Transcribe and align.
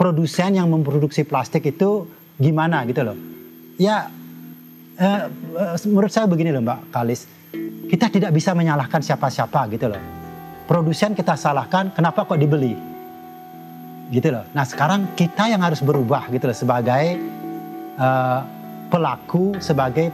produsen 0.00 0.56
yang 0.56 0.72
memproduksi 0.72 1.28
plastik 1.28 1.68
itu 1.68 2.08
gimana 2.40 2.88
gitu 2.88 3.04
loh. 3.04 3.16
Ya 3.76 4.08
uh, 4.96 5.28
menurut 5.84 6.08
saya 6.08 6.24
begini 6.24 6.56
loh 6.56 6.64
Mbak 6.64 6.88
Kalis, 6.88 7.28
kita 7.92 8.08
tidak 8.08 8.32
bisa 8.32 8.56
menyalahkan 8.56 9.04
siapa-siapa 9.04 9.68
gitu 9.76 9.92
loh. 9.92 10.00
Produsen 10.64 11.12
kita 11.12 11.36
salahkan, 11.36 11.92
kenapa 11.92 12.24
kok 12.24 12.40
dibeli? 12.40 12.72
Gitu 14.08 14.32
loh. 14.32 14.48
Nah 14.56 14.64
sekarang 14.64 15.12
kita 15.12 15.52
yang 15.52 15.60
harus 15.60 15.84
berubah 15.84 16.32
gitu 16.32 16.48
loh 16.48 16.56
sebagai 16.56 17.20
uh, 18.00 18.40
pelaku, 18.88 19.60
sebagai 19.60 20.08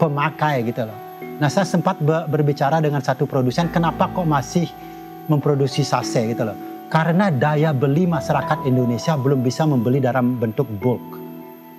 pemakai 0.00 0.64
gitu 0.72 0.88
loh. 0.88 0.96
Nah 1.36 1.52
saya 1.52 1.68
sempat 1.68 2.00
berbicara 2.00 2.80
dengan 2.80 3.04
satu 3.04 3.28
produsen, 3.28 3.68
kenapa 3.68 4.08
kok 4.08 4.24
masih 4.24 4.72
memproduksi 5.28 5.84
sase 5.84 6.32
gitu 6.32 6.48
loh. 6.48 6.67
Karena 6.88 7.28
daya 7.28 7.76
beli 7.76 8.08
masyarakat 8.08 8.64
Indonesia 8.64 9.12
belum 9.20 9.44
bisa 9.44 9.68
membeli 9.68 10.00
dalam 10.00 10.40
bentuk 10.40 10.64
bulk. 10.80 11.20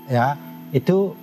Ya, 0.06 0.38
itu 0.70 1.18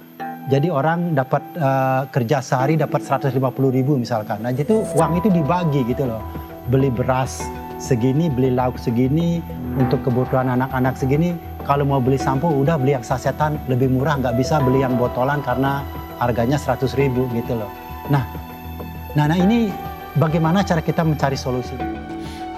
jadi 0.50 0.70
orang 0.70 1.14
dapat 1.14 1.42
uh, 1.59 2.06
kerja 2.10 2.42
sehari 2.42 2.74
dapat 2.74 3.06
150 3.06 3.38
ribu 3.70 3.95
misalkan. 3.95 4.42
Nah 4.42 4.50
itu 4.50 4.82
uang 4.95 5.22
itu 5.22 5.30
dibagi 5.30 5.86
gitu 5.86 6.06
loh. 6.06 6.22
Beli 6.66 6.90
beras 6.90 7.42
segini, 7.78 8.26
beli 8.26 8.54
lauk 8.54 8.74
segini, 8.74 9.38
untuk 9.78 10.02
kebutuhan 10.02 10.50
anak-anak 10.50 10.98
segini. 10.98 11.38
Kalau 11.62 11.82
mau 11.82 11.98
beli 11.98 12.18
sampo 12.18 12.46
udah 12.50 12.78
beli 12.78 12.95
yang 12.95 13.06
sasetan 13.06 13.59
lebih 13.70 13.90
murah, 13.90 14.18
nggak 14.18 14.38
bisa 14.38 14.62
beli 14.62 14.82
yang 14.82 14.95
botolan 14.95 15.42
karena 15.42 15.82
harganya 16.23 16.59
100 16.59 16.95
ribu 16.95 17.26
gitu 17.34 17.59
loh. 17.59 17.70
Nah, 18.06 18.23
nah, 19.18 19.26
nah 19.30 19.38
ini 19.38 19.70
bagaimana 20.14 20.62
cara 20.62 20.78
kita 20.78 21.02
mencari 21.02 21.34
solusi? 21.34 22.05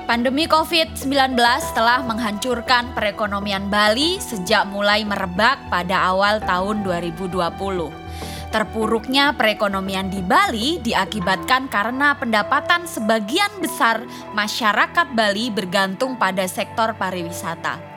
Pandemi 0.09 0.49
COVID-19 0.49 1.37
telah 1.77 2.01
menghancurkan 2.01 2.97
perekonomian 2.97 3.69
Bali 3.69 4.17
sejak 4.17 4.65
mulai 4.73 5.05
merebak 5.05 5.69
pada 5.69 6.01
awal 6.09 6.41
tahun 6.41 6.81
2020. 6.81 7.37
Terpuruknya 8.49 9.37
perekonomian 9.37 10.09
di 10.09 10.25
Bali 10.25 10.81
diakibatkan 10.81 11.69
karena 11.69 12.17
pendapatan 12.17 12.89
sebagian 12.89 13.53
besar 13.61 14.01
masyarakat 14.33 15.13
Bali 15.13 15.53
bergantung 15.53 16.17
pada 16.17 16.49
sektor 16.49 16.97
pariwisata. 16.97 17.88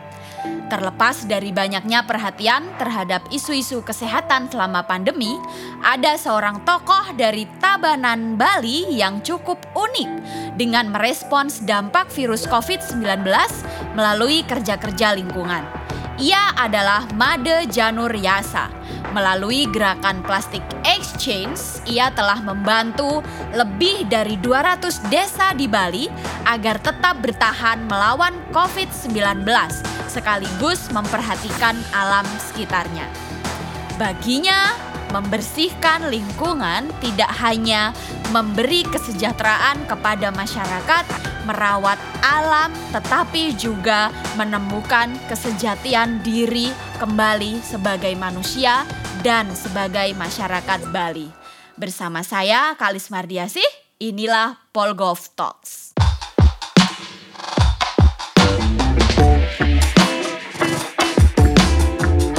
Terlepas 0.71 1.27
dari 1.27 1.51
banyaknya 1.51 2.07
perhatian 2.07 2.63
terhadap 2.79 3.27
isu-isu 3.27 3.83
kesehatan 3.83 4.47
selama 4.47 4.87
pandemi, 4.87 5.35
ada 5.83 6.15
seorang 6.15 6.63
tokoh 6.63 7.11
dari 7.19 7.43
Tabanan 7.59 8.39
Bali 8.39 8.87
yang 8.87 9.19
cukup 9.19 9.59
unik 9.75 10.11
dengan 10.55 10.87
merespons 10.95 11.59
dampak 11.67 12.07
virus 12.15 12.47
COVID-19 12.47 13.03
melalui 13.99 14.47
kerja-kerja 14.47 15.11
lingkungan. 15.19 15.67
Ia 16.23 16.55
adalah 16.55 17.03
Made 17.19 17.67
Janur 17.67 18.15
Yasa. 18.15 18.71
Melalui 19.11 19.67
gerakan 19.75 20.23
Plastic 20.23 20.63
Exchange, 20.87 21.83
ia 21.83 22.15
telah 22.15 22.39
membantu 22.39 23.19
lebih 23.51 24.07
dari 24.07 24.39
200 24.39 25.11
desa 25.11 25.51
di 25.51 25.67
Bali 25.67 26.07
agar 26.47 26.79
tetap 26.79 27.19
bertahan 27.19 27.91
melawan 27.91 28.39
COVID-19 28.55 29.43
sekaligus 30.11 30.91
memperhatikan 30.91 31.79
alam 31.95 32.27
sekitarnya. 32.51 33.07
Baginya, 33.95 34.75
membersihkan 35.11 36.07
lingkungan 36.07 36.87
tidak 37.03 37.31
hanya 37.39 37.95
memberi 38.31 38.87
kesejahteraan 38.87 39.83
kepada 39.85 40.31
masyarakat, 40.31 41.05
merawat 41.43 41.99
alam, 42.23 42.71
tetapi 42.95 43.55
juga 43.59 44.09
menemukan 44.39 45.11
kesejatian 45.27 46.23
diri 46.23 46.71
kembali 46.97 47.59
sebagai 47.59 48.15
manusia 48.15 48.87
dan 49.21 49.51
sebagai 49.51 50.15
masyarakat 50.15 50.79
Bali. 50.89 51.27
Bersama 51.75 52.23
saya, 52.23 52.73
Kalis 52.79 53.11
Mardiasih, 53.11 53.67
inilah 53.99 54.57
Polgov 54.71 55.29
Talks. 55.35 55.90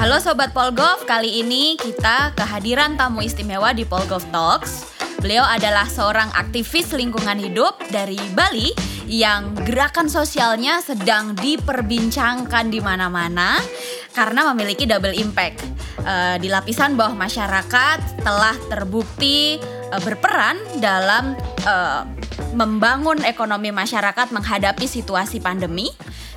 Halo 0.03 0.19
Sobat 0.19 0.51
Polgov, 0.51 1.07
kali 1.07 1.47
ini 1.47 1.79
kita 1.79 2.35
kehadiran 2.35 2.99
tamu 2.99 3.23
istimewa 3.23 3.71
di 3.71 3.87
Polgov 3.87 4.27
Talks. 4.35 4.91
Beliau 5.23 5.47
adalah 5.47 5.87
seorang 5.87 6.27
aktivis 6.35 6.91
lingkungan 6.91 7.39
hidup 7.39 7.79
dari 7.87 8.19
Bali 8.35 8.75
yang 9.07 9.55
gerakan 9.63 10.11
sosialnya 10.11 10.83
sedang 10.83 11.39
diperbincangkan 11.39 12.67
di 12.67 12.83
mana-mana 12.83 13.63
karena 14.11 14.51
memiliki 14.51 14.91
double 14.91 15.15
impact. 15.15 15.63
Uh, 16.03 16.35
di 16.43 16.51
lapisan 16.51 16.99
bawah 16.99 17.15
masyarakat 17.15 18.27
telah 18.27 18.59
terbukti 18.75 19.63
uh, 19.93 20.01
berperan 20.01 20.57
dalam 20.81 21.37
uh, 21.69 22.09
membangun 22.57 23.21
ekonomi 23.29 23.69
masyarakat 23.69 24.33
menghadapi 24.33 24.89
situasi 24.89 25.45
pandemi 25.45 25.93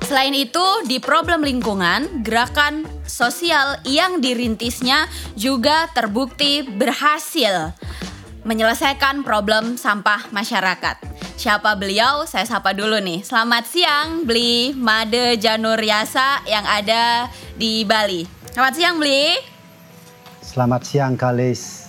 Selain 0.06 0.30
itu, 0.38 0.62
di 0.86 1.02
problem 1.02 1.42
lingkungan, 1.42 2.22
gerakan 2.22 2.86
sosial 3.10 3.74
yang 3.82 4.22
dirintisnya 4.22 5.10
juga 5.34 5.90
terbukti 5.90 6.62
berhasil 6.62 7.74
menyelesaikan 8.46 9.26
problem 9.26 9.74
sampah 9.74 10.30
masyarakat. 10.30 11.02
Siapa 11.34 11.74
beliau? 11.74 12.22
Saya 12.22 12.46
sapa 12.46 12.70
dulu 12.70 13.02
nih. 13.02 13.26
Selamat 13.26 13.66
siang, 13.66 14.22
Beli 14.22 14.78
Made 14.78 15.42
Janur 15.42 15.82
Yasa 15.82 16.46
yang 16.46 16.62
ada 16.62 17.26
di 17.58 17.82
Bali. 17.82 18.22
Selamat 18.54 18.78
siang, 18.78 19.02
Beli. 19.02 19.34
Selamat 20.38 20.86
siang, 20.86 21.18
Kalis. 21.18 21.85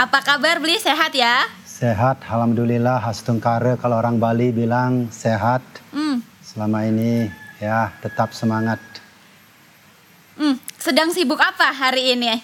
Apa 0.00 0.24
kabar, 0.24 0.56
Beli? 0.64 0.80
Sehat 0.80 1.12
ya? 1.12 1.44
Sehat, 1.68 2.24
Alhamdulillah. 2.24 3.04
Hastungkare 3.04 3.76
kalau 3.76 4.00
orang 4.00 4.16
Bali 4.16 4.48
bilang 4.48 5.12
sehat. 5.12 5.60
Hmm 5.92 6.30
selama 6.50 6.82
ini 6.82 7.30
ya 7.62 7.94
tetap 8.02 8.34
semangat. 8.34 8.82
Hmm, 10.34 10.58
sedang 10.82 11.14
sibuk 11.14 11.38
apa 11.38 11.70
hari 11.70 12.18
ini? 12.18 12.42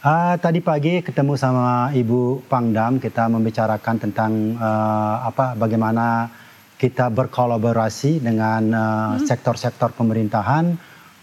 Uh, 0.00 0.34
tadi 0.40 0.58
pagi 0.58 1.04
ketemu 1.04 1.36
sama 1.36 1.92
Ibu 1.94 2.48
Pangdam 2.50 2.98
kita 2.98 3.28
membicarakan 3.30 3.96
tentang 4.00 4.56
uh, 4.56 5.28
apa 5.28 5.54
bagaimana 5.54 6.32
kita 6.80 7.12
berkolaborasi 7.12 8.24
dengan 8.24 8.72
sektor 9.20 9.54
sektor-sektor 9.60 9.92
pemerintahan 9.92 10.72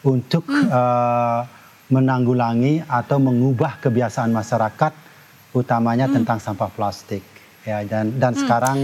untuk 0.06 0.45
hmm. 0.45 0.69
uh, 0.69 1.41
menanggulangi 1.89 2.85
atau 2.85 3.18
mengubah 3.18 3.81
kebiasaan 3.81 4.29
masyarakat 4.29 5.06
utamanya 5.56 6.08
hmm. 6.09 6.16
tentang 6.22 6.40
sampah 6.40 6.72
plastik 6.72 7.24
ya 7.63 7.84
dan 7.84 8.16
dan 8.19 8.35
hmm. 8.35 8.41
sekarang 8.44 8.80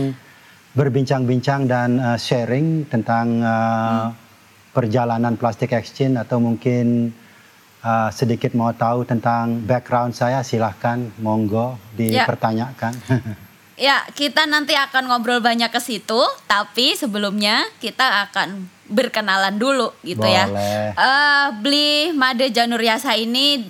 berbincang-bincang 0.73 1.69
dan 1.69 2.01
uh, 2.01 2.17
sharing 2.17 2.89
tentang 2.89 3.39
uh, 3.45 4.09
hmm. 4.09 4.11
perjalanan 4.73 5.37
plastik 5.37 5.71
exchange 5.71 6.17
atau 6.17 6.41
mungkin 6.41 7.13
uh, 7.85 8.09
sedikit 8.09 8.55
mau 8.57 8.73
tahu 8.73 9.05
tentang 9.05 9.61
background 9.61 10.17
saya 10.17 10.41
silahkan 10.41 11.11
monggo 11.21 11.77
ya. 11.99 12.25
dipertanyakan. 12.25 12.93
Ya. 13.05 13.19
ya, 13.93 13.97
kita 14.17 14.49
nanti 14.49 14.73
akan 14.73 15.11
ngobrol 15.11 15.43
banyak 15.43 15.69
ke 15.69 15.77
situ, 15.83 16.21
tapi 16.49 16.97
sebelumnya 16.97 17.67
kita 17.77 18.31
akan 18.31 18.65
berkenalan 18.89 19.59
dulu 19.59 19.93
gitu 20.01 20.25
ya. 20.25 20.49
Boleh. 20.49 20.63
ya. 20.63 20.91
Uh, 20.97 21.47
Beli 21.61 22.15
Made 22.15 22.49
Januriasa 22.49 23.13
ini 23.19 23.61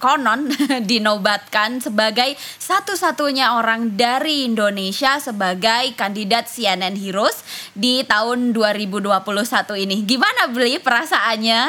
konon 0.00 0.48
dinobatkan 0.90 1.84
sebagai 1.84 2.34
satu-satunya 2.40 3.60
orang 3.60 3.94
dari 3.94 4.48
Indonesia 4.48 5.20
sebagai 5.20 5.92
kandidat 5.94 6.48
CNN 6.48 6.96
Heroes 6.96 7.44
di 7.76 8.02
tahun 8.08 8.56
2021 8.56 9.12
ini. 9.84 9.96
Gimana 10.08 10.48
beli 10.48 10.80
perasaannya? 10.80 11.60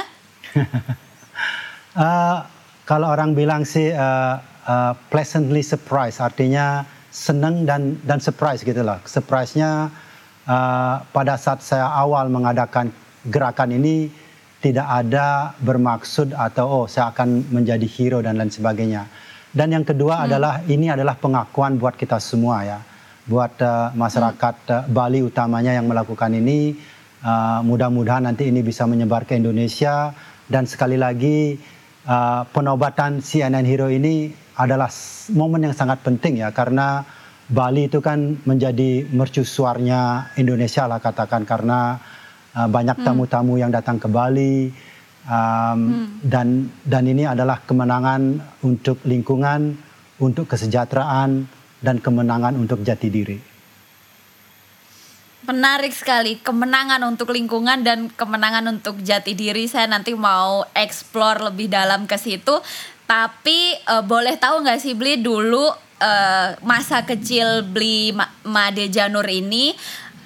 uh, 2.00 2.40
kalau 2.90 3.08
orang 3.12 3.36
bilang 3.36 3.68
sih 3.68 3.92
uh, 3.92 4.40
uh, 4.66 4.94
pleasantly 5.12 5.62
surprise, 5.62 6.24
artinya 6.24 6.88
senang 7.12 7.68
dan 7.68 8.00
dan 8.08 8.24
surprise 8.24 8.64
gitu 8.64 8.80
lah. 8.82 9.04
Surprise-nya 9.04 9.92
uh, 10.48 10.96
pada 11.12 11.36
saat 11.36 11.60
saya 11.60 11.92
awal 11.92 12.32
mengadakan 12.32 12.96
gerakan 13.28 13.76
ini 13.76 14.10
tidak 14.62 14.88
ada 14.88 15.58
bermaksud 15.58 16.38
atau 16.38 16.66
oh 16.70 16.86
saya 16.86 17.10
akan 17.10 17.50
menjadi 17.50 17.88
hero 17.90 18.22
dan 18.22 18.38
lain 18.38 18.54
sebagainya. 18.54 19.10
Dan 19.52 19.74
yang 19.74 19.84
kedua 19.84 20.22
hmm. 20.22 20.26
adalah 20.30 20.54
ini 20.70 20.88
adalah 20.88 21.18
pengakuan 21.18 21.76
buat 21.82 21.98
kita 21.98 22.22
semua 22.22 22.64
ya, 22.64 22.80
buat 23.28 23.58
uh, 23.60 23.92
masyarakat 23.98 24.56
uh, 24.70 24.86
Bali 24.88 25.26
utamanya 25.26 25.76
yang 25.76 25.90
melakukan 25.90 26.32
ini. 26.32 26.78
Uh, 27.22 27.62
mudah-mudahan 27.62 28.26
nanti 28.26 28.50
ini 28.50 28.66
bisa 28.66 28.90
menyebar 28.90 29.30
ke 29.30 29.38
Indonesia 29.38 30.10
dan 30.50 30.66
sekali 30.66 30.98
lagi 30.98 31.54
uh, 32.10 32.50
penobatan 32.50 33.22
CNN 33.22 33.62
Hero 33.62 33.94
ini 33.94 34.34
adalah 34.58 34.90
momen 35.30 35.70
yang 35.70 35.76
sangat 35.78 36.02
penting 36.02 36.42
ya 36.42 36.50
karena 36.50 37.06
Bali 37.52 37.92
itu 37.92 38.00
kan 38.00 38.42
menjadi 38.48 39.06
mercusuarnya 39.12 40.34
Indonesia 40.40 40.88
lah 40.88 41.04
katakan 41.04 41.44
karena 41.44 42.00
uh, 42.56 42.68
banyak 42.68 42.98
tamu-tamu 43.02 43.60
yang 43.60 43.72
datang 43.72 44.00
ke 44.00 44.08
Bali 44.08 44.72
um, 45.28 45.80
dan 46.22 46.70
dan 46.86 47.04
ini 47.06 47.28
adalah 47.28 47.62
kemenangan 47.64 48.42
untuk 48.66 49.04
lingkungan, 49.06 49.78
untuk 50.22 50.50
kesejahteraan 50.50 51.46
dan 51.82 51.98
kemenangan 51.98 52.54
untuk 52.56 52.86
jati 52.86 53.10
diri. 53.10 53.52
Menarik 55.42 55.90
sekali, 55.90 56.38
kemenangan 56.38 57.02
untuk 57.10 57.34
lingkungan 57.34 57.82
dan 57.82 58.14
kemenangan 58.14 58.78
untuk 58.78 59.02
jati 59.02 59.34
diri. 59.34 59.66
Saya 59.66 59.90
nanti 59.90 60.14
mau 60.14 60.62
explore 60.78 61.50
lebih 61.50 61.66
dalam 61.66 62.06
ke 62.06 62.14
situ. 62.22 62.62
Tapi 63.10 63.74
eh, 63.74 64.04
boleh 64.06 64.38
tahu 64.38 64.62
nggak 64.62 64.78
sih 64.78 64.94
beli 64.94 65.18
dulu 65.18 65.66
eh, 65.98 66.56
masa 66.62 67.02
kecil 67.02 67.66
beli 67.66 68.14
Ma- 68.14 68.30
Made 68.46 68.86
Janur 68.94 69.26
ini 69.26 69.74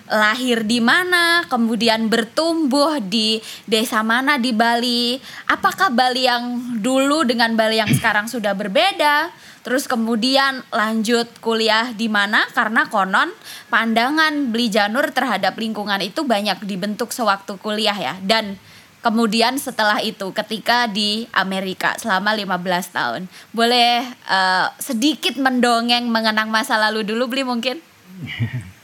lahir 0.06 0.66
di 0.66 0.78
mana, 0.78 1.46
kemudian 1.50 2.08
bertumbuh 2.10 3.02
di 3.02 3.42
desa 3.66 4.06
mana 4.06 4.38
di 4.38 4.54
Bali. 4.54 5.18
Apakah 5.50 5.90
Bali 5.90 6.30
yang 6.30 6.78
dulu 6.82 7.26
dengan 7.26 7.58
Bali 7.58 7.82
yang 7.82 7.90
sekarang 7.90 8.30
sudah 8.30 8.54
berbeda? 8.54 9.34
Terus 9.66 9.90
kemudian 9.90 10.62
lanjut 10.70 11.26
kuliah 11.42 11.90
di 11.90 12.06
mana? 12.06 12.46
Karena 12.54 12.86
konon 12.86 13.34
pandangan 13.74 14.54
Beli 14.54 14.70
Janur 14.70 15.10
terhadap 15.10 15.58
lingkungan 15.58 15.98
itu 16.06 16.22
banyak 16.22 16.62
dibentuk 16.62 17.10
sewaktu 17.10 17.58
kuliah 17.58 17.98
ya. 17.98 18.14
Dan 18.22 18.62
kemudian 19.02 19.58
setelah 19.58 19.98
itu 20.06 20.30
ketika 20.38 20.86
di 20.86 21.26
Amerika 21.34 21.98
selama 21.98 22.38
15 22.38 22.94
tahun. 22.94 23.22
Boleh 23.58 24.06
eh, 24.06 24.68
sedikit 24.78 25.34
mendongeng 25.42 26.14
mengenang 26.14 26.54
masa 26.54 26.78
lalu 26.78 27.02
dulu 27.02 27.26
Beli 27.26 27.42
mungkin? 27.42 27.82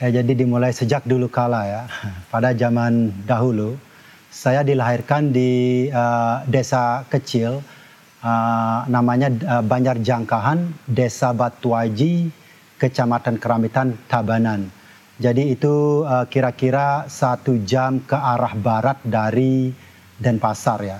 Ya, 0.00 0.08
jadi 0.08 0.32
dimulai 0.32 0.72
sejak 0.72 1.04
dulu 1.04 1.28
kala 1.28 1.68
ya. 1.68 1.82
Pada 2.32 2.56
zaman 2.56 3.12
dahulu, 3.28 3.76
saya 4.32 4.64
dilahirkan 4.64 5.28
di 5.28 5.92
uh, 5.92 6.40
desa 6.48 7.04
kecil, 7.12 7.60
uh, 8.24 8.88
namanya 8.88 9.28
uh, 9.28 9.60
Banjar 9.60 10.00
Jangkahan, 10.00 10.72
Desa 10.88 11.36
Batuaji, 11.36 12.32
Kecamatan 12.80 13.36
Keramitan, 13.36 13.92
Tabanan. 14.08 14.72
Jadi 15.20 15.52
itu 15.52 16.00
uh, 16.08 16.24
kira-kira 16.32 17.04
satu 17.04 17.60
jam 17.68 18.00
ke 18.00 18.16
arah 18.16 18.56
barat 18.56 18.96
dari 19.04 19.68
Denpasar 20.16 20.80
ya. 20.80 20.96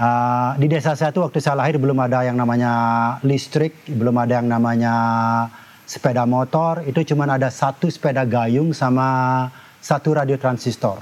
Uh, 0.00 0.56
di 0.56 0.72
desa 0.72 0.96
saya 0.96 1.12
itu 1.12 1.20
waktu 1.20 1.44
saya 1.44 1.60
lahir 1.60 1.76
belum 1.76 2.00
ada 2.00 2.24
yang 2.24 2.40
namanya 2.40 2.72
listrik, 3.20 3.84
belum 3.84 4.16
ada 4.16 4.40
yang 4.40 4.48
namanya 4.48 4.94
sepeda 5.84 6.24
motor, 6.24 6.84
itu 6.88 7.04
cuma 7.12 7.28
ada 7.28 7.52
satu 7.52 7.88
sepeda 7.92 8.24
gayung 8.24 8.72
sama 8.72 9.48
satu 9.84 10.16
radio 10.16 10.40
transistor. 10.40 11.00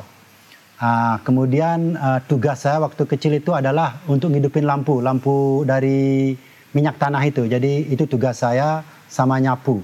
Uh, 0.83 1.15
kemudian 1.23 1.95
uh, 1.95 2.19
tugas 2.27 2.67
saya 2.67 2.83
waktu 2.83 3.07
kecil 3.07 3.39
itu 3.39 3.55
adalah 3.55 4.03
untuk 4.11 4.35
ngidupin 4.35 4.67
lampu, 4.67 4.99
lampu 4.99 5.63
dari 5.63 6.35
minyak 6.75 6.99
tanah 6.99 7.23
itu. 7.23 7.47
Jadi 7.47 7.87
itu 7.87 8.11
tugas 8.11 8.43
saya 8.43 8.83
sama 9.07 9.39
nyapu 9.39 9.79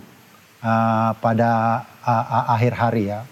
uh, 0.64 1.10
pada 1.22 1.84
uh, 2.02 2.50
akhir 2.50 2.72
hari 2.74 3.14
ya. 3.14 3.22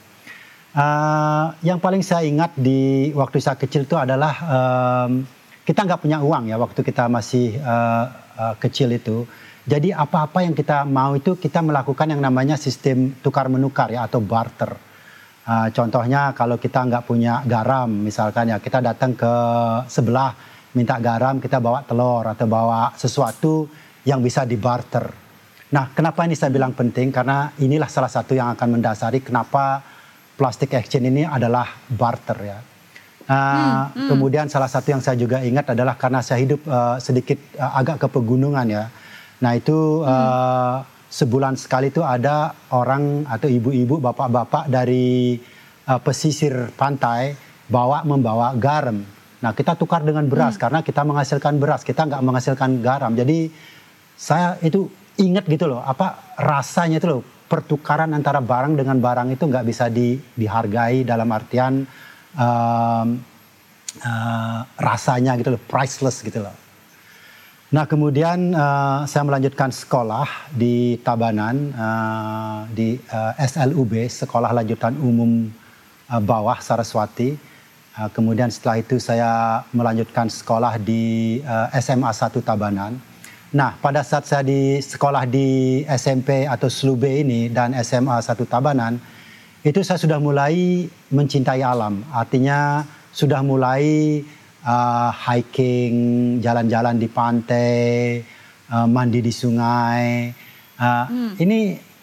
Uh, 0.76 1.56
yang 1.64 1.80
paling 1.80 2.04
saya 2.04 2.28
ingat 2.28 2.52
di 2.54 3.10
waktu 3.16 3.40
saya 3.40 3.56
kecil 3.58 3.88
itu 3.88 3.96
adalah 3.96 4.34
um, 4.44 5.24
kita 5.66 5.82
nggak 5.82 6.04
punya 6.04 6.22
uang 6.22 6.52
ya 6.52 6.60
waktu 6.60 6.84
kita 6.84 7.10
masih 7.10 7.58
uh, 7.64 8.06
uh, 8.38 8.54
kecil 8.62 8.94
itu. 8.94 9.26
Jadi 9.66 9.90
apa-apa 9.90 10.46
yang 10.46 10.54
kita 10.54 10.86
mau 10.86 11.18
itu 11.18 11.34
kita 11.34 11.58
melakukan 11.58 12.06
yang 12.06 12.22
namanya 12.22 12.54
sistem 12.54 13.18
tukar 13.18 13.50
menukar 13.50 13.90
ya 13.90 14.06
atau 14.06 14.22
barter. 14.22 14.70
Uh, 15.46 15.70
contohnya 15.74 16.30
kalau 16.38 16.54
kita 16.54 16.86
nggak 16.86 17.02
punya 17.06 17.42
garam 17.46 17.90
misalkan 17.90 18.50
ya 18.50 18.62
kita 18.62 18.78
datang 18.82 19.14
ke 19.14 19.34
sebelah 19.90 20.34
minta 20.74 20.98
garam 21.02 21.42
kita 21.42 21.58
bawa 21.58 21.82
telur 21.82 22.26
atau 22.26 22.46
bawa 22.46 22.94
sesuatu 22.94 23.66
yang 24.06 24.22
bisa 24.22 24.46
dibarter. 24.46 25.10
Nah 25.74 25.90
kenapa 25.90 26.22
ini 26.30 26.38
saya 26.38 26.54
bilang 26.54 26.70
penting 26.70 27.10
karena 27.10 27.50
inilah 27.58 27.90
salah 27.90 28.10
satu 28.10 28.38
yang 28.38 28.54
akan 28.54 28.78
mendasari 28.78 29.18
kenapa 29.18 29.82
plastic 30.38 30.78
exchange 30.78 31.10
ini 31.10 31.26
adalah 31.26 31.66
barter 31.90 32.38
ya. 32.38 32.58
Uh, 33.26 33.34
hmm, 33.34 33.82
hmm. 33.90 34.08
Kemudian 34.14 34.46
salah 34.46 34.70
satu 34.70 34.94
yang 34.94 35.02
saya 35.02 35.18
juga 35.18 35.42
ingat 35.42 35.74
adalah 35.74 35.98
karena 35.98 36.22
saya 36.22 36.38
hidup 36.38 36.62
uh, 36.70 37.02
sedikit 37.02 37.34
uh, 37.58 37.74
agak 37.74 37.98
ke 37.98 38.06
pegunungan 38.06 38.66
ya. 38.70 38.86
Nah 39.42 39.52
itu 39.52 40.00
uh, 40.00 40.80
hmm. 40.80 41.12
sebulan 41.12 41.54
sekali 41.60 41.92
itu 41.92 42.00
ada 42.00 42.56
orang 42.72 43.28
atau 43.28 43.48
ibu-ibu, 43.50 44.00
bapak-bapak 44.00 44.72
dari 44.72 45.36
uh, 45.88 46.00
pesisir 46.00 46.72
pantai 46.72 47.36
bawa 47.68 48.06
membawa 48.06 48.56
garam. 48.56 49.04
Nah 49.42 49.52
kita 49.52 49.76
tukar 49.76 50.00
dengan 50.00 50.24
beras 50.24 50.56
hmm. 50.56 50.62
karena 50.62 50.78
kita 50.80 51.02
menghasilkan 51.04 51.54
beras, 51.60 51.84
kita 51.84 52.08
nggak 52.08 52.22
menghasilkan 52.24 52.80
garam. 52.80 53.12
Jadi 53.12 53.52
saya 54.16 54.56
itu 54.64 54.88
ingat 55.20 55.44
gitu 55.48 55.68
loh, 55.68 55.84
apa 55.84 56.36
rasanya 56.40 56.96
itu 56.96 57.08
loh 57.08 57.22
pertukaran 57.46 58.10
antara 58.10 58.42
barang 58.42 58.74
dengan 58.74 58.98
barang 58.98 59.28
itu 59.38 59.44
nggak 59.46 59.64
bisa 59.64 59.86
di, 59.86 60.18
dihargai 60.18 61.06
dalam 61.06 61.30
artian 61.30 61.86
um, 62.34 63.08
uh, 64.02 64.60
rasanya 64.80 65.38
gitu 65.38 65.54
loh, 65.54 65.62
priceless 65.62 66.24
gitu 66.26 66.42
loh. 66.42 66.65
Nah 67.76 67.84
kemudian 67.84 68.56
uh, 68.56 69.04
saya 69.04 69.28
melanjutkan 69.28 69.68
sekolah 69.68 70.48
di 70.48 70.96
Tabanan 71.04 71.76
uh, 71.76 72.64
di 72.72 72.96
uh, 73.12 73.36
SLUB 73.36 74.00
Sekolah 74.08 74.48
Lanjutan 74.56 74.96
Umum 74.96 75.52
uh, 76.08 76.16
Bawah 76.24 76.56
Saraswati. 76.56 77.36
Uh, 77.92 78.08
kemudian 78.16 78.48
setelah 78.48 78.80
itu 78.80 78.96
saya 78.96 79.60
melanjutkan 79.76 80.24
sekolah 80.32 80.80
di 80.80 81.36
uh, 81.44 81.68
SMA 81.76 82.08
1 82.08 82.40
Tabanan. 82.40 82.96
Nah 83.52 83.76
pada 83.76 84.00
saat 84.00 84.24
saya 84.24 84.40
di 84.40 84.80
sekolah 84.80 85.28
di 85.28 85.84
SMP 85.84 86.48
atau 86.48 86.72
SLUB 86.72 87.04
ini 87.04 87.52
dan 87.52 87.76
SMA 87.84 88.24
1 88.24 88.40
Tabanan 88.48 88.96
itu 89.60 89.84
saya 89.84 90.00
sudah 90.00 90.16
mulai 90.16 90.88
mencintai 91.12 91.60
alam. 91.60 92.00
Artinya 92.08 92.88
sudah 93.12 93.44
mulai 93.44 94.24
uh, 94.66 95.10
hiking, 95.14 95.94
jalan-jalan 96.42 96.98
di 96.98 97.08
pantai, 97.08 98.20
uh, 98.74 98.86
mandi 98.90 99.22
di 99.22 99.30
sungai. 99.30 100.34
Uh, 100.76 101.04
hmm. 101.06 101.32
Ini 101.40 101.58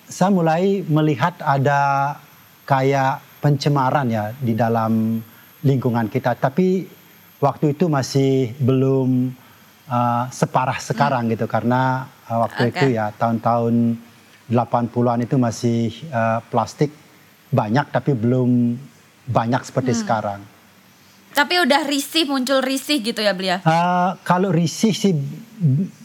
saya 0.08 0.32
mulai 0.32 0.82
melihat 0.88 1.38
ada 1.44 2.16
kayak 2.64 3.20
pencemaran 3.44 4.08
ya 4.08 4.32
di 4.40 4.56
dalam 4.56 5.20
lingkungan 5.62 6.08
kita. 6.08 6.40
Tapi 6.40 6.88
waktu 7.44 7.76
itu 7.76 7.92
masih 7.92 8.56
belum 8.64 9.36
uh, 9.92 10.26
separah 10.32 10.80
sekarang 10.80 11.28
hmm. 11.28 11.32
gitu 11.36 11.46
karena 11.52 12.08
uh, 12.32 12.48
waktu 12.48 12.72
okay. 12.72 12.72
itu 12.72 12.86
ya 12.96 13.12
tahun-tahun 13.20 14.00
80-an 14.48 15.20
itu 15.24 15.36
masih 15.40 15.92
uh, 16.12 16.40
plastik 16.48 16.92
banyak 17.54 17.86
tapi 17.92 18.16
belum 18.16 18.80
banyak 19.28 19.62
seperti 19.64 19.92
hmm. 19.96 20.02
sekarang. 20.04 20.42
Tapi 21.34 21.66
udah 21.66 21.82
risih 21.90 22.30
muncul 22.30 22.62
risih 22.62 23.02
gitu 23.02 23.20
ya 23.20 23.34
Belia? 23.34 23.58
Uh, 23.66 24.14
kalau 24.22 24.54
risih 24.54 24.94
sih 24.94 25.18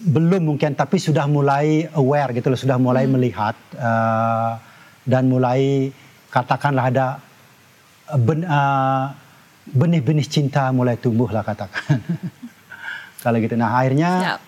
belum 0.08 0.48
mungkin 0.48 0.72
tapi 0.72 0.96
sudah 0.96 1.28
mulai 1.28 1.84
aware 1.92 2.32
gitu 2.32 2.48
loh, 2.48 2.56
sudah 2.56 2.80
mulai 2.80 3.04
hmm. 3.04 3.12
melihat 3.12 3.56
uh, 3.76 4.56
dan 5.04 5.28
mulai 5.28 5.92
katakanlah 6.32 6.84
ada 6.88 7.06
ben, 8.16 8.44
uh, 8.48 9.12
benih-benih 9.68 10.24
cinta 10.24 10.72
mulai 10.72 10.96
tumbuh 10.96 11.28
lah 11.28 11.44
katakan. 11.44 12.00
kalau 13.24 13.36
gitu. 13.42 13.54
Nah 13.58 13.76
akhirnya 13.76 14.10
Siap. 14.24 14.40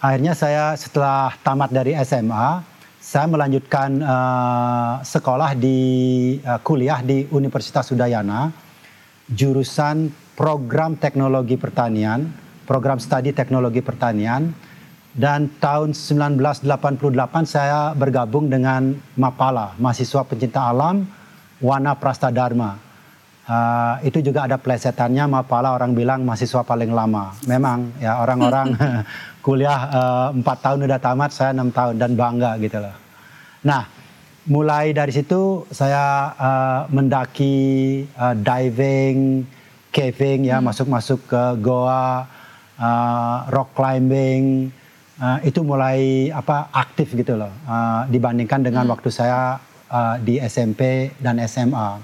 akhirnya 0.00 0.32
saya 0.32 0.64
setelah 0.80 1.36
tamat 1.44 1.70
dari 1.74 1.92
SMA 2.00 2.72
saya 3.02 3.26
melanjutkan 3.26 3.98
uh, 3.98 5.02
sekolah 5.02 5.58
di 5.58 5.78
uh, 6.40 6.62
kuliah 6.62 7.02
di 7.02 7.26
Universitas 7.34 7.90
Udayana 7.90 8.48
jurusan 9.26 10.21
program 10.34 10.96
teknologi 10.96 11.60
pertanian, 11.60 12.30
program 12.64 12.96
studi 12.96 13.36
teknologi 13.36 13.84
pertanian 13.84 14.52
dan 15.12 15.52
tahun 15.60 15.92
1988 15.92 16.64
saya 17.44 17.92
bergabung 17.92 18.48
dengan 18.48 18.96
Mapala, 19.12 19.76
mahasiswa 19.76 20.24
pencinta 20.24 20.72
alam 20.72 21.04
Wana 21.60 21.92
Prasta 21.92 22.32
Dharma. 22.32 22.80
Uh, 23.42 23.98
itu 24.06 24.22
juga 24.22 24.46
ada 24.46 24.56
plesetannya 24.56 25.28
Mapala 25.28 25.74
orang 25.76 25.92
bilang 25.92 26.24
mahasiswa 26.24 26.64
paling 26.64 26.94
lama. 26.94 27.36
Memang 27.44 27.92
ya 28.00 28.22
orang-orang 28.24 28.72
kuliah 29.46 29.80
uh, 29.92 30.28
empat 30.32 30.58
uh, 30.58 30.62
tahun 30.64 30.78
udah 30.88 31.00
tamat, 31.02 31.30
saya 31.34 31.50
enam 31.52 31.68
tahun 31.68 32.00
dan 32.00 32.16
bangga 32.16 32.56
gitu 32.62 32.80
loh. 32.80 32.94
Nah, 33.66 33.84
mulai 34.48 34.96
dari 34.96 35.12
situ 35.12 35.66
saya 35.68 36.32
uh, 36.38 36.80
mendaki 36.88 38.02
uh, 38.16 38.32
diving, 38.32 39.44
caving 39.92 40.48
ya, 40.48 40.58
masuk-masuk 40.64 41.20
hmm. 41.22 41.28
ke 41.28 41.42
goa, 41.60 42.26
uh, 42.80 43.36
rock 43.52 43.76
climbing, 43.76 44.72
uh, 45.20 45.38
itu 45.44 45.60
mulai 45.62 46.32
apa 46.32 46.72
aktif 46.72 47.12
gitu 47.12 47.36
loh 47.36 47.52
uh, 47.68 48.08
dibandingkan 48.08 48.64
dengan 48.64 48.88
hmm. 48.88 48.92
waktu 48.96 49.08
saya 49.12 49.60
uh, 49.92 50.16
di 50.18 50.40
SMP 50.40 51.12
dan 51.20 51.38
SMA. 51.44 52.00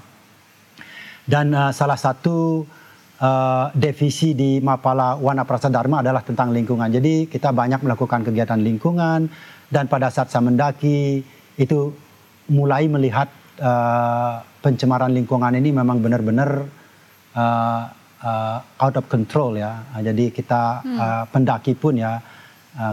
Dan 1.29 1.53
uh, 1.53 1.69
salah 1.73 1.97
satu 1.97 2.65
uh, 3.21 3.65
divisi 3.75 4.33
di 4.33 4.57
Mapala 4.63 5.19
Wana 5.19 5.45
Prasa 5.45 5.69
Dharma 5.69 6.01
adalah 6.01 6.25
tentang 6.25 6.49
lingkungan. 6.49 6.89
Jadi 6.89 7.29
kita 7.29 7.53
banyak 7.53 7.85
melakukan 7.85 8.25
kegiatan 8.25 8.57
lingkungan 8.57 9.29
dan 9.69 9.85
pada 9.85 10.09
saat 10.09 10.33
saya 10.33 10.45
mendaki 10.49 11.21
itu 11.59 11.93
mulai 12.49 12.89
melihat 12.89 13.29
uh, 13.61 14.41
pencemaran 14.65 15.13
lingkungan 15.13 15.53
ini 15.53 15.69
memang 15.69 16.01
benar-benar 16.01 16.65
uh, 17.39 17.81
uh, 18.19 18.57
out 18.83 18.95
of 18.99 19.05
control 19.07 19.55
ya. 19.55 19.79
Jadi 20.03 20.35
kita 20.35 20.83
hmm. 20.83 20.97
uh, 20.99 21.23
pendaki 21.31 21.73
pun 21.79 21.95
ya 21.95 22.19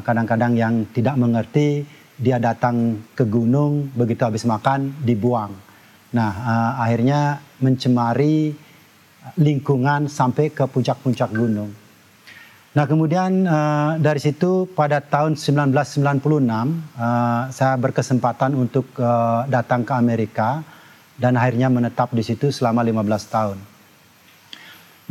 kadang-kadang 0.06 0.54
uh, 0.54 0.60
yang 0.62 0.74
tidak 0.94 1.18
mengerti 1.18 1.84
dia 2.16 2.40
datang 2.40 3.04
ke 3.12 3.28
gunung 3.28 3.92
begitu 3.92 4.24
habis 4.24 4.48
makan 4.48 4.94
dibuang. 5.04 5.52
Nah 6.16 6.32
uh, 6.32 6.72
akhirnya 6.80 7.42
mencemari 7.60 8.56
lingkungan 9.36 10.08
sampai 10.08 10.54
ke 10.54 10.64
puncak-puncak 10.64 11.28
gunung. 11.34 11.68
Nah 12.76 12.84
kemudian 12.84 13.44
uh, 13.48 13.96
dari 14.00 14.20
situ 14.20 14.68
pada 14.72 15.00
tahun 15.00 15.36
1996 15.36 15.76
uh, 16.96 17.48
saya 17.52 17.74
berkesempatan 17.80 18.52
untuk 18.52 18.84
uh, 19.00 19.48
datang 19.48 19.84
ke 19.84 19.92
Amerika 19.96 20.60
dan 21.16 21.40
akhirnya 21.40 21.72
menetap 21.72 22.12
di 22.12 22.20
situ 22.20 22.52
selama 22.52 22.84
15 22.84 23.32
tahun. 23.32 23.75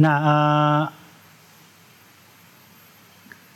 Nah 0.01 0.15
uh, 0.19 0.83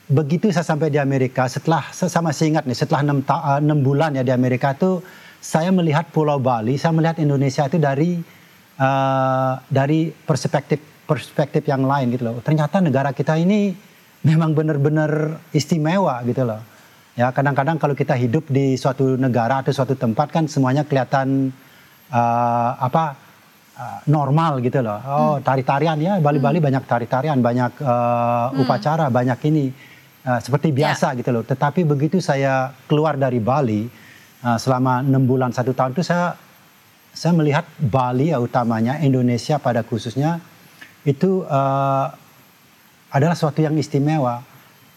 begitu 0.10 0.50
saya 0.50 0.66
sampai 0.66 0.90
di 0.90 0.98
Amerika 0.98 1.46
setelah 1.46 1.86
saya 1.94 2.24
masih 2.26 2.50
ingat 2.56 2.66
nih 2.66 2.78
setelah 2.78 3.06
enam, 3.06 3.22
enam 3.62 3.80
bulan 3.86 4.18
ya 4.18 4.26
di 4.26 4.34
Amerika 4.34 4.74
itu 4.74 5.04
saya 5.40 5.72
melihat 5.72 6.12
Pulau 6.12 6.42
Bali, 6.42 6.76
saya 6.76 6.92
melihat 6.92 7.22
Indonesia 7.22 7.64
itu 7.68 7.80
dari 7.80 8.20
uh, 8.80 9.54
dari 9.72 10.12
perspektif 10.12 10.80
perspektif 11.08 11.64
yang 11.66 11.88
lain 11.88 12.12
gitu 12.14 12.28
loh. 12.28 12.44
Ternyata 12.44 12.84
negara 12.84 13.16
kita 13.16 13.40
ini 13.40 13.72
memang 14.24 14.52
benar-benar 14.52 15.40
istimewa 15.56 16.20
gitu 16.28 16.44
loh. 16.44 16.62
Ya 17.16 17.32
kadang-kadang 17.36 17.76
kalau 17.80 17.96
kita 17.96 18.16
hidup 18.16 18.48
di 18.48 18.80
suatu 18.80 19.20
negara 19.20 19.60
atau 19.60 19.76
suatu 19.76 19.96
tempat 19.96 20.32
kan 20.32 20.48
semuanya 20.48 20.88
kelihatan 20.88 21.52
uh, 22.12 22.72
apa 22.80 23.29
uh, 23.80 24.00
normal 24.12 24.60
gitu 24.60 24.84
loh. 24.84 25.00
Oh 25.00 25.34
hmm. 25.40 25.44
tari-tarian 25.48 25.98
ya 25.98 26.14
Bali-Bali 26.20 26.60
hmm. 26.60 26.68
banyak 26.68 26.84
tari-tarian, 26.84 27.40
banyak 27.40 27.72
uh, 27.80 28.52
hmm. 28.52 28.62
upacara, 28.68 29.08
banyak 29.08 29.40
ini 29.48 29.72
uh, 30.28 30.40
seperti 30.44 30.76
biasa 30.76 31.16
yeah. 31.16 31.18
gitu 31.24 31.30
loh. 31.32 31.44
Tetapi 31.48 31.88
begitu 31.88 32.20
saya 32.20 32.76
keluar 32.92 33.16
dari 33.16 33.40
Bali 33.40 33.88
uh, 34.44 34.58
selama 34.60 35.00
enam 35.00 35.24
bulan 35.24 35.56
satu 35.56 35.72
tahun 35.72 35.96
itu 35.96 36.04
saya 36.04 36.36
saya 37.16 37.34
melihat 37.34 37.66
Bali 37.80 38.30
ya 38.30 38.38
utamanya 38.38 39.00
Indonesia 39.02 39.58
pada 39.58 39.82
khususnya 39.82 40.44
itu 41.08 41.48
uh, 41.48 42.08
adalah 43.10 43.34
suatu 43.34 43.64
yang 43.66 43.74
istimewa. 43.80 44.46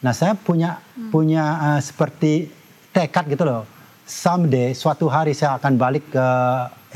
Nah 0.02 0.12
saya 0.12 0.34
punya 0.34 0.82
hmm. 0.82 1.08
punya 1.14 1.44
uh, 1.72 1.80
seperti 1.80 2.50
tekad 2.92 3.30
gitu 3.30 3.46
loh. 3.46 3.64
Someday 4.02 4.74
suatu 4.76 5.06
hari 5.08 5.32
saya 5.32 5.56
akan 5.56 5.78
balik 5.78 6.10
ke 6.12 6.26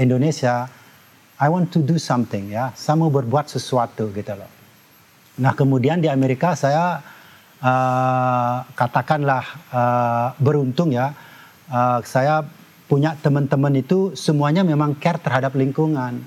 Indonesia. 0.02 0.68
I 1.36 1.52
want 1.52 1.68
to 1.76 1.84
do 1.84 2.00
something 2.00 2.48
ya. 2.48 2.72
Saya 2.72 2.96
mau 2.96 3.12
berbuat 3.12 3.52
sesuatu 3.52 4.08
gitu 4.08 4.32
loh. 4.32 4.48
Nah 5.36 5.52
kemudian 5.52 6.00
di 6.00 6.08
Amerika 6.08 6.56
saya 6.56 7.04
uh, 7.60 8.64
katakanlah 8.72 9.44
uh, 9.68 10.28
beruntung 10.40 10.96
ya. 10.96 11.12
Uh, 11.68 12.00
saya 12.08 12.40
punya 12.88 13.18
teman-teman 13.20 13.74
itu 13.76 14.16
semuanya 14.16 14.64
memang 14.64 14.96
care 14.96 15.20
terhadap 15.20 15.52
lingkungan. 15.52 16.24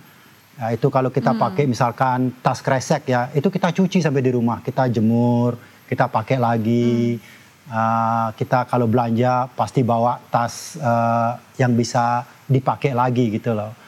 Ya, 0.59 0.75
itu 0.75 0.91
kalau 0.91 1.07
kita 1.09 1.31
hmm. 1.31 1.39
pakai 1.39 1.65
misalkan 1.65 2.35
tas 2.43 2.59
kresek 2.59 3.07
ya, 3.07 3.31
itu 3.31 3.47
kita 3.47 3.71
cuci 3.71 4.03
sampai 4.03 4.19
di 4.19 4.35
rumah, 4.35 4.59
kita 4.59 4.91
jemur, 4.91 5.55
kita 5.87 6.11
pakai 6.11 6.37
lagi. 6.37 7.15
Hmm. 7.15 7.37
Uh, 7.69 8.29
kita 8.33 8.65
kalau 8.65 8.89
belanja 8.89 9.45
pasti 9.53 9.85
bawa 9.85 10.17
tas 10.33 10.73
uh, 10.81 11.37
yang 11.61 11.77
bisa 11.77 12.25
dipakai 12.49 12.97
lagi 12.97 13.29
gitu 13.29 13.53
loh. 13.53 13.78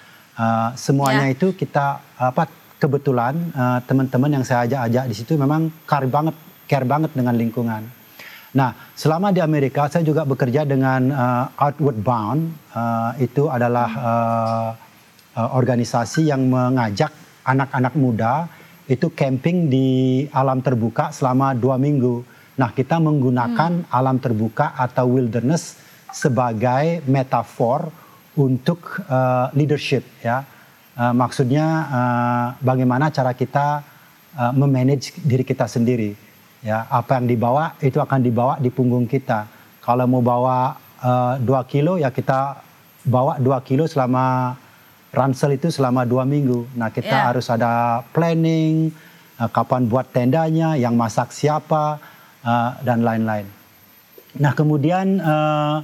Uh, 0.41 0.73
semuanya 0.73 1.29
yeah. 1.29 1.35
itu 1.37 1.53
kita 1.53 2.01
apa 2.17 2.49
kebetulan 2.81 3.37
uh, 3.53 3.77
teman-teman 3.85 4.41
yang 4.41 4.45
saya 4.47 4.65
ajak-ajak 4.65 5.05
di 5.05 5.13
situ 5.13 5.37
memang 5.37 5.69
care 5.85 6.09
banget, 6.09 6.33
care 6.65 6.87
banget 6.89 7.13
dengan 7.13 7.37
lingkungan. 7.37 7.85
Nah, 8.57 8.73
selama 8.97 9.29
di 9.29 9.37
Amerika 9.37 9.85
saya 9.85 10.01
juga 10.01 10.25
bekerja 10.25 10.65
dengan 10.65 11.13
uh, 11.13 11.45
Outward 11.61 11.99
Bound. 12.01 12.41
Uh, 12.73 13.11
itu 13.21 13.45
adalah 13.53 13.89
uh, 13.93 14.69
uh, 15.37 15.49
organisasi 15.53 16.33
yang 16.33 16.49
mengajak 16.49 17.13
anak-anak 17.45 17.93
muda 17.93 18.49
itu 18.89 19.13
camping 19.13 19.69
di 19.69 20.25
alam 20.33 20.59
terbuka 20.65 21.13
selama 21.13 21.53
dua 21.53 21.77
minggu. 21.77 22.25
Nah, 22.57 22.73
kita 22.73 22.97
menggunakan 22.97 23.85
hmm. 23.85 23.93
alam 23.93 24.17
terbuka 24.17 24.73
atau 24.73 25.05
wilderness 25.15 25.77
sebagai 26.11 27.05
metafor 27.07 27.87
untuk 28.35 29.01
uh, 29.07 29.51
leadership, 29.55 30.03
ya. 30.23 30.43
Uh, 30.91 31.15
maksudnya 31.15 31.65
uh, 31.87 32.47
bagaimana 32.59 33.07
cara 33.09 33.31
kita 33.31 33.81
uh, 34.35 34.51
memanage 34.51 35.15
diri 35.23 35.43
kita 35.47 35.65
sendiri 35.67 36.15
ya 36.61 36.85
apa 36.87 37.17
yang 37.17 37.25
dibawa 37.25 37.73
itu 37.81 37.97
akan 37.97 38.21
dibawa 38.21 38.53
di 38.61 38.69
punggung 38.69 39.09
kita 39.09 39.49
kalau 39.81 40.05
mau 40.05 40.21
bawa 40.21 40.77
uh, 41.01 41.35
dua 41.41 41.65
kilo 41.65 41.97
ya 41.97 42.13
kita 42.13 42.61
bawa 43.01 43.41
dua 43.41 43.65
kilo 43.65 43.89
selama 43.89 44.53
ransel 45.09 45.57
itu 45.57 45.73
selama 45.73 46.05
dua 46.05 46.21
minggu 46.23 46.69
nah 46.77 46.93
kita 46.93 47.09
yeah. 47.09 47.27
harus 47.33 47.49
ada 47.49 48.05
planning 48.13 48.93
uh, 49.41 49.49
kapan 49.49 49.89
buat 49.89 50.13
tendanya 50.13 50.77
yang 50.77 50.93
masak 50.93 51.33
siapa 51.33 51.97
uh, 52.45 52.69
dan 52.85 53.01
lain-lain 53.01 53.49
nah 54.37 54.53
kemudian 54.53 55.17
uh, 55.17 55.81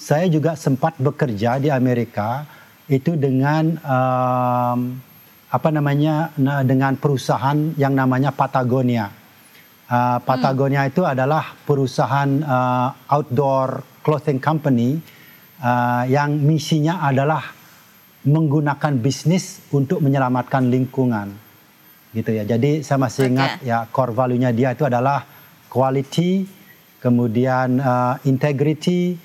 saya 0.00 0.24
juga 0.32 0.56
sempat 0.56 0.96
bekerja 0.96 1.60
di 1.60 1.68
Amerika 1.68 2.48
itu 2.88 3.20
dengan 3.20 3.76
um, 3.84 4.96
apa 5.52 5.68
namanya 5.68 6.32
dengan 6.64 6.96
perusahaan 6.96 7.76
yang 7.76 7.92
namanya 7.92 8.32
Patagonia 8.32 9.20
Uh, 9.90 10.22
Patagonia 10.22 10.86
hmm. 10.86 10.90
itu 10.94 11.02
adalah 11.02 11.50
perusahaan 11.66 12.30
uh, 12.46 12.94
outdoor 13.10 13.82
clothing 14.06 14.38
company 14.38 15.02
uh, 15.58 16.06
yang 16.06 16.38
misinya 16.38 17.02
adalah 17.02 17.42
menggunakan 18.22 19.02
bisnis 19.02 19.66
untuk 19.74 19.98
menyelamatkan 19.98 20.70
lingkungan. 20.70 21.34
Gitu 22.14 22.38
ya. 22.38 22.46
Jadi 22.46 22.86
saya 22.86 23.02
masih 23.02 23.34
ingat 23.34 23.58
okay. 23.58 23.66
ya 23.66 23.82
core 23.90 24.14
value-nya 24.14 24.54
dia 24.54 24.78
itu 24.78 24.86
adalah 24.86 25.26
quality, 25.66 26.46
kemudian 27.02 27.82
uh, 27.82 28.14
integrity, 28.22 29.18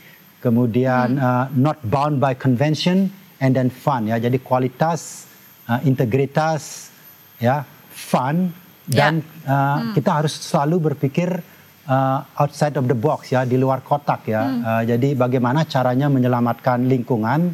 kemudian 0.46 1.18
hmm. 1.18 1.26
uh, 1.26 1.46
not 1.58 1.82
bound 1.90 2.22
by 2.22 2.38
convention 2.38 3.10
and 3.42 3.58
then 3.58 3.74
fun 3.74 4.06
ya. 4.06 4.22
Jadi 4.22 4.38
kualitas, 4.46 5.26
uh, 5.66 5.82
integritas, 5.82 6.94
ya, 7.42 7.66
fun 7.90 8.54
dan 8.86 9.26
ya. 9.26 9.50
uh, 9.50 9.78
hmm. 9.82 9.94
kita 9.98 10.12
harus 10.22 10.34
selalu 10.38 10.94
berpikir 10.94 11.42
uh, 11.90 12.20
outside 12.38 12.78
of 12.78 12.86
the 12.86 12.98
box 12.98 13.34
ya 13.34 13.42
di 13.44 13.58
luar 13.58 13.82
kotak 13.82 14.30
ya 14.30 14.46
hmm. 14.46 14.62
uh, 14.62 14.84
jadi 14.86 15.10
bagaimana 15.18 15.66
caranya 15.66 16.06
menyelamatkan 16.10 16.86
lingkungan 16.86 17.54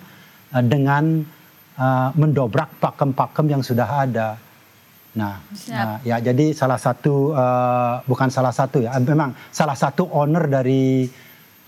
uh, 0.51 0.63
dengan 0.63 1.23
uh, 1.79 2.09
mendobrak 2.19 2.83
pakem-pakem 2.83 3.45
yang 3.47 3.63
sudah 3.63 3.87
ada 3.87 4.35
nah, 5.15 5.39
nah 5.71 5.99
ya 6.03 6.19
jadi 6.19 6.51
salah 6.51 6.79
satu 6.79 7.31
uh, 7.31 8.03
bukan 8.03 8.27
salah 8.27 8.51
satu 8.51 8.83
ya 8.83 8.95
memang 8.99 9.31
salah 9.51 9.75
satu 9.75 10.07
owner 10.11 10.47
dari 10.51 11.07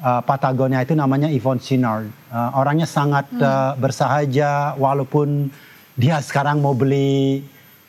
uh, 0.03 0.22
Patagonia 0.22 0.83
itu 0.83 0.93
namanya 0.93 1.31
Yvonne 1.31 1.63
Sinard 1.63 2.12
uh, 2.29 2.51
orangnya 2.60 2.86
sangat 2.86 3.31
hmm. 3.31 3.39
uh, 3.39 3.74
bersahaja 3.79 4.75
walaupun 4.75 5.48
dia 5.95 6.19
sekarang 6.19 6.60
mau 6.60 6.75
beli 6.75 7.41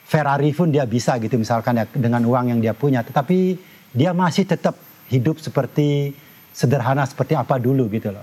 Ferrari 0.05 0.53
pun 0.53 0.69
dia 0.69 0.85
bisa 0.85 1.17
gitu 1.17 1.41
misalkan 1.41 1.81
ya 1.81 1.89
dengan 1.89 2.21
uang 2.29 2.53
yang 2.53 2.61
dia 2.61 2.77
punya, 2.77 3.01
tetapi 3.01 3.57
dia 3.97 4.13
masih 4.13 4.45
tetap 4.45 4.77
hidup 5.09 5.41
seperti 5.41 6.13
sederhana 6.53 7.09
seperti 7.09 7.33
apa 7.33 7.57
dulu 7.57 7.89
gitu 7.89 8.13
loh. 8.13 8.23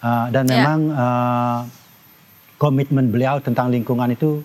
Uh, 0.00 0.32
dan 0.32 0.48
yeah. 0.48 0.54
memang 0.56 0.80
uh, 0.88 1.60
komitmen 2.56 3.12
beliau 3.12 3.44
tentang 3.44 3.68
lingkungan 3.68 4.16
itu 4.16 4.40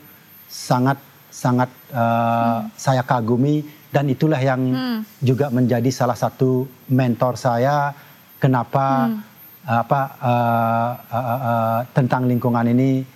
sangat 0.51 0.99
sangat 1.31 1.71
uh, 1.95 2.61
hmm. 2.61 2.75
saya 2.75 3.01
kagumi 3.01 3.63
dan 3.89 4.11
itulah 4.11 4.37
yang 4.37 4.61
hmm. 4.61 4.99
juga 5.23 5.49
menjadi 5.49 5.87
salah 5.87 6.19
satu 6.19 6.67
mentor 6.91 7.39
saya 7.39 7.95
kenapa 8.43 9.07
hmm. 9.07 9.19
apa 9.63 10.01
uh, 10.19 10.91
uh, 11.07 11.39
uh, 11.39 11.79
tentang 11.95 12.27
lingkungan 12.27 12.67
ini 12.67 13.07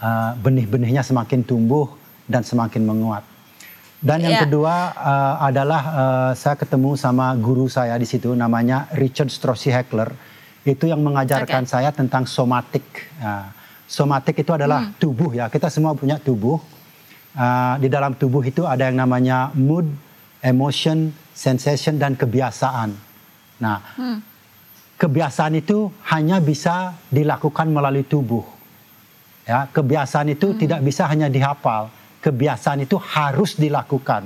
uh, 0.00 0.32
benih-benihnya 0.40 1.04
semakin 1.04 1.44
tumbuh 1.44 1.92
dan 2.24 2.40
semakin 2.40 2.88
menguat. 2.88 3.24
Dan 4.04 4.20
yang 4.20 4.36
yeah. 4.36 4.44
kedua 4.44 4.92
uh, 4.96 5.34
adalah 5.44 5.82
uh, 5.92 6.32
saya 6.36 6.56
ketemu 6.56 6.96
sama 6.96 7.32
guru 7.36 7.68
saya 7.68 7.96
di 7.96 8.04
situ 8.04 8.32
namanya 8.36 8.88
Richard 8.96 9.32
Strossi 9.32 9.72
Heckler. 9.72 10.12
Itu 10.64 10.88
yang 10.88 11.04
mengajarkan 11.04 11.68
okay. 11.68 11.72
saya 11.72 11.88
tentang 11.92 12.24
somatik. 12.24 12.84
Nah, 13.20 13.52
somatik 13.84 14.40
itu 14.40 14.52
adalah 14.52 14.88
hmm. 14.88 14.96
tubuh 14.96 15.36
ya. 15.36 15.48
Kita 15.52 15.68
semua 15.68 15.92
punya 15.92 16.16
tubuh. 16.16 16.56
uh, 17.34 17.74
di 17.82 17.88
dalam 17.90 18.14
tubuh 18.14 18.44
itu 18.46 18.62
ada 18.62 18.86
yang 18.86 19.00
namanya 19.00 19.50
mood, 19.56 19.88
emotion, 20.44 21.10
sensation 21.34 21.98
dan 21.98 22.14
kebiasaan. 22.14 22.94
Nah, 23.58 23.78
hmm. 23.98 24.18
Kebiasaan 24.98 25.58
itu 25.58 25.90
hanya 26.10 26.38
bisa 26.38 26.94
dilakukan 27.10 27.70
melalui 27.70 28.06
tubuh. 28.06 28.44
Ya, 29.44 29.68
kebiasaan 29.68 30.32
itu 30.32 30.54
hmm. 30.54 30.58
tidak 30.58 30.80
bisa 30.80 31.04
hanya 31.04 31.28
dihafal. 31.28 31.92
Kebiasaan 32.24 32.88
itu 32.88 32.96
harus 32.96 33.60
dilakukan. 33.60 34.24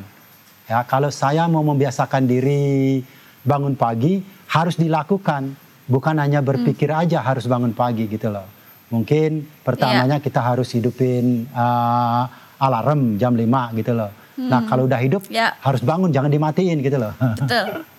Ya, 0.71 0.87
kalau 0.87 1.11
saya 1.11 1.51
mau 1.51 1.67
membiasakan 1.67 2.29
diri 2.29 3.03
bangun 3.43 3.75
pagi 3.75 4.23
harus 4.47 4.79
dilakukan, 4.79 5.59
bukan 5.91 6.17
hanya 6.23 6.39
berpikir 6.39 6.95
hmm. 6.95 7.03
aja 7.03 7.19
harus 7.25 7.51
bangun 7.51 7.75
pagi 7.75 8.07
gitu 8.07 8.31
loh. 8.31 8.47
Mungkin 8.89 9.45
pertamanya 9.67 10.17
yeah. 10.17 10.25
kita 10.25 10.41
harus 10.41 10.73
hidupin 10.73 11.45
uh, 11.53 12.25
alarm 12.63 13.19
jam 13.19 13.35
5 13.35 13.79
gitu 13.83 13.93
loh. 13.93 14.11
Hmm. 14.39 14.49
Nah, 14.49 14.61
kalau 14.71 14.87
udah 14.87 15.01
hidup 15.03 15.27
yeah. 15.27 15.59
harus 15.61 15.83
bangun 15.83 16.15
jangan 16.15 16.31
dimatiin 16.31 16.79
gitu 16.79 16.97
loh. 16.97 17.13
Betul. 17.19 17.83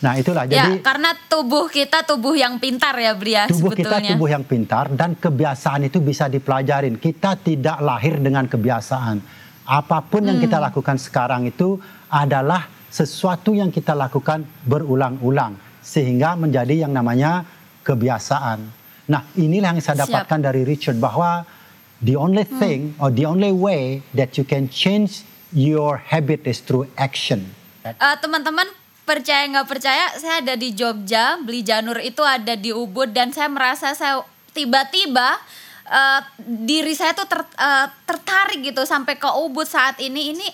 nah, 0.00 0.16
itulah 0.16 0.44
ya, 0.48 0.66
jadi 0.66 0.80
karena 0.80 1.10
tubuh 1.28 1.68
kita 1.68 2.04
tubuh 2.08 2.34
yang 2.36 2.56
pintar 2.56 2.96
ya, 2.96 3.12
Bria 3.12 3.46
Tubuh 3.48 3.72
sebetulnya. 3.72 4.00
kita 4.00 4.12
tubuh 4.16 4.28
yang 4.32 4.44
pintar 4.44 4.88
dan 4.92 5.16
kebiasaan 5.16 5.86
itu 5.86 6.00
bisa 6.00 6.26
dipelajarin. 6.26 6.96
Kita 6.96 7.36
tidak 7.40 7.78
lahir 7.84 8.16
dengan 8.20 8.48
kebiasaan. 8.48 9.20
Apa 9.68 10.02
pun 10.02 10.24
hmm. 10.24 10.28
yang 10.32 10.38
kita 10.42 10.58
lakukan 10.58 10.96
sekarang 10.98 11.46
itu 11.46 11.78
adalah 12.10 12.66
sesuatu 12.90 13.54
yang 13.54 13.70
kita 13.70 13.94
lakukan 13.94 14.42
berulang-ulang 14.66 15.54
sehingga 15.78 16.34
menjadi 16.34 16.84
yang 16.84 16.92
namanya 16.92 17.46
kebiasaan. 17.86 18.58
Nah, 19.10 19.22
inilah 19.38 19.74
yang 19.74 19.82
saya 19.82 20.06
dapatkan 20.06 20.38
Siap. 20.38 20.46
dari 20.50 20.62
Richard 20.66 20.98
bahwa 20.98 21.46
the 22.02 22.14
only 22.18 22.42
hmm. 22.46 22.58
thing 22.58 22.80
hmm. 22.94 23.02
or 23.02 23.14
the 23.14 23.26
only 23.26 23.54
way 23.54 24.02
that 24.14 24.34
you 24.34 24.42
can 24.42 24.66
change 24.66 25.22
your 25.50 25.98
habit 25.98 26.46
is 26.46 26.62
through 26.62 26.86
action. 26.94 27.50
Uh, 27.82 28.14
teman-teman 28.20 28.68
percaya 29.10 29.42
nggak 29.50 29.66
percaya, 29.66 30.06
saya 30.22 30.38
ada 30.38 30.54
di 30.54 30.70
Jogja, 30.70 31.34
beli 31.42 31.66
janur 31.66 31.98
itu 31.98 32.22
ada 32.22 32.54
di 32.54 32.70
Ubud 32.70 33.10
dan 33.10 33.34
saya 33.34 33.50
merasa 33.50 33.90
saya 33.90 34.22
tiba-tiba 34.54 35.34
uh, 35.90 36.20
diri 36.38 36.94
saya 36.94 37.10
tuh 37.18 37.26
ter, 37.26 37.42
uh, 37.42 37.90
tertarik 38.06 38.62
gitu 38.62 38.86
sampai 38.86 39.18
ke 39.18 39.26
Ubud 39.26 39.66
saat 39.66 39.98
ini. 39.98 40.30
Ini 40.30 40.46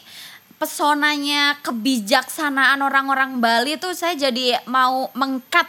pesonanya 0.56 1.60
kebijaksanaan 1.60 2.80
orang-orang 2.80 3.44
Bali 3.44 3.76
tuh 3.76 3.92
saya 3.92 4.16
jadi 4.16 4.64
mau 4.64 5.12
mengkat 5.12 5.68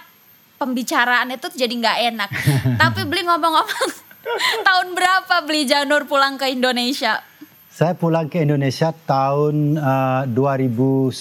pembicaraan 0.56 1.28
itu 1.36 1.52
jadi 1.52 1.74
nggak 1.76 1.98
enak. 2.16 2.30
Tapi 2.82 3.04
beli 3.04 3.28
ngomong-ngomong, 3.28 3.92
tahun 4.68 4.88
berapa 4.96 5.36
beli 5.44 5.68
Janur 5.68 6.08
pulang 6.08 6.40
ke 6.40 6.48
Indonesia? 6.48 7.20
Saya 7.68 7.94
pulang 7.94 8.26
ke 8.26 8.42
Indonesia 8.42 8.90
tahun 8.90 9.78
uh, 9.78 10.24
2010, 10.34 11.14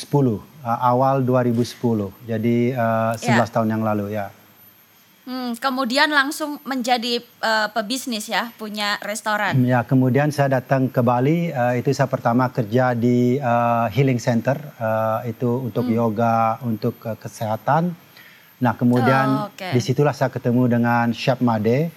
uh, 0.66 0.78
awal 0.82 1.22
2010. 1.22 2.10
Jadi 2.26 2.74
uh, 2.74 3.14
11 3.14 3.22
ya. 3.22 3.46
tahun 3.46 3.68
yang 3.70 3.86
lalu 3.86 4.18
ya. 4.18 4.34
Hmm, 5.26 5.58
kemudian 5.58 6.06
langsung 6.10 6.62
menjadi 6.62 7.18
uh, 7.42 7.70
pebisnis 7.70 8.30
ya, 8.30 8.50
punya 8.58 8.98
restoran. 9.02 9.58
Ya, 9.62 9.82
kemudian 9.86 10.30
saya 10.34 10.58
datang 10.58 10.90
ke 10.90 11.02
Bali. 11.02 11.50
Uh, 11.54 11.78
itu 11.78 11.94
saya 11.94 12.10
pertama 12.10 12.50
kerja 12.50 12.94
di 12.94 13.38
uh, 13.38 13.86
healing 13.90 14.18
center. 14.18 14.58
Uh, 14.78 15.26
itu 15.26 15.66
untuk 15.66 15.86
hmm. 15.86 15.94
yoga, 15.94 16.58
untuk 16.62 16.98
uh, 17.06 17.14
kesehatan 17.14 17.94
Nah 18.56 18.72
kemudian 18.72 19.26
oh, 19.28 19.48
okay. 19.52 19.76
di 19.76 19.80
situlah 19.84 20.16
saya 20.16 20.32
ketemu 20.32 20.80
dengan 20.80 21.12
Chef 21.12 21.44
Made, 21.44 21.92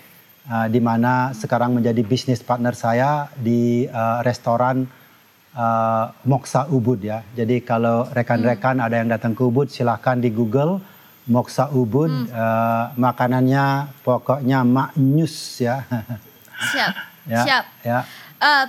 uh, 0.51 0.67
di 0.67 0.83
mana 0.83 1.31
sekarang 1.31 1.71
menjadi 1.71 2.03
bisnis 2.03 2.43
partner 2.43 2.75
saya 2.75 3.31
di 3.39 3.87
uh, 3.87 4.19
restoran 4.27 4.83
uh, 5.55 6.11
Moksa 6.25 6.69
Ubud 6.69 6.99
ya. 7.01 7.25
Jadi 7.33 7.61
kalau 7.63 8.05
rekan-rekan 8.11 8.77
hmm. 8.81 8.85
ada 8.85 8.95
yang 8.99 9.09
datang 9.09 9.33
ke 9.33 9.41
Ubud 9.45 9.69
silahkan 9.69 10.19
di 10.19 10.29
Google 10.29 10.81
Moksa 11.29 11.69
Ubud, 11.69 12.09
hmm. 12.09 12.33
uh, 12.33 12.85
makanannya 12.97 13.93
pokoknya 14.01 14.65
maknyus 14.65 15.61
ya. 15.61 15.85
Siap, 16.73 16.93
ya, 17.33 17.41
siap. 17.45 17.63
Ya. 17.85 17.99
Uh, 18.41 18.65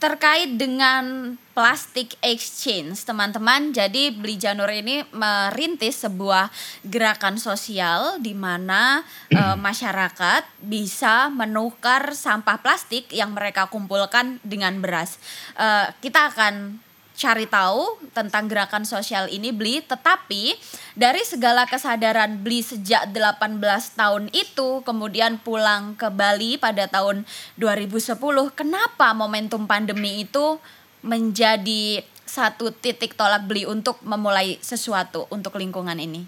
terkait 0.00 0.56
dengan 0.56 1.36
plastic 1.52 2.16
exchange 2.24 3.04
teman-teman. 3.04 3.68
Jadi 3.68 4.16
Beli 4.16 4.40
Janur 4.40 4.72
ini 4.72 5.04
merintis 5.12 6.08
sebuah 6.08 6.48
gerakan 6.88 7.36
sosial 7.36 8.16
di 8.16 8.32
mana 8.32 9.04
e, 9.28 9.36
masyarakat 9.68 10.48
bisa 10.64 11.28
menukar 11.28 12.16
sampah 12.16 12.64
plastik 12.64 13.12
yang 13.12 13.36
mereka 13.36 13.68
kumpulkan 13.68 14.40
dengan 14.40 14.80
beras. 14.80 15.20
E, 15.52 15.92
kita 16.00 16.32
akan 16.32 16.80
cari 17.20 17.44
tahu 17.44 18.00
tentang 18.16 18.48
gerakan 18.48 18.88
sosial 18.88 19.28
ini 19.28 19.52
beli 19.52 19.84
tetapi 19.84 20.56
dari 20.96 21.20
segala 21.20 21.68
kesadaran 21.68 22.40
beli 22.40 22.64
sejak 22.64 23.12
18 23.12 23.60
tahun 23.92 24.32
itu 24.32 24.80
kemudian 24.88 25.36
pulang 25.44 25.92
ke 26.00 26.08
Bali 26.08 26.56
pada 26.56 26.88
tahun 26.88 27.28
2010 27.60 28.16
kenapa 28.56 29.12
momentum 29.12 29.68
pandemi 29.68 30.24
itu 30.24 30.56
menjadi 31.04 32.00
satu 32.24 32.72
titik 32.72 33.18
tolak 33.18 33.44
beli 33.44 33.68
untuk 33.68 33.98
memulai 34.00 34.56
sesuatu 34.62 35.26
untuk 35.34 35.58
lingkungan 35.58 35.98
ini? 35.98 36.24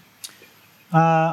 Uh, 0.91 1.33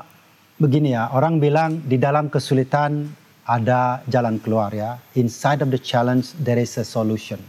begini 0.62 0.94
ya, 0.94 1.10
orang 1.12 1.42
bilang 1.42 1.82
di 1.84 1.98
dalam 1.98 2.30
kesulitan 2.30 3.10
ada 3.50 4.06
jalan 4.06 4.38
keluar 4.38 4.70
ya. 4.70 5.02
Inside 5.18 5.66
of 5.66 5.74
the 5.74 5.82
challenge 5.82 6.38
there 6.38 6.62
is 6.62 6.78
a 6.78 6.86
solution. 6.86 7.42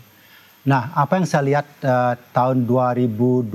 Nah, 0.61 0.93
apa 0.93 1.17
yang 1.17 1.25
saya 1.25 1.43
lihat 1.49 1.67
uh, 1.81 2.13
tahun 2.37 2.69
2020 2.69 3.49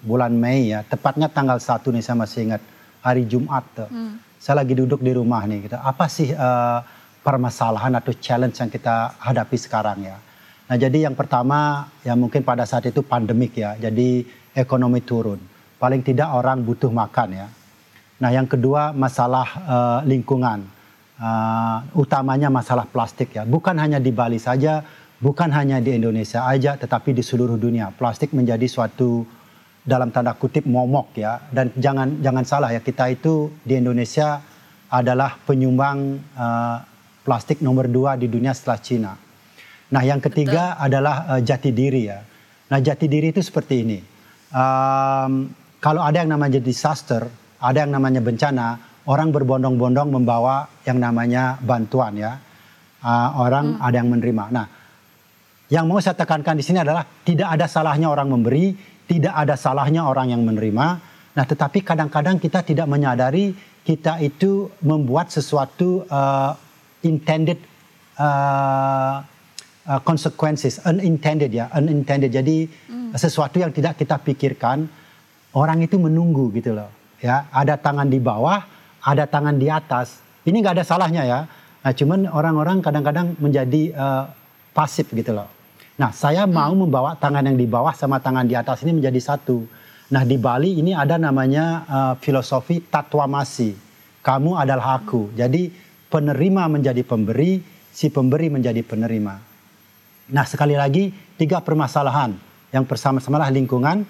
bulan 0.00 0.32
Mei 0.32 0.72
ya, 0.72 0.80
tepatnya 0.80 1.28
tanggal 1.28 1.60
1 1.60 1.92
nih 1.92 2.00
saya 2.00 2.16
masih 2.16 2.40
ingat 2.48 2.62
hari 3.04 3.28
Jumat 3.28 3.64
tuh. 3.76 3.88
Hmm. 3.92 4.16
Saya 4.40 4.64
lagi 4.64 4.72
duduk 4.72 5.04
di 5.04 5.12
rumah 5.12 5.44
nih 5.44 5.68
gitu. 5.68 5.76
Apa 5.76 6.08
sih 6.08 6.32
uh, 6.32 6.80
permasalahan 7.20 7.92
atau 8.00 8.16
challenge 8.16 8.56
yang 8.56 8.72
kita 8.72 9.12
hadapi 9.20 9.56
sekarang 9.60 10.08
ya? 10.08 10.16
Nah, 10.66 10.76
jadi 10.80 11.04
yang 11.04 11.12
pertama 11.12 11.84
ya 12.00 12.16
mungkin 12.16 12.40
pada 12.40 12.64
saat 12.64 12.88
itu 12.88 13.04
pandemik 13.04 13.52
ya. 13.52 13.76
Jadi 13.76 14.24
ekonomi 14.56 15.04
turun. 15.04 15.38
Paling 15.76 16.00
tidak 16.00 16.32
orang 16.32 16.64
butuh 16.64 16.88
makan 16.88 17.28
ya. 17.44 17.46
Nah, 18.24 18.30
yang 18.32 18.48
kedua 18.48 18.96
masalah 18.96 19.48
uh, 19.68 20.00
lingkungan. 20.08 20.64
Uh, 21.16 21.80
utamanya 21.96 22.48
masalah 22.48 22.88
plastik 22.88 23.36
ya. 23.36 23.44
Bukan 23.44 23.76
hanya 23.76 23.96
di 23.96 24.12
Bali 24.12 24.36
saja, 24.36 24.84
bukan 25.20 25.48
hanya 25.52 25.80
di 25.80 25.96
Indonesia 25.96 26.44
aja 26.44 26.76
tetapi 26.76 27.16
di 27.16 27.24
seluruh 27.24 27.56
dunia 27.56 27.92
plastik 27.92 28.36
menjadi 28.36 28.68
suatu 28.68 29.24
dalam 29.86 30.10
tanda 30.10 30.34
kutip 30.34 30.66
momok 30.66 31.14
ya 31.16 31.40
dan 31.54 31.70
jangan 31.78 32.18
jangan 32.20 32.44
salah 32.44 32.70
ya 32.74 32.82
kita 32.82 33.06
itu 33.14 33.54
di 33.62 33.78
Indonesia 33.78 34.42
adalah 34.90 35.38
penyumbang 35.46 36.20
uh, 36.34 36.78
plastik 37.26 37.58
nomor 37.62 37.90
dua 37.90 38.14
di 38.14 38.30
dunia 38.30 38.54
setelah 38.54 38.78
Cina. 38.78 39.12
Nah 39.90 40.02
yang 40.02 40.22
ketiga 40.22 40.74
Betul. 40.74 40.84
adalah 40.90 41.16
uh, 41.34 41.40
jati 41.42 41.70
diri 41.74 42.02
ya. 42.06 42.22
Nah 42.70 42.78
jati 42.78 43.06
diri 43.10 43.34
itu 43.34 43.42
seperti 43.42 43.74
ini. 43.82 43.98
Um, 44.50 45.50
kalau 45.82 46.02
ada 46.02 46.22
yang 46.22 46.30
namanya 46.34 46.62
disaster, 46.62 47.26
ada 47.58 47.78
yang 47.82 47.94
namanya 47.94 48.22
bencana, 48.22 48.78
orang 49.06 49.30
berbondong-bondong 49.30 50.10
membawa 50.10 50.70
yang 50.86 50.98
namanya 50.98 51.58
bantuan 51.62 52.14
ya. 52.14 52.38
Uh, 53.02 53.30
orang 53.38 53.78
hmm. 53.78 53.86
ada 53.86 53.96
yang 54.02 54.10
menerima. 54.10 54.44
Nah 54.50 54.66
yang 55.66 55.90
mau 55.90 55.98
saya 55.98 56.14
tekankan 56.14 56.54
di 56.54 56.62
sini 56.62 56.78
adalah 56.78 57.02
tidak 57.26 57.48
ada 57.50 57.66
salahnya 57.66 58.06
orang 58.06 58.30
memberi, 58.30 58.70
tidak 59.10 59.34
ada 59.34 59.58
salahnya 59.58 60.06
orang 60.06 60.30
yang 60.30 60.42
menerima. 60.46 60.86
Nah, 61.36 61.44
tetapi 61.44 61.82
kadang-kadang 61.82 62.38
kita 62.38 62.62
tidak 62.62 62.86
menyadari 62.86 63.50
kita 63.82 64.18
itu 64.22 64.70
membuat 64.82 65.30
sesuatu 65.30 66.06
uh, 66.06 66.54
intended 67.02 67.58
uh, 68.18 69.22
uh, 69.90 70.00
consequences, 70.06 70.78
unintended 70.86 71.50
ya, 71.50 71.66
unintended. 71.74 72.30
Jadi 72.30 72.66
hmm. 72.66 73.14
sesuatu 73.18 73.58
yang 73.58 73.74
tidak 73.74 73.98
kita 73.98 74.22
pikirkan, 74.22 74.86
orang 75.54 75.82
itu 75.82 75.98
menunggu 75.98 76.50
gitu 76.54 76.78
loh. 76.78 76.90
Ya, 77.18 77.50
ada 77.50 77.74
tangan 77.74 78.06
di 78.06 78.22
bawah, 78.22 78.62
ada 79.02 79.26
tangan 79.26 79.58
di 79.58 79.66
atas. 79.66 80.22
Ini 80.46 80.62
nggak 80.62 80.78
ada 80.78 80.86
salahnya 80.86 81.22
ya. 81.26 81.40
Nah, 81.82 81.92
cuman 81.94 82.30
orang-orang 82.30 82.82
kadang-kadang 82.82 83.34
menjadi 83.38 83.94
uh, 83.94 84.24
pasif 84.74 85.10
gitu 85.10 85.34
loh. 85.34 85.55
Nah, 85.96 86.12
saya 86.12 86.44
hmm. 86.44 86.52
mau 86.52 86.72
membawa 86.76 87.16
tangan 87.16 87.44
yang 87.44 87.56
di 87.56 87.64
bawah 87.64 87.92
sama 87.96 88.20
tangan 88.20 88.44
di 88.44 88.52
atas 88.52 88.84
ini 88.84 89.00
menjadi 89.00 89.20
satu. 89.20 89.64
Nah, 90.12 90.22
di 90.22 90.36
Bali 90.38 90.78
ini 90.78 90.92
ada 90.92 91.16
namanya 91.16 91.64
uh, 91.88 92.14
filosofi 92.20 92.84
tatwamasi. 92.84 93.74
Kamu 94.20 94.54
adalah 94.54 95.00
aku. 95.02 95.32
Jadi 95.34 95.72
penerima 96.12 96.68
menjadi 96.68 97.02
pemberi, 97.02 97.58
si 97.90 98.12
pemberi 98.12 98.52
menjadi 98.52 98.84
penerima. 98.84 99.34
Nah, 100.36 100.44
sekali 100.44 100.76
lagi 100.76 101.10
tiga 101.38 101.62
permasalahan 101.62 102.34
yang 102.74 102.84
bersama-sama 102.84 103.46
lingkungan, 103.48 104.04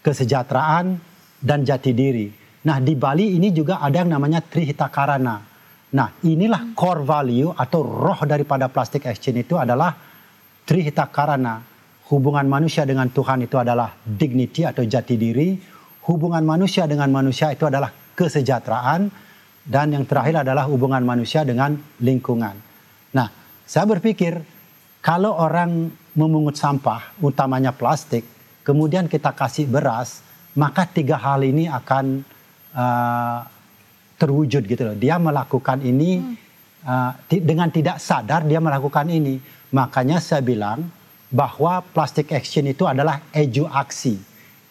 kesejahteraan, 0.00 0.96
dan 1.42 1.66
jati 1.66 1.90
diri. 1.90 2.30
Nah, 2.62 2.78
di 2.78 2.94
Bali 2.94 3.34
ini 3.34 3.50
juga 3.50 3.82
ada 3.82 4.06
yang 4.06 4.14
namanya 4.14 4.38
Trihitakarana. 4.38 5.36
Nah, 5.92 6.08
inilah 6.24 6.72
core 6.78 7.02
value 7.02 7.50
atau 7.52 7.82
roh 7.82 8.22
daripada 8.24 8.70
plastic 8.70 9.04
exchange 9.04 9.44
itu 9.50 9.58
adalah 9.58 10.11
Trihita 10.62 11.10
Karana, 11.10 11.58
hubungan 12.12 12.46
manusia 12.46 12.86
dengan 12.86 13.10
Tuhan 13.10 13.42
itu 13.42 13.58
adalah 13.58 13.90
dignity 14.04 14.62
atau 14.62 14.86
jati 14.86 15.18
diri, 15.18 15.58
hubungan 16.06 16.42
manusia 16.46 16.86
dengan 16.86 17.10
manusia 17.10 17.50
itu 17.50 17.66
adalah 17.66 17.90
kesejahteraan, 18.14 19.10
dan 19.62 19.94
yang 19.94 20.04
terakhir 20.06 20.42
adalah 20.42 20.66
hubungan 20.66 21.02
manusia 21.06 21.46
dengan 21.46 21.78
lingkungan. 22.02 22.54
Nah, 23.14 23.28
saya 23.62 23.86
berpikir 23.86 24.38
kalau 25.02 25.34
orang 25.34 25.90
memungut 26.14 26.54
sampah, 26.58 27.14
utamanya 27.22 27.74
plastik, 27.74 28.22
kemudian 28.62 29.06
kita 29.10 29.34
kasih 29.34 29.66
beras, 29.66 30.22
maka 30.54 30.86
tiga 30.86 31.18
hal 31.18 31.42
ini 31.42 31.66
akan 31.66 32.22
uh, 32.74 33.40
terwujud 34.20 34.62
gitu 34.62 34.82
loh. 34.86 34.96
Dia 34.98 35.18
melakukan 35.18 35.82
ini 35.82 36.22
hmm. 36.22 36.34
uh, 36.86 37.12
dengan 37.26 37.70
tidak 37.74 37.98
sadar 37.98 38.46
dia 38.46 38.62
melakukan 38.62 39.10
ini. 39.10 39.40
Makanya 39.72 40.20
saya 40.20 40.44
bilang 40.44 40.92
bahwa 41.32 41.80
plastic 41.96 42.28
action 42.28 42.68
itu 42.68 42.84
adalah 42.84 43.24
edu 43.32 43.64
aksi, 43.64 44.20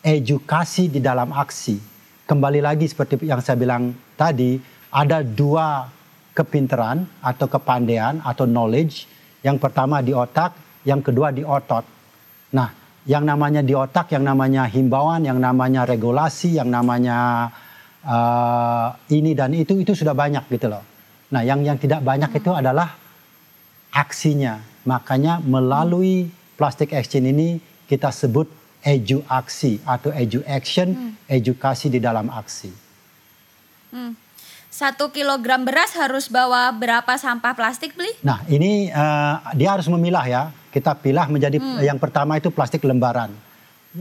edukasi 0.05 0.93
di 0.93 1.01
dalam 1.01 1.33
aksi. 1.33 1.81
Kembali 2.29 2.61
lagi 2.61 2.85
seperti 2.85 3.17
yang 3.25 3.41
saya 3.41 3.57
bilang 3.57 3.97
tadi, 4.13 4.61
ada 4.93 5.25
dua 5.25 5.89
kepintaran 6.37 7.03
atau 7.17 7.49
kepandaian 7.49 8.21
atau 8.21 8.45
knowledge. 8.45 9.09
Yang 9.41 9.57
pertama 9.57 10.05
di 10.05 10.13
otak, 10.13 10.53
yang 10.85 11.01
kedua 11.01 11.33
di 11.33 11.41
otot. 11.41 11.81
Nah, 12.53 12.69
yang 13.09 13.25
namanya 13.25 13.65
di 13.65 13.73
otak, 13.73 14.13
yang 14.13 14.21
namanya 14.21 14.69
himbauan, 14.69 15.25
yang 15.25 15.41
namanya 15.41 15.81
regulasi, 15.81 16.61
yang 16.61 16.69
namanya 16.69 17.49
uh, 18.05 18.93
ini 19.09 19.33
dan 19.33 19.57
itu 19.57 19.81
itu 19.81 19.97
sudah 19.97 20.13
banyak 20.13 20.45
gitu 20.45 20.69
loh. 20.69 20.85
Nah, 21.33 21.41
yang 21.41 21.65
yang 21.65 21.81
tidak 21.81 22.05
banyak 22.05 22.29
itu 22.37 22.53
adalah 22.53 22.93
aksinya. 23.89 24.70
Makanya 24.87 25.37
melalui 25.41 26.29
plastic 26.57 26.93
action 26.93 27.25
ini 27.25 27.61
kita 27.85 28.09
sebut 28.09 28.49
edu 28.81 29.21
aksi 29.29 29.77
atau 29.85 30.09
edu 30.09 30.41
action, 30.49 30.93
hmm. 30.93 31.11
edukasi 31.29 31.89
di 31.89 32.01
dalam 32.01 32.29
aksi. 32.33 32.71
Hmm. 33.93 34.17
Satu 34.71 35.11
kilogram 35.11 35.67
beras 35.67 35.93
harus 35.99 36.31
bawa 36.31 36.71
berapa 36.71 37.13
sampah 37.19 37.53
plastik 37.53 37.93
beli? 37.93 38.15
Nah 38.23 38.41
ini 38.47 38.87
uh, 38.89 39.43
dia 39.53 39.75
harus 39.75 39.85
memilah 39.91 40.25
ya. 40.25 40.43
Kita 40.71 40.95
pilah 40.95 41.27
menjadi 41.27 41.59
hmm. 41.59 41.83
yang 41.83 41.99
pertama 41.99 42.39
itu 42.39 42.47
plastik 42.49 42.81
lembaran. 42.87 43.29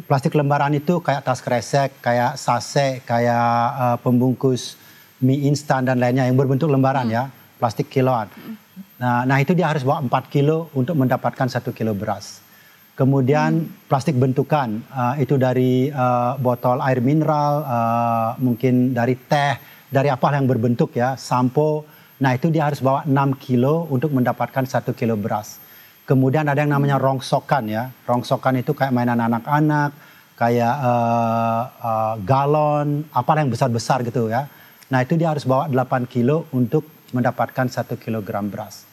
Plastik 0.07 0.39
lembaran 0.39 0.71
itu 0.71 1.03
kayak 1.03 1.27
tas 1.27 1.43
kresek, 1.43 1.99
kayak 1.99 2.39
sase, 2.39 3.03
kayak 3.03 3.59
uh, 3.75 3.97
pembungkus 3.99 4.79
mie 5.19 5.51
instan 5.51 5.85
dan 5.85 5.99
lainnya 5.99 6.25
yang 6.31 6.39
berbentuk 6.39 6.71
lembaran 6.71 7.11
hmm. 7.11 7.17
ya, 7.19 7.23
plastik 7.59 7.91
kiloan. 7.91 8.31
Hmm. 8.31 8.55
Nah, 9.01 9.25
nah 9.25 9.41
itu 9.41 9.57
dia 9.57 9.73
harus 9.73 9.81
bawa 9.81 10.05
4 10.05 10.29
kilo 10.29 10.69
untuk 10.77 10.93
mendapatkan 10.93 11.49
satu 11.49 11.73
kilo 11.73 11.97
beras. 11.97 12.45
Kemudian 12.93 13.65
hmm. 13.65 13.89
plastik 13.89 14.13
bentukan 14.21 14.85
uh, 14.93 15.17
itu 15.17 15.41
dari 15.41 15.89
uh, 15.89 16.37
botol 16.37 16.85
air 16.85 17.01
mineral, 17.01 17.65
uh, 17.65 18.31
mungkin 18.37 18.93
dari 18.93 19.17
teh, 19.17 19.57
dari 19.89 20.13
apa 20.13 20.37
yang 20.37 20.45
berbentuk 20.45 20.93
ya, 20.93 21.17
sampo. 21.17 21.89
Nah 22.21 22.37
itu 22.37 22.53
dia 22.53 22.69
harus 22.69 22.85
bawa 22.85 23.09
6 23.09 23.41
kilo 23.41 23.89
untuk 23.89 24.13
mendapatkan 24.13 24.69
satu 24.69 24.93
kilo 24.93 25.17
beras. 25.17 25.57
Kemudian 26.05 26.45
ada 26.45 26.61
yang 26.61 26.77
namanya 26.77 27.01
rongsokan 27.01 27.73
ya. 27.73 27.89
Rongsokan 28.05 28.61
itu 28.61 28.77
kayak 28.77 28.93
mainan 28.93 29.17
anak-anak, 29.17 29.97
kayak 30.37 30.77
uh, 30.77 31.63
uh, 31.73 32.15
galon, 32.21 33.09
apa 33.17 33.33
yang 33.41 33.49
besar-besar 33.49 34.05
gitu 34.05 34.29
ya. 34.29 34.45
Nah 34.93 35.01
itu 35.01 35.17
dia 35.17 35.33
harus 35.33 35.49
bawa 35.49 35.73
8 35.73 36.05
kilo 36.05 36.45
untuk 36.53 36.85
mendapatkan 37.17 37.65
satu 37.73 37.97
kilogram 37.97 38.53
beras. 38.53 38.90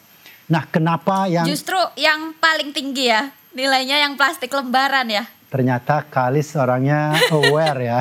Nah 0.47 0.63
kenapa 0.67 1.27
yang... 1.27 1.43
Justru 1.43 1.75
yang 1.99 2.31
paling 2.39 2.71
tinggi 2.71 3.11
ya, 3.11 3.31
nilainya 3.51 4.07
yang 4.07 4.15
plastik 4.15 4.51
lembaran 4.51 5.07
ya. 5.11 5.27
Ternyata 5.47 6.03
Kalis 6.07 6.55
orangnya 6.55 7.15
aware 7.35 7.79
ya. 7.83 7.99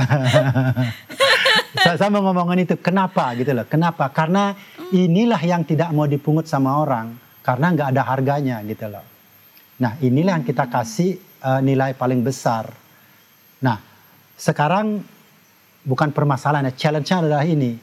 saya, 1.95 2.11
mau 2.11 2.23
ngomongin 2.27 2.67
itu 2.67 2.75
kenapa 2.79 3.35
gitu 3.39 3.55
loh. 3.55 3.67
Kenapa? 3.67 4.11
Karena 4.11 4.55
inilah 4.91 5.39
yang 5.43 5.63
tidak 5.63 5.91
mau 5.95 6.07
dipungut 6.07 6.47
sama 6.51 6.79
orang 6.83 7.15
karena 7.47 7.67
nggak 7.75 7.89
ada 7.95 8.03
harganya 8.03 8.57
gitu 8.67 8.91
loh. 8.91 9.05
Nah 9.79 9.95
inilah 10.03 10.41
yang 10.41 10.47
kita 10.47 10.67
kasih 10.67 11.19
uh, 11.47 11.63
nilai 11.63 11.95
paling 11.95 12.27
besar. 12.27 12.71
Nah 13.63 13.79
sekarang 14.35 15.03
bukan 15.87 16.11
permasalahannya, 16.11 16.75
challenge-nya 16.75 17.23
adalah 17.23 17.47
ini. 17.47 17.79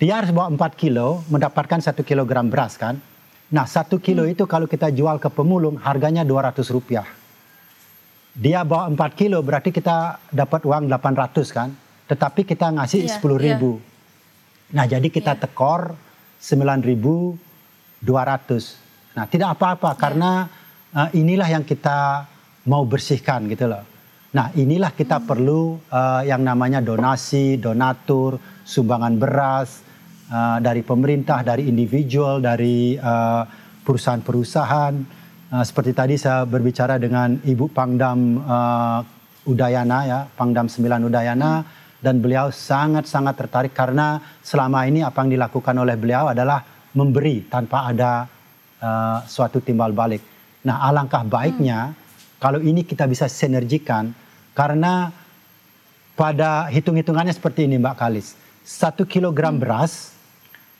Dia 0.00 0.18
harus 0.18 0.32
bawa 0.32 0.48
4 0.50 0.80
kilo 0.80 1.22
mendapatkan 1.28 1.78
satu 1.78 2.02
kilogram 2.02 2.50
beras 2.50 2.74
kan. 2.74 2.98
Nah 3.50 3.66
satu 3.66 3.98
kilo 3.98 4.22
hmm. 4.22 4.32
itu 4.38 4.44
kalau 4.46 4.70
kita 4.70 4.94
jual 4.94 5.18
ke 5.18 5.26
pemulung 5.30 5.74
harganya 5.82 6.22
200 6.22 6.62
rupiah. 6.70 7.06
Dia 8.30 8.62
bawa 8.62 8.86
4 8.94 9.18
kilo 9.18 9.42
berarti 9.42 9.74
kita 9.74 10.30
dapat 10.30 10.62
uang 10.62 10.86
800 10.86 11.50
kan 11.50 11.70
tetapi 12.10 12.42
kita 12.42 12.74
ngasih 12.74 13.06
iya, 13.06 13.10
sepuluh 13.14 13.38
yeah, 13.38 13.46
ribu. 13.54 13.78
Yeah. 13.78 14.74
Nah 14.74 14.84
jadi 14.90 15.08
kita 15.10 15.38
yeah. 15.38 15.42
tekor 15.46 15.94
sembilan 16.42 16.82
ribu 16.82 17.38
dua 18.02 18.26
ratus. 18.26 18.78
Nah 19.14 19.30
tidak 19.30 19.54
apa-apa 19.58 19.94
yeah. 19.94 19.98
karena 19.98 20.30
uh, 20.94 21.08
inilah 21.14 21.48
yang 21.50 21.62
kita 21.62 22.26
mau 22.66 22.82
bersihkan 22.82 23.46
gitu 23.46 23.70
loh. 23.70 23.86
Nah 24.34 24.50
inilah 24.58 24.90
kita 24.94 25.22
hmm. 25.22 25.26
perlu 25.26 25.78
uh, 25.90 26.22
yang 26.26 26.42
namanya 26.42 26.82
donasi, 26.82 27.58
donatur, 27.58 28.38
sumbangan 28.62 29.14
beras 29.18 29.89
uh, 30.30 30.62
dari 30.62 30.86
pemerintah, 30.86 31.42
dari 31.42 31.66
individual, 31.66 32.40
dari 32.40 32.94
perusahaan-perusahaan. 33.84 34.94
Uh, 35.50 35.64
seperti 35.66 35.92
tadi 35.92 36.14
saya 36.14 36.46
berbicara 36.46 36.96
dengan 36.96 37.34
Ibu 37.42 37.74
Pangdam 37.74 38.38
uh, 38.38 39.02
Udayana 39.50 39.98
ya, 40.06 40.20
Pangdam 40.30 40.70
9 40.70 41.10
Udayana. 41.10 41.52
Hmm 41.60 41.78
dan 42.00 42.18
beliau 42.18 42.48
sangat-sangat 42.48 43.36
tertarik 43.36 43.72
karena 43.76 44.18
selama 44.40 44.88
ini 44.88 45.04
apa 45.04 45.20
yang 45.20 45.36
dilakukan 45.36 45.76
oleh 45.76 46.00
beliau 46.00 46.32
adalah 46.32 46.64
memberi 46.96 47.44
tanpa 47.46 47.92
ada 47.92 48.24
uh, 48.80 49.20
suatu 49.28 49.60
timbal 49.60 49.92
balik. 49.92 50.24
Nah, 50.64 50.80
alangkah 50.80 51.22
baiknya 51.22 51.92
hmm. 51.92 51.96
kalau 52.40 52.58
ini 52.64 52.82
kita 52.82 53.04
bisa 53.04 53.28
sinergikan 53.28 54.10
karena 54.56 55.12
pada 56.16 56.68
hitung-hitungannya 56.72 57.32
seperti 57.32 57.68
ini 57.68 57.76
Mbak 57.80 57.96
Kalis. 57.96 58.34
Satu 58.64 59.04
kilogram 59.04 59.60
hmm. 59.60 59.62
beras 59.62 60.16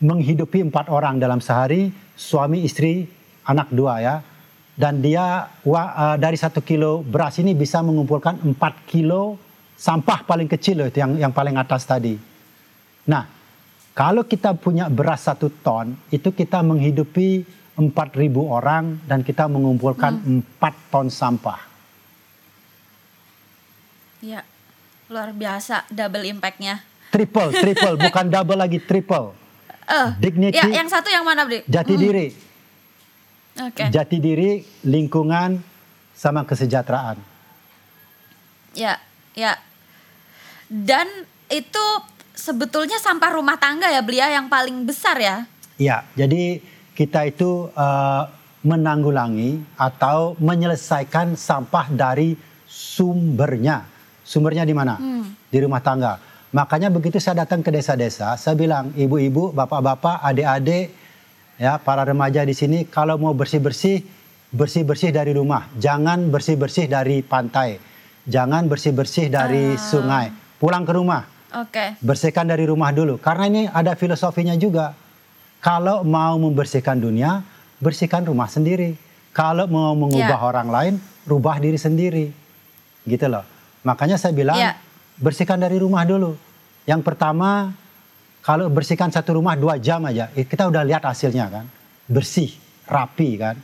menghidupi 0.01 0.65
empat 0.65 0.89
orang 0.89 1.21
dalam 1.21 1.37
sehari, 1.39 1.93
suami, 2.17 2.65
istri, 2.65 3.05
anak 3.45 3.69
dua 3.69 4.01
ya. 4.01 4.15
Dan 4.73 4.99
dia 4.99 5.45
uh, 5.45 6.17
dari 6.17 6.35
satu 6.35 6.65
kilo 6.65 7.05
beras 7.05 7.37
ini 7.37 7.53
bisa 7.53 7.85
mengumpulkan 7.85 8.41
empat 8.41 8.89
kilo 8.89 9.37
sampah 9.77 10.25
paling 10.25 10.49
kecil 10.49 10.81
loh 10.81 10.87
itu 10.89 11.01
yang 11.01 11.29
yang 11.29 11.33
paling 11.33 11.53
atas 11.57 11.85
tadi. 11.85 12.17
Nah, 13.05 13.25
kalau 13.91 14.25
kita 14.25 14.53
punya 14.57 14.89
beras 14.89 15.25
satu 15.25 15.49
ton, 15.49 15.93
itu 16.13 16.29
kita 16.31 16.61
menghidupi 16.61 17.43
4.000 17.75 17.91
orang 18.45 19.01
dan 19.09 19.25
kita 19.25 19.49
mengumpulkan 19.49 20.21
hmm. 20.21 20.61
4 20.61 20.93
ton 20.93 21.07
sampah. 21.09 21.59
Ya, 24.21 24.45
luar 25.09 25.33
biasa 25.33 25.89
double 25.89 26.29
impactnya. 26.29 26.85
Triple, 27.09 27.51
triple, 27.57 27.95
bukan 28.07 28.25
double 28.29 28.59
lagi, 28.61 28.77
triple. 28.79 29.40
Uh, 29.87 30.13
Dignity. 30.21 30.57
Ya, 30.57 30.67
yang 30.81 30.87
satu 30.87 31.09
yang 31.09 31.25
mana, 31.25 31.45
Bri? 31.45 31.65
Jati 31.65 31.93
hmm. 31.97 32.01
diri. 32.01 32.27
Okay. 33.51 33.87
Jati 33.91 34.17
diri, 34.21 34.63
lingkungan, 34.87 35.59
sama 36.15 36.45
kesejahteraan. 36.47 37.19
Ya, 38.71 39.01
ya 39.35 39.59
dan 40.71 41.27
itu 41.51 41.85
sebetulnya 42.31 42.95
sampah 42.95 43.35
rumah 43.35 43.59
tangga 43.59 43.91
ya 43.91 43.99
belia 43.99 44.31
yang 44.31 44.47
paling 44.47 44.87
besar 44.87 45.19
ya? 45.19 45.43
Iya, 45.75 46.07
jadi 46.15 46.63
kita 46.95 47.27
itu 47.27 47.67
uh, 47.75 48.23
menanggulangi 48.63 49.59
atau 49.75 50.39
menyelesaikan 50.39 51.35
sampah 51.35 51.91
dari 51.91 52.39
sumbernya. 52.71 53.83
Sumbernya 54.23 54.63
di 54.63 54.71
mana? 54.71 54.95
Hmm. 54.95 55.27
Di 55.51 55.59
rumah 55.59 55.83
tangga. 55.83 56.15
Makanya 56.51 56.91
begitu 56.91 57.15
saya 57.23 57.47
datang 57.47 57.63
ke 57.63 57.71
desa-desa, 57.71 58.35
saya 58.35 58.59
bilang 58.59 58.91
ibu-ibu, 58.99 59.55
bapak-bapak, 59.55 60.19
adik-adik, 60.19 60.91
ya 61.55 61.79
para 61.79 62.03
remaja 62.03 62.43
di 62.43 62.51
sini 62.51 62.83
kalau 62.83 63.15
mau 63.15 63.31
bersih-bersih, 63.31 64.03
bersih-bersih 64.51 65.15
dari 65.15 65.31
rumah. 65.31 65.71
Jangan 65.79 66.27
bersih-bersih 66.27 66.91
dari 66.91 67.23
pantai. 67.23 67.79
Jangan 68.27 68.67
bersih-bersih 68.67 69.31
dari 69.31 69.73
ah. 69.73 69.79
sungai 69.79 70.27
pulang 70.59 70.83
ke 70.83 70.93
rumah. 70.93 71.25
Oke. 71.55 71.71
Okay. 71.71 71.89
Bersihkan 72.03 72.45
dari 72.51 72.67
rumah 72.67 72.91
dulu. 72.91 73.15
Karena 73.17 73.47
ini 73.47 73.61
ada 73.71 73.95
filosofinya 73.95 74.53
juga. 74.59 74.93
Kalau 75.63 76.03
mau 76.03 76.35
membersihkan 76.37 76.99
dunia, 76.99 77.41
bersihkan 77.79 78.27
rumah 78.27 78.51
sendiri. 78.51 78.93
Kalau 79.31 79.65
mau 79.71 79.95
mengubah 79.95 80.37
yeah. 80.37 80.49
orang 80.51 80.67
lain, 80.67 80.93
rubah 81.23 81.57
diri 81.63 81.79
sendiri. 81.79 82.27
Gitu 83.07 83.25
loh. 83.25 83.47
Makanya 83.87 84.19
saya 84.19 84.35
bilang, 84.35 84.59
yeah. 84.59 84.75
Bersihkan 85.17 85.59
dari 85.59 85.81
rumah 85.81 86.05
dulu. 86.07 86.37
Yang 86.85 87.01
pertama, 87.03 87.73
kalau 88.41 88.71
bersihkan 88.73 89.13
satu 89.13 89.37
rumah 89.37 89.53
dua 89.53 89.77
jam 89.77 90.01
aja, 90.07 90.31
kita 90.33 90.69
udah 90.69 90.81
lihat 90.81 91.05
hasilnya 91.05 91.45
kan. 91.49 91.65
Bersih, 92.09 92.51
rapi 92.89 93.37
kan. 93.37 93.55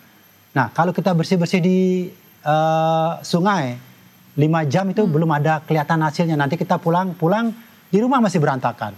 Nah, 0.54 0.74
kalau 0.74 0.94
kita 0.94 1.14
bersih-bersih 1.14 1.62
di 1.62 2.10
uh, 2.46 3.22
sungai, 3.22 3.78
lima 4.38 4.66
jam 4.70 4.86
itu 4.90 5.04
hmm. 5.04 5.12
belum 5.12 5.30
ada 5.34 5.62
kelihatan 5.66 6.02
hasilnya. 6.06 6.38
Nanti 6.38 6.56
kita 6.56 6.78
pulang, 6.78 7.18
pulang 7.18 7.50
di 7.90 7.98
rumah 7.98 8.22
masih 8.22 8.38
berantakan. 8.38 8.94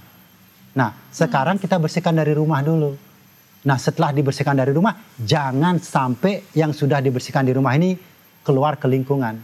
Nah, 0.76 0.92
sekarang 1.10 1.58
hmm. 1.58 1.64
kita 1.64 1.76
bersihkan 1.80 2.16
dari 2.16 2.36
rumah 2.36 2.60
dulu. 2.60 2.96
Nah, 3.60 3.76
setelah 3.76 4.16
dibersihkan 4.16 4.56
dari 4.56 4.72
rumah, 4.72 4.96
jangan 5.20 5.80
sampai 5.84 6.48
yang 6.56 6.72
sudah 6.72 7.04
dibersihkan 7.04 7.44
di 7.44 7.52
rumah 7.52 7.76
ini 7.76 7.96
keluar 8.44 8.80
ke 8.80 8.88
lingkungan. 8.88 9.36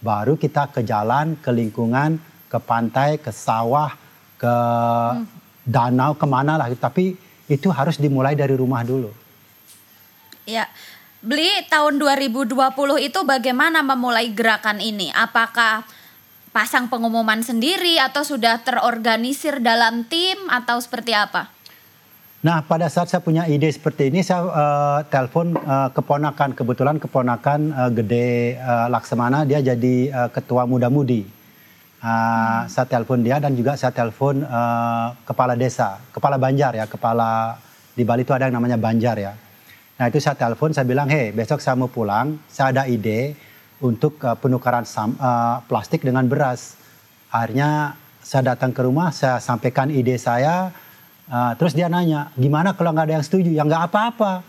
Baru 0.00 0.40
kita 0.40 0.72
ke 0.72 0.86
jalan, 0.88 1.36
ke 1.36 1.52
lingkungan, 1.52 2.16
ke 2.48 2.58
pantai, 2.58 3.20
ke 3.20 3.30
sawah, 3.30 3.92
ke 4.40 4.48
hmm. 4.48 5.24
danau, 5.68 6.16
ke 6.16 6.26
mana 6.26 6.56
lah. 6.56 6.68
Tapi 6.74 7.14
itu 7.48 7.68
harus 7.68 8.00
dimulai 8.00 8.36
dari 8.36 8.56
rumah 8.56 8.82
dulu. 8.84 9.12
Ya, 10.48 10.64
Beli 11.18 11.50
tahun 11.66 11.98
2020 11.98 12.54
itu 13.02 13.20
bagaimana 13.26 13.82
memulai 13.82 14.30
gerakan 14.30 14.78
ini? 14.78 15.10
Apakah 15.10 15.82
pasang 16.54 16.86
pengumuman 16.86 17.42
sendiri 17.42 17.98
atau 17.98 18.22
sudah 18.22 18.62
terorganisir 18.62 19.58
dalam 19.58 20.06
tim 20.06 20.38
atau 20.46 20.78
seperti 20.78 21.18
apa? 21.18 21.50
Nah, 22.38 22.62
pada 22.62 22.86
saat 22.86 23.10
saya 23.10 23.18
punya 23.18 23.50
ide 23.50 23.66
seperti 23.66 24.14
ini, 24.14 24.22
saya 24.22 24.46
uh, 24.46 25.00
telepon 25.10 25.58
uh, 25.58 25.90
keponakan. 25.90 26.54
Kebetulan 26.54 27.02
keponakan 27.02 27.74
uh, 27.74 27.90
gede 27.90 28.54
uh, 28.62 28.86
Laksamana, 28.86 29.42
dia 29.42 29.58
jadi 29.58 30.14
uh, 30.14 30.30
ketua 30.30 30.70
muda-mudi. 30.70 31.26
Uh, 31.98 32.06
hmm. 32.06 32.70
Saya 32.70 32.86
telepon 32.86 33.26
dia 33.26 33.42
dan 33.42 33.58
juga 33.58 33.74
saya 33.74 33.90
telepon 33.90 34.46
uh, 34.46 35.18
kepala 35.26 35.58
desa, 35.58 35.98
kepala 36.14 36.38
Banjar 36.38 36.78
ya, 36.78 36.86
kepala 36.86 37.58
di 37.98 38.06
Bali 38.06 38.22
itu 38.22 38.30
ada 38.30 38.46
yang 38.46 38.54
namanya 38.54 38.78
Banjar 38.78 39.18
ya. 39.18 39.34
Nah 39.98 40.06
itu 40.06 40.22
saya 40.22 40.38
telepon, 40.38 40.70
saya 40.70 40.86
bilang, 40.86 41.10
hei 41.10 41.34
besok 41.34 41.58
saya 41.58 41.74
mau 41.74 41.90
pulang, 41.90 42.38
saya 42.46 42.70
ada 42.70 42.82
ide 42.86 43.34
untuk 43.82 44.22
uh, 44.22 44.38
penukaran 44.38 44.86
sam, 44.86 45.18
uh, 45.18 45.58
plastik 45.66 46.06
dengan 46.06 46.22
beras. 46.30 46.78
Akhirnya 47.34 47.98
saya 48.22 48.54
datang 48.54 48.70
ke 48.70 48.78
rumah, 48.86 49.10
saya 49.10 49.42
sampaikan 49.42 49.90
ide 49.90 50.14
saya, 50.22 50.70
uh, 51.26 51.52
terus 51.58 51.74
dia 51.74 51.90
nanya, 51.90 52.30
gimana 52.38 52.78
kalau 52.78 52.94
nggak 52.94 53.10
ada 53.10 53.14
yang 53.18 53.26
setuju? 53.26 53.50
Ya 53.50 53.66
nggak 53.66 53.90
apa-apa, 53.90 54.46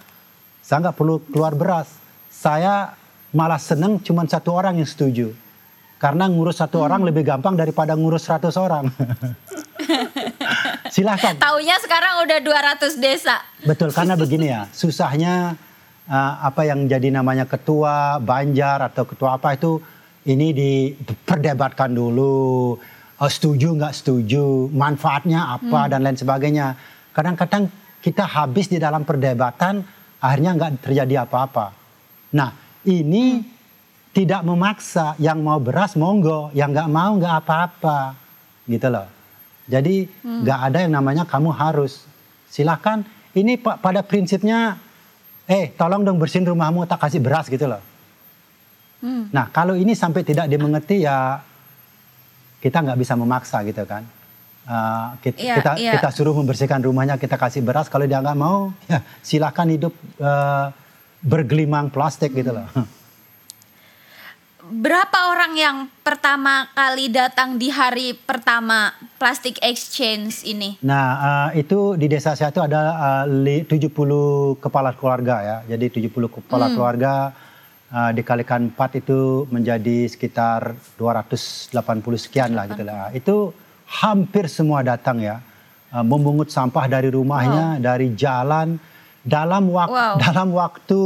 saya 0.62 0.86
nggak 0.86 0.98
perlu 1.02 1.18
keluar 1.34 1.58
beras. 1.58 1.98
Saya 2.30 2.94
malah 3.34 3.58
seneng 3.58 3.98
cuma 4.06 4.22
satu 4.30 4.54
orang 4.54 4.78
yang 4.78 4.86
setuju. 4.86 5.34
Karena 6.00 6.32
ngurus 6.32 6.64
satu 6.64 6.80
hmm. 6.80 6.86
orang 6.88 7.02
lebih 7.04 7.28
gampang 7.28 7.60
daripada 7.60 7.92
ngurus 7.92 8.24
seratus 8.24 8.56
orang. 8.56 8.88
Silahkan. 10.96 11.36
Taunya 11.36 11.76
sekarang 11.84 12.24
udah 12.24 12.40
200 12.80 13.04
desa. 13.04 13.44
Betul, 13.68 13.92
karena 13.92 14.16
begini 14.16 14.48
ya, 14.48 14.64
susahnya 14.72 15.60
uh, 16.08 16.34
apa 16.40 16.64
yang 16.64 16.88
jadi 16.88 17.12
namanya 17.12 17.44
ketua 17.44 18.16
Banjar 18.24 18.80
atau 18.88 19.04
ketua 19.04 19.36
apa 19.36 19.60
itu 19.60 19.84
ini 20.24 20.56
diperdebatkan 20.56 21.92
dulu, 21.92 22.80
uh, 23.20 23.32
setuju 23.32 23.76
nggak 23.76 23.92
setuju, 23.92 24.72
manfaatnya 24.72 25.60
apa 25.60 25.80
hmm. 25.84 25.90
dan 25.92 26.00
lain 26.00 26.16
sebagainya. 26.16 26.68
Kadang-kadang 27.12 27.68
kita 28.00 28.24
habis 28.24 28.72
di 28.72 28.80
dalam 28.80 29.04
perdebatan, 29.04 29.84
akhirnya 30.24 30.56
nggak 30.56 30.80
terjadi 30.80 31.28
apa-apa. 31.28 31.76
Nah, 32.40 32.56
ini 32.88 33.44
hmm. 33.44 33.59
Tidak 34.10 34.42
memaksa 34.42 35.14
yang 35.22 35.40
mau 35.46 35.62
beras 35.62 35.94
monggo, 35.94 36.50
yang 36.58 36.74
nggak 36.74 36.90
mau 36.90 37.14
nggak 37.18 37.36
apa-apa, 37.46 38.18
gitu 38.66 38.90
loh. 38.90 39.08
Jadi 39.70 40.10
hmm. 40.10 40.42
nggak 40.46 40.60
hmm. 40.60 40.68
ada 40.70 40.78
yang 40.82 40.94
namanya 40.94 41.24
kamu 41.30 41.54
harus. 41.54 42.06
Silakan. 42.50 43.06
Ini 43.30 43.62
pada 43.62 44.02
prinsipnya, 44.02 44.82
eh 45.46 45.70
tolong 45.78 46.02
dong 46.02 46.18
bersihin 46.18 46.50
rumahmu 46.50 46.90
tak 46.90 47.06
kasih 47.06 47.22
beras 47.22 47.46
gitu 47.46 47.70
loh. 47.70 47.82
Hmm. 49.06 49.30
Nah 49.30 49.54
kalau 49.54 49.78
ini 49.78 49.94
sampai 49.94 50.26
tidak 50.26 50.50
dimengerti 50.50 51.06
ya 51.06 51.38
kita 52.58 52.82
nggak 52.82 53.00
bisa 53.00 53.14
memaksa 53.14 53.62
gitu 53.64 53.86
kan. 53.86 54.02
Uh, 54.70 55.18
kita, 55.26 55.38
yeah, 55.42 55.58
kita, 55.58 55.72
yeah. 55.82 55.94
kita 55.98 56.10
suruh 56.14 56.36
membersihkan 56.36 56.78
rumahnya 56.86 57.18
kita 57.18 57.42
kasih 57.42 57.66
beras 57.66 57.90
kalau 57.90 58.06
dia 58.06 58.22
nggak 58.22 58.38
mau 58.38 58.70
ya 58.92 59.02
silakan 59.26 59.74
hidup 59.74 59.94
uh, 60.22 60.70
bergelimang 61.22 61.94
plastik 61.94 62.34
gitu 62.34 62.50
loh. 62.50 62.66
Berapa 64.70 65.34
orang 65.34 65.54
yang 65.58 65.78
pertama 66.06 66.70
kali 66.78 67.10
datang 67.10 67.58
di 67.58 67.74
hari 67.74 68.14
pertama 68.14 68.94
plastic 69.18 69.58
exchange 69.66 70.46
ini? 70.46 70.78
Nah, 70.86 71.08
uh, 71.18 71.50
itu 71.58 71.98
di 71.98 72.06
desa 72.06 72.38
saya 72.38 72.54
itu 72.54 72.62
ada 72.62 73.26
uh, 73.26 73.26
70 73.26 73.90
kepala 74.62 74.94
keluarga 74.94 75.36
ya. 75.42 75.58
Jadi 75.76 76.06
70 76.08 76.30
kepala 76.30 76.70
hmm. 76.70 76.76
keluarga 76.78 77.14
uh, 77.90 78.12
dikalikan 78.14 78.70
4 78.72 79.02
itu 79.02 79.50
menjadi 79.50 80.06
sekitar 80.06 80.78
280 81.02 81.74
sekian 82.22 82.54
80. 82.54 82.58
lah 82.58 82.66
gitu 82.70 82.84
lah. 82.86 83.10
Itu 83.12 83.36
hampir 83.90 84.46
semua 84.48 84.86
datang 84.86 85.20
ya. 85.20 85.42
Uh, 85.90 86.06
memungut 86.06 86.54
sampah 86.54 86.86
dari 86.86 87.10
rumahnya, 87.10 87.82
wow. 87.82 87.82
dari 87.82 88.14
jalan 88.14 88.78
dalam 89.26 89.74
waktu 89.74 89.98
wow. 89.98 90.16
dalam 90.30 90.54
waktu 90.54 91.02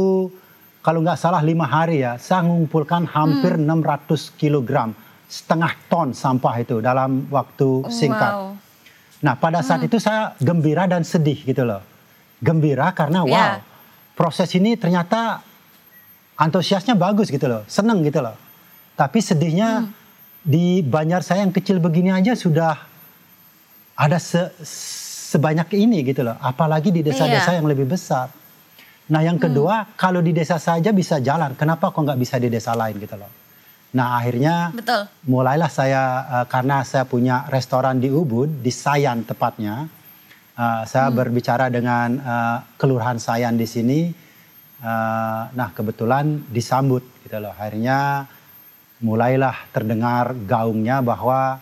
kalau 0.84 1.00
nggak 1.00 1.16
salah 1.16 1.40
lima 1.40 1.64
hari 1.64 2.04
ya, 2.04 2.20
saya 2.20 2.44
mengumpulkan 2.44 3.08
hampir 3.08 3.56
hmm. 3.56 3.72
600 3.72 4.36
kilogram, 4.36 4.92
setengah 5.24 5.72
ton 5.88 6.12
sampah 6.12 6.60
itu 6.60 6.84
dalam 6.84 7.24
waktu 7.32 7.88
singkat. 7.88 8.32
Wow. 8.36 8.52
Nah 9.24 9.34
pada 9.40 9.64
saat 9.64 9.80
hmm. 9.80 9.88
itu 9.88 9.96
saya 9.96 10.36
gembira 10.44 10.84
dan 10.84 11.00
sedih 11.00 11.40
gitu 11.40 11.64
loh. 11.64 11.80
Gembira 12.44 12.92
karena 12.92 13.24
ya. 13.24 13.32
wow, 13.32 13.52
proses 14.12 14.52
ini 14.52 14.76
ternyata 14.76 15.40
antusiasnya 16.36 16.92
bagus 16.92 17.32
gitu 17.32 17.48
loh, 17.48 17.64
seneng 17.64 18.04
gitu 18.04 18.20
loh. 18.20 18.36
Tapi 18.92 19.24
sedihnya 19.24 19.88
hmm. 19.88 19.90
di 20.44 20.84
Banjar 20.84 21.24
saya 21.24 21.48
yang 21.48 21.54
kecil 21.56 21.80
begini 21.80 22.12
aja 22.12 22.36
sudah 22.36 22.76
ada 23.96 24.20
se 24.20 24.52
sebanyak 25.32 25.80
ini 25.80 26.04
gitu 26.04 26.28
loh. 26.28 26.36
Apalagi 26.44 26.92
di 26.92 27.00
desa-desa 27.00 27.56
yeah. 27.56 27.64
yang 27.64 27.64
lebih 27.72 27.88
besar. 27.88 28.43
Nah 29.12 29.20
yang 29.20 29.36
hmm. 29.36 29.44
kedua 29.44 29.74
hmm. 29.84 29.88
kalau 30.00 30.24
di 30.24 30.32
desa 30.32 30.56
saja 30.56 30.88
bisa 30.94 31.20
jalan, 31.20 31.52
kenapa 31.58 31.92
kok 31.92 32.00
nggak 32.00 32.20
bisa 32.20 32.40
di 32.40 32.48
desa 32.48 32.72
lain 32.72 32.96
gitu 32.96 33.16
loh? 33.20 33.28
Nah 33.94 34.18
akhirnya 34.18 34.72
Betul. 34.72 35.06
mulailah 35.28 35.70
saya 35.70 36.02
uh, 36.26 36.46
karena 36.48 36.82
saya 36.82 37.04
punya 37.04 37.44
restoran 37.52 38.00
di 38.00 38.08
Ubud 38.08 38.64
di 38.64 38.72
Sayan 38.72 39.22
tepatnya, 39.28 39.86
uh, 40.56 40.82
saya 40.88 41.12
hmm. 41.12 41.16
berbicara 41.20 41.68
dengan 41.68 42.08
uh, 42.18 42.58
kelurahan 42.80 43.20
Sayan 43.20 43.60
di 43.60 43.68
sini. 43.68 44.00
Uh, 44.84 45.48
nah 45.56 45.72
kebetulan 45.72 46.44
disambut 46.52 47.04
gitu 47.24 47.40
loh. 47.40 47.52
Akhirnya 47.56 48.28
mulailah 49.00 49.68
terdengar 49.72 50.32
gaungnya 50.48 51.00
bahwa 51.04 51.60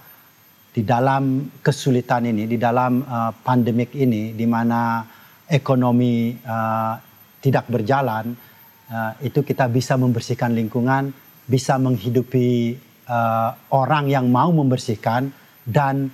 di 0.73 0.83
dalam 0.83 1.53
kesulitan 1.61 2.25
ini, 2.25 2.49
di 2.49 2.57
dalam 2.57 3.05
uh, 3.05 3.31
pandemik 3.45 3.93
ini, 3.93 4.33
di 4.33 4.47
mana 4.49 5.05
ekonomi 5.45 6.33
uh, 6.49 7.12
tidak 7.43 7.67
berjalan, 7.67 8.39
uh, 8.87 9.13
itu 9.19 9.43
kita 9.43 9.67
bisa 9.67 9.99
membersihkan 9.99 10.55
lingkungan, 10.55 11.11
bisa 11.43 11.75
menghidupi 11.77 12.79
uh, 13.11 13.51
orang 13.75 14.07
yang 14.07 14.31
mau 14.31 14.55
membersihkan, 14.55 15.35
dan 15.67 16.07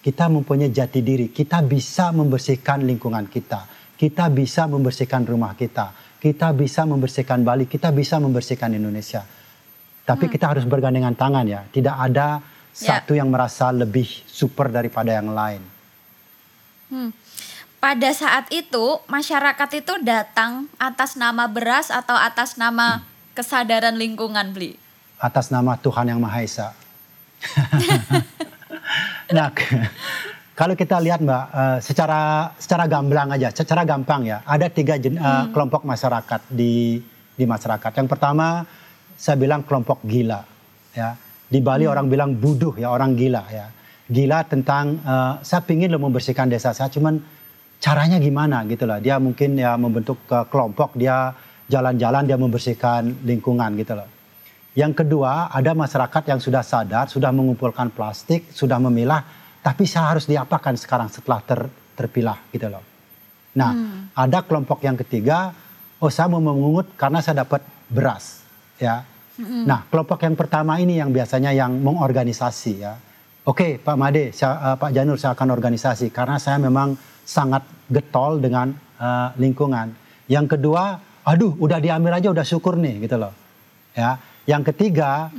kita 0.00 0.32
mempunyai 0.32 0.72
jati 0.72 1.04
diri. 1.04 1.28
Kita 1.28 1.60
bisa 1.60 2.08
membersihkan 2.16 2.88
lingkungan 2.88 3.28
kita, 3.28 3.68
kita 4.00 4.32
bisa 4.32 4.64
membersihkan 4.64 5.28
rumah 5.28 5.52
kita, 5.52 6.16
kita 6.16 6.56
bisa 6.56 6.88
membersihkan 6.88 7.44
Bali, 7.44 7.68
kita 7.68 7.92
bisa 7.92 8.16
membersihkan 8.16 8.72
Indonesia. 8.72 9.20
Tapi 10.00 10.24
hmm. 10.24 10.32
kita 10.32 10.56
harus 10.56 10.64
bergandengan 10.64 11.12
tangan 11.12 11.44
ya. 11.44 11.68
Tidak 11.68 11.96
ada 12.00 12.40
ya. 12.40 12.96
satu 12.96 13.12
yang 13.12 13.28
merasa 13.28 13.68
lebih 13.68 14.08
super 14.24 14.72
daripada 14.72 15.12
yang 15.12 15.28
lain. 15.36 15.62
Hmm 16.90 17.12
pada 17.80 18.12
saat 18.12 18.46
itu 18.52 19.00
masyarakat 19.08 19.70
itu 19.80 19.92
datang 20.04 20.68
atas 20.76 21.16
nama 21.16 21.48
beras 21.48 21.88
atau 21.88 22.14
atas 22.14 22.60
nama 22.60 23.02
kesadaran 23.32 23.96
lingkungan 23.96 24.52
beli 24.52 24.76
atas 25.20 25.52
nama 25.52 25.76
Tuhan 25.76 26.08
yang 26.08 26.20
Maha 26.20 26.40
Esa. 26.42 26.68
Nah 29.30 29.54
kalau 30.58 30.74
kita 30.74 30.98
lihat 30.98 31.22
mbak 31.22 31.44
uh, 31.54 31.78
secara 31.78 32.50
secara 32.58 32.90
gamblang 32.90 33.30
aja 33.30 33.54
secara 33.54 33.86
gampang 33.86 34.26
ya 34.26 34.42
ada 34.42 34.66
tiga 34.66 34.98
jen, 34.98 35.14
uh, 35.14 35.46
hmm. 35.46 35.54
kelompok 35.54 35.86
masyarakat 35.86 36.50
di 36.50 36.98
di 37.38 37.44
masyarakat. 37.46 37.94
Yang 37.94 38.08
pertama 38.10 38.66
saya 39.14 39.38
bilang 39.38 39.62
kelompok 39.62 40.02
gila 40.02 40.42
ya. 40.90 41.14
Di 41.46 41.62
Bali 41.62 41.86
hmm. 41.86 41.94
orang 41.94 42.06
bilang 42.10 42.30
buduh 42.34 42.74
ya 42.74 42.90
orang 42.90 43.14
gila 43.14 43.46
ya. 43.54 43.70
Gila 44.10 44.42
tentang 44.50 44.98
uh, 45.06 45.38
saya 45.46 45.62
pingin 45.62 45.94
lo 45.94 46.02
membersihkan 46.02 46.50
desa 46.50 46.74
saya 46.74 46.90
cuman 46.90 47.22
caranya 47.80 48.20
gimana 48.20 48.62
gitu 48.68 48.84
lah. 48.84 49.00
Dia 49.00 49.16
mungkin 49.16 49.56
ya 49.56 49.74
membentuk 49.74 50.20
ke 50.28 50.38
kelompok, 50.52 50.94
dia 50.94 51.32
jalan-jalan, 51.66 52.28
dia 52.28 52.36
membersihkan 52.36 53.24
lingkungan 53.24 53.74
gitu 53.80 53.96
loh. 53.96 54.08
Yang 54.76 55.02
kedua, 55.02 55.50
ada 55.50 55.74
masyarakat 55.74 56.22
yang 56.30 56.38
sudah 56.38 56.62
sadar, 56.62 57.10
sudah 57.10 57.34
mengumpulkan 57.34 57.90
plastik, 57.90 58.52
sudah 58.54 58.78
memilah, 58.78 59.26
tapi 59.64 59.88
saya 59.88 60.14
harus 60.14 60.30
diapakan 60.30 60.78
sekarang 60.78 61.10
setelah 61.10 61.42
ter, 61.42 61.66
terpilah 61.98 62.38
gitu 62.54 62.70
loh. 62.70 62.84
Nah, 63.58 63.74
hmm. 63.74 64.14
ada 64.14 64.46
kelompok 64.46 64.78
yang 64.86 64.94
ketiga, 64.94 65.50
oh 65.98 66.12
saya 66.12 66.30
mau 66.30 66.38
memungut 66.38 66.94
karena 66.94 67.18
saya 67.18 67.42
dapat 67.42 67.66
beras, 67.90 68.46
ya. 68.78 69.02
Nah, 69.40 69.88
kelompok 69.88 70.20
yang 70.20 70.36
pertama 70.36 70.76
ini 70.76 71.00
yang 71.00 71.08
biasanya 71.16 71.56
yang 71.56 71.72
mengorganisasi 71.80 72.72
ya. 72.76 72.92
Oke, 73.48 73.80
Pak 73.80 73.96
Made, 73.96 74.36
saya, 74.36 74.52
uh, 74.60 74.76
Pak 74.76 74.92
Janur 74.92 75.16
saya 75.16 75.32
akan 75.32 75.48
organisasi 75.56 76.12
karena 76.12 76.36
saya 76.36 76.60
memang 76.60 76.92
sangat 77.30 77.62
getol 77.86 78.42
dengan 78.42 78.74
uh, 78.98 79.30
lingkungan. 79.38 79.94
Yang 80.26 80.58
kedua, 80.58 80.98
aduh 81.22 81.54
udah 81.62 81.78
diambil 81.78 82.18
aja 82.18 82.34
udah 82.34 82.42
syukur 82.42 82.74
nih 82.74 83.06
gitu 83.06 83.14
loh. 83.22 83.30
Ya. 83.94 84.18
Yang 84.50 84.74
ketiga, 84.74 85.30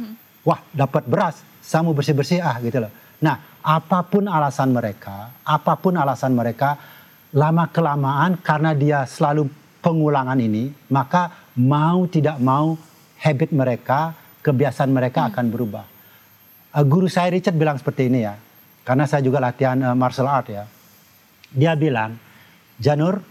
wah 0.48 0.64
dapat 0.72 1.04
beras, 1.04 1.44
saya 1.60 1.84
mau 1.84 1.92
bersih-bersih 1.92 2.40
ah 2.40 2.56
gitu 2.64 2.80
loh. 2.80 2.92
Nah, 3.20 3.60
apa 3.60 4.08
pun 4.08 4.24
alasan 4.32 4.72
mereka, 4.72 5.36
apa 5.44 5.76
pun 5.76 6.00
alasan 6.00 6.32
mereka, 6.32 6.80
lama 7.36 7.68
kelamaan 7.68 8.40
karena 8.40 8.72
dia 8.72 9.04
selalu 9.04 9.52
pengulangan 9.84 10.40
ini, 10.40 10.72
maka 10.88 11.52
mau 11.60 12.08
tidak 12.08 12.40
mau 12.40 12.80
habit 13.20 13.52
mereka, 13.52 14.16
kebiasaan 14.40 14.90
mereka 14.90 15.28
akan 15.28 15.46
berubah. 15.52 15.86
Uh, 16.72 16.86
guru 16.88 17.12
saya 17.12 17.36
Richard 17.36 17.60
bilang 17.60 17.76
seperti 17.76 18.08
ini 18.08 18.24
ya, 18.24 18.40
karena 18.88 19.04
saya 19.04 19.20
juga 19.22 19.44
latihan 19.44 19.76
uh, 19.82 19.98
martial 19.98 20.32
art 20.32 20.48
ya. 20.48 20.64
Dia 21.52 21.76
bilang, 21.76 22.16
Janur, 22.80 23.22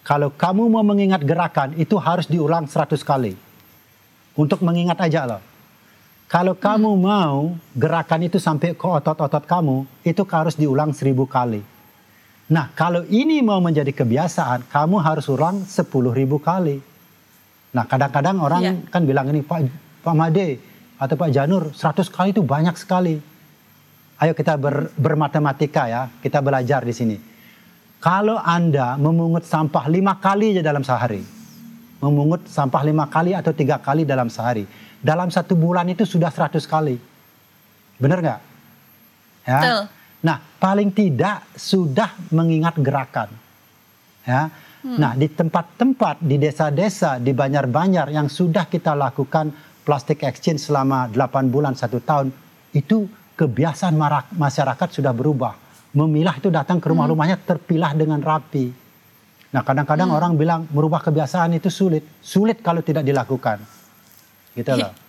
kalau 0.00 0.30
kamu 0.30 0.70
mau 0.70 0.84
mengingat 0.86 1.20
gerakan 1.20 1.74
itu 1.74 1.98
harus 1.98 2.24
diulang 2.24 2.64
100 2.64 3.02
kali. 3.02 3.34
Untuk 4.34 4.62
mengingat 4.62 4.98
aja 4.98 5.26
loh. 5.26 5.42
Kalau 6.26 6.56
kamu 6.56 6.90
mau 6.98 7.54
gerakan 7.76 8.26
itu 8.26 8.42
sampai 8.42 8.74
ke 8.74 8.86
otot-otot 8.86 9.44
kamu, 9.44 9.86
itu 10.02 10.22
harus 10.26 10.56
diulang 10.56 10.90
seribu 10.90 11.28
kali. 11.28 11.62
Nah, 12.50 12.68
kalau 12.74 13.06
ini 13.06 13.40
mau 13.40 13.60
menjadi 13.62 13.92
kebiasaan, 13.94 14.66
kamu 14.68 14.96
harus 15.00 15.30
ulang 15.30 15.62
sepuluh 15.64 16.10
ribu 16.10 16.36
kali. 16.36 16.80
Nah, 17.72 17.84
kadang-kadang 17.86 18.36
orang 18.40 18.62
Iya. 18.62 18.72
kan 18.90 19.02
bilang 19.02 19.26
ini, 19.30 19.40
Pak, 19.40 19.60
Pak 20.02 20.14
Made 20.14 20.58
atau 20.98 21.14
Pak 21.14 21.30
Janur, 21.30 21.70
100 21.72 22.10
kali 22.10 22.30
itu 22.30 22.42
banyak 22.42 22.74
sekali. 22.76 23.16
Ayo 24.18 24.32
kita 24.32 24.54
ber- 24.54 24.90
bermatematika 24.94 25.86
ya, 25.86 26.02
kita 26.20 26.38
belajar 26.38 26.82
di 26.82 26.94
sini. 26.94 27.16
Kalau 28.04 28.36
Anda 28.36 29.00
memungut 29.00 29.48
sampah 29.48 29.88
lima 29.88 30.20
kali 30.20 30.52
aja 30.52 30.60
dalam 30.60 30.84
sehari, 30.84 31.24
memungut 32.04 32.44
sampah 32.44 32.84
lima 32.84 33.08
kali 33.08 33.32
atau 33.32 33.56
tiga 33.56 33.80
kali 33.80 34.04
dalam 34.04 34.28
sehari, 34.28 34.68
dalam 35.00 35.32
satu 35.32 35.56
bulan 35.56 35.88
itu 35.88 36.04
sudah 36.04 36.28
100 36.28 36.68
kali. 36.68 37.00
Benar 37.96 38.20
nggak? 38.20 38.40
Ya. 39.48 39.56
Betul. 39.56 39.82
Nah, 40.20 40.36
paling 40.60 40.92
tidak 40.92 41.48
sudah 41.56 42.12
mengingat 42.28 42.76
gerakan. 42.76 43.32
Ya. 44.28 44.52
Nah, 44.84 45.16
di 45.16 45.24
tempat-tempat 45.32 46.20
di 46.20 46.36
desa-desa, 46.36 47.16
di 47.16 47.32
banjar-banjar 47.32 48.12
yang 48.12 48.28
sudah 48.28 48.68
kita 48.68 48.92
lakukan 48.92 49.48
plastic 49.80 50.28
exchange 50.28 50.60
selama 50.60 51.08
8 51.08 51.48
bulan 51.48 51.72
satu 51.72 52.04
tahun, 52.04 52.28
itu 52.76 53.08
kebiasaan 53.32 53.96
masyarakat 54.36 54.88
sudah 54.92 55.16
berubah. 55.16 55.63
Memilah 55.94 56.34
itu 56.42 56.50
datang 56.50 56.82
ke 56.82 56.90
rumah-rumahnya 56.90 57.38
terpilah 57.38 57.94
dengan 57.94 58.18
rapi. 58.18 58.74
Nah, 59.54 59.62
kadang-kadang 59.62 60.10
orang 60.10 60.34
bilang 60.34 60.66
merubah 60.74 60.98
kebiasaan 60.98 61.54
itu 61.54 61.70
sulit. 61.70 62.02
Sulit 62.18 62.58
kalau 62.58 62.82
tidak 62.82 63.06
dilakukan. 63.06 63.62
Gitu 64.54 64.74
loh. 64.74 64.90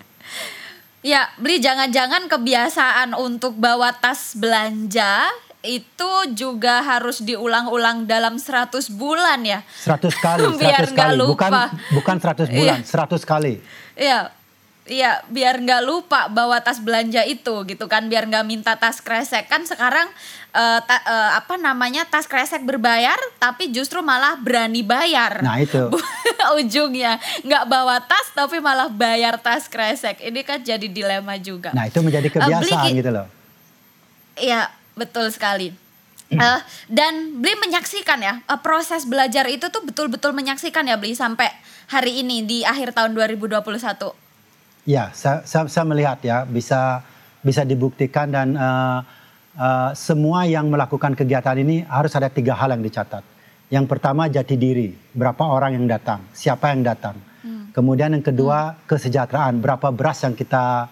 Ya, 1.05 1.29
beli 1.37 1.61
jangan-jangan 1.61 2.25
kebiasaan 2.25 3.13
untuk 3.13 3.61
bawa 3.61 3.93
tas 3.93 4.33
belanja 4.33 5.29
itu 5.65 6.13
juga 6.37 6.81
harus 6.81 7.21
diulang-ulang 7.21 8.05
dalam 8.05 8.41
100 8.41 8.89
bulan 8.93 9.41
ya. 9.41 9.61
100 9.85 10.01
kali, 10.17 10.41
100 10.49 10.57
Biar 10.61 10.85
nggak 10.89 10.97
kali. 10.97 11.21
Bukan 11.29 11.51
lupa. 11.53 11.63
bukan 11.93 12.17
100 12.17 12.57
bulan, 12.57 12.79
100 12.81 13.21
kali. 13.21 13.53
Iya. 13.97 14.33
Iya, 14.85 15.25
biar 15.33 15.65
nggak 15.65 15.81
lupa 15.81 16.29
bawa 16.29 16.61
tas 16.61 16.77
belanja 16.77 17.25
itu 17.25 17.65
gitu 17.65 17.89
kan, 17.89 18.05
biar 18.05 18.29
nggak 18.29 18.45
minta 18.45 18.77
tas 18.77 19.01
kresek 19.01 19.49
kan 19.49 19.65
sekarang 19.65 20.05
eh, 20.53 20.79
ta- 20.85 21.01
eh, 21.01 21.31
apa 21.41 21.57
namanya 21.57 22.05
tas 22.05 22.29
kresek 22.29 22.61
berbayar, 22.61 23.17
tapi 23.41 23.73
justru 23.73 24.05
malah 24.05 24.37
berani 24.37 24.85
bayar. 24.85 25.41
Nah, 25.41 25.57
itu. 25.57 25.89
ujungnya 26.61 27.17
nggak 27.41 27.65
bawa 27.65 27.97
tas 27.97 28.29
tapi 28.31 28.61
malah 28.61 28.85
bayar 28.85 29.41
tas 29.41 29.65
kresek. 29.65 30.21
Ini 30.21 30.45
kan 30.45 30.61
jadi 30.61 30.85
dilema 30.85 31.33
juga. 31.41 31.73
Nah, 31.73 31.89
itu 31.89 32.05
menjadi 32.05 32.29
kebiasaan 32.29 32.61
beli- 32.85 33.01
gitu 33.01 33.09
loh. 33.09 33.25
Iya, 34.37 34.69
betul 34.93 35.33
sekali. 35.33 35.73
Eh, 36.25 36.59
dan 36.89 37.37
Beli 37.37 37.53
menyaksikan 37.57 38.17
ya 38.17 38.37
eh, 38.37 38.59
proses 38.61 39.05
belajar 39.05 39.49
itu 39.49 39.65
tuh 39.69 39.81
betul-betul 39.81 40.29
menyaksikan 40.29 40.85
ya 40.85 40.97
Beli 40.97 41.17
sampai 41.17 41.49
hari 41.89 42.21
ini 42.21 42.45
di 42.45 42.61
akhir 42.61 42.93
tahun 42.93 43.17
2021. 43.17 44.24
Ya, 44.85 45.09
saya, 45.17 45.41
saya, 45.49 45.65
saya 45.65 45.85
melihat 45.89 46.21
ya 46.21 46.45
bisa 46.45 47.01
bisa 47.41 47.65
dibuktikan 47.65 48.29
dan 48.29 48.53
eh, 48.53 48.99
eh, 49.57 49.91
semua 49.97 50.45
yang 50.45 50.69
melakukan 50.69 51.17
kegiatan 51.17 51.57
ini 51.57 51.81
harus 51.89 52.13
ada 52.13 52.29
tiga 52.29 52.53
hal 52.53 52.73
yang 52.73 52.85
dicatat. 52.85 53.25
Yang 53.73 53.85
pertama 53.89 54.29
jati 54.29 54.53
diri, 54.61 54.93
berapa 55.17 55.41
orang 55.41 55.73
yang 55.73 55.89
datang, 55.89 56.21
siapa 56.37 56.69
yang 56.69 56.85
datang. 56.85 57.17
Kemudian 57.75 58.15
yang 58.15 58.23
kedua 58.23 58.87
kesejahteraan, 58.87 59.59
berapa 59.59 59.91
beras 59.91 60.23
yang 60.23 60.31
kita 60.31 60.87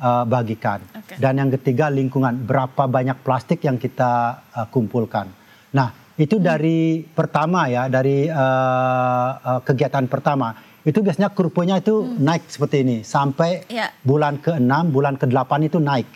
eh, 0.00 0.24
bagikan. 0.24 0.80
Oke. 0.96 1.20
Dan 1.20 1.42
yang 1.42 1.50
ketiga 1.60 1.92
lingkungan, 1.92 2.46
berapa 2.48 2.88
banyak 2.88 3.20
plastik 3.20 3.60
yang 3.66 3.76
kita 3.76 4.40
eh, 4.54 4.66
kumpulkan. 4.72 5.28
Nah, 5.76 6.16
itu 6.16 6.40
dari 6.40 7.04
pertama 7.04 7.68
ya, 7.68 7.90
dari 7.92 8.32
eh, 8.32 9.30
eh, 9.34 9.60
kegiatan 9.66 10.08
pertama. 10.08 10.71
Itu 10.82 10.98
biasanya 10.98 11.30
kurvanya 11.30 11.78
itu 11.78 12.02
naik 12.18 12.50
seperti 12.50 12.82
ini 12.82 12.96
sampai 13.06 13.62
Iya. 13.70 13.94
bulan 14.02 14.42
ke-6, 14.42 14.90
bulan 14.90 15.14
ke-8 15.14 15.70
itu 15.70 15.78
naik. 15.78 16.10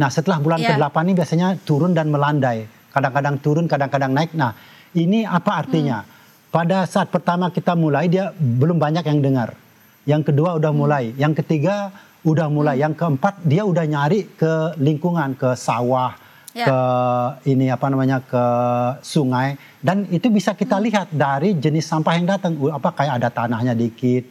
Nah, 0.00 0.08
setelah 0.08 0.40
bulan 0.40 0.64
Iya. 0.64 0.80
ke-8 0.80 1.04
ini 1.04 1.14
biasanya 1.18 1.48
turun 1.60 1.92
dan 1.92 2.08
melandai. 2.08 2.64
Kadang-kadang 2.88 3.36
turun, 3.44 3.68
kadang-kadang 3.68 4.16
naik. 4.16 4.32
Nah, 4.32 4.56
ini 4.96 5.28
apa 5.28 5.60
artinya? 5.60 6.08
Pada 6.48 6.88
saat 6.88 7.12
pertama 7.12 7.52
kita 7.52 7.76
mulai 7.76 8.08
dia 8.08 8.32
belum 8.32 8.80
banyak 8.80 9.04
yang 9.04 9.20
dengar. 9.20 9.52
Yang 10.08 10.32
kedua 10.32 10.56
udah 10.56 10.72
mulai, 10.72 11.12
yang 11.20 11.36
ketiga 11.36 11.92
udah 12.24 12.48
mulai, 12.48 12.80
yang 12.80 12.96
keempat 12.96 13.44
dia 13.44 13.68
udah 13.68 13.84
nyari 13.84 14.24
ke 14.40 14.80
lingkungan, 14.80 15.36
ke 15.36 15.52
sawah, 15.52 16.16
Ya. 16.56 16.64
ke 16.64 16.80
ini 17.52 17.68
apa 17.68 17.92
namanya 17.92 18.24
ke 18.24 18.44
sungai 19.04 19.60
dan 19.84 20.08
itu 20.08 20.32
bisa 20.32 20.56
kita 20.56 20.80
lihat 20.80 21.12
dari 21.12 21.52
jenis 21.54 21.84
sampah 21.84 22.16
yang 22.16 22.26
datang 22.26 22.56
apa 22.72 22.88
kayak 22.96 23.20
ada 23.20 23.28
tanahnya 23.28 23.76
dikit. 23.76 24.24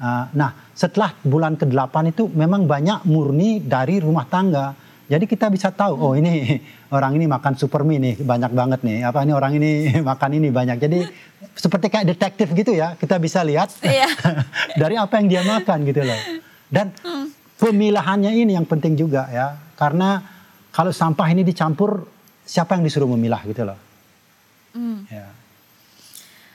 Uh, 0.00 0.24
nah, 0.32 0.50
setelah 0.72 1.12
bulan 1.22 1.54
ke-8 1.60 2.10
itu 2.10 2.26
memang 2.32 2.64
banyak 2.64 3.04
murni 3.04 3.60
dari 3.62 4.00
rumah 4.00 4.24
tangga. 4.26 4.72
Jadi 5.10 5.26
kita 5.26 5.46
bisa 5.52 5.70
tahu 5.70 5.94
oh 5.98 6.14
ini 6.16 6.58
orang 6.90 7.18
ini 7.18 7.26
makan 7.26 7.54
super 7.54 7.86
mie 7.86 8.00
nih 8.02 8.14
banyak 8.18 8.50
banget 8.50 8.80
nih. 8.82 9.06
Apa 9.06 9.22
ini 9.22 9.32
orang 9.36 9.52
ini 9.54 9.70
makan 10.10 10.30
ini 10.42 10.48
banyak. 10.50 10.76
Jadi 10.80 10.98
seperti 11.54 11.86
kayak 11.86 12.06
detektif 12.16 12.48
gitu 12.50 12.72
ya, 12.74 12.98
kita 12.98 13.20
bisa 13.20 13.44
lihat 13.44 13.70
Iya. 13.84 14.08
dari 14.80 14.96
apa 14.98 15.20
yang 15.22 15.26
dia 15.28 15.42
makan 15.44 15.86
gitu 15.86 16.02
loh. 16.02 16.20
Dan 16.70 16.92
pemilahannya 17.60 18.32
ini 18.32 18.56
yang 18.56 18.64
penting 18.64 18.96
juga 18.96 19.28
ya, 19.28 19.58
karena 19.76 20.39
kalau 20.70 20.94
sampah 20.94 21.28
ini 21.34 21.42
dicampur, 21.42 22.06
siapa 22.46 22.78
yang 22.78 22.86
disuruh 22.86 23.10
memilah 23.14 23.42
gitu 23.46 23.62
loh. 23.66 23.78
Hmm. 24.74 25.06
Ya. 25.10 25.30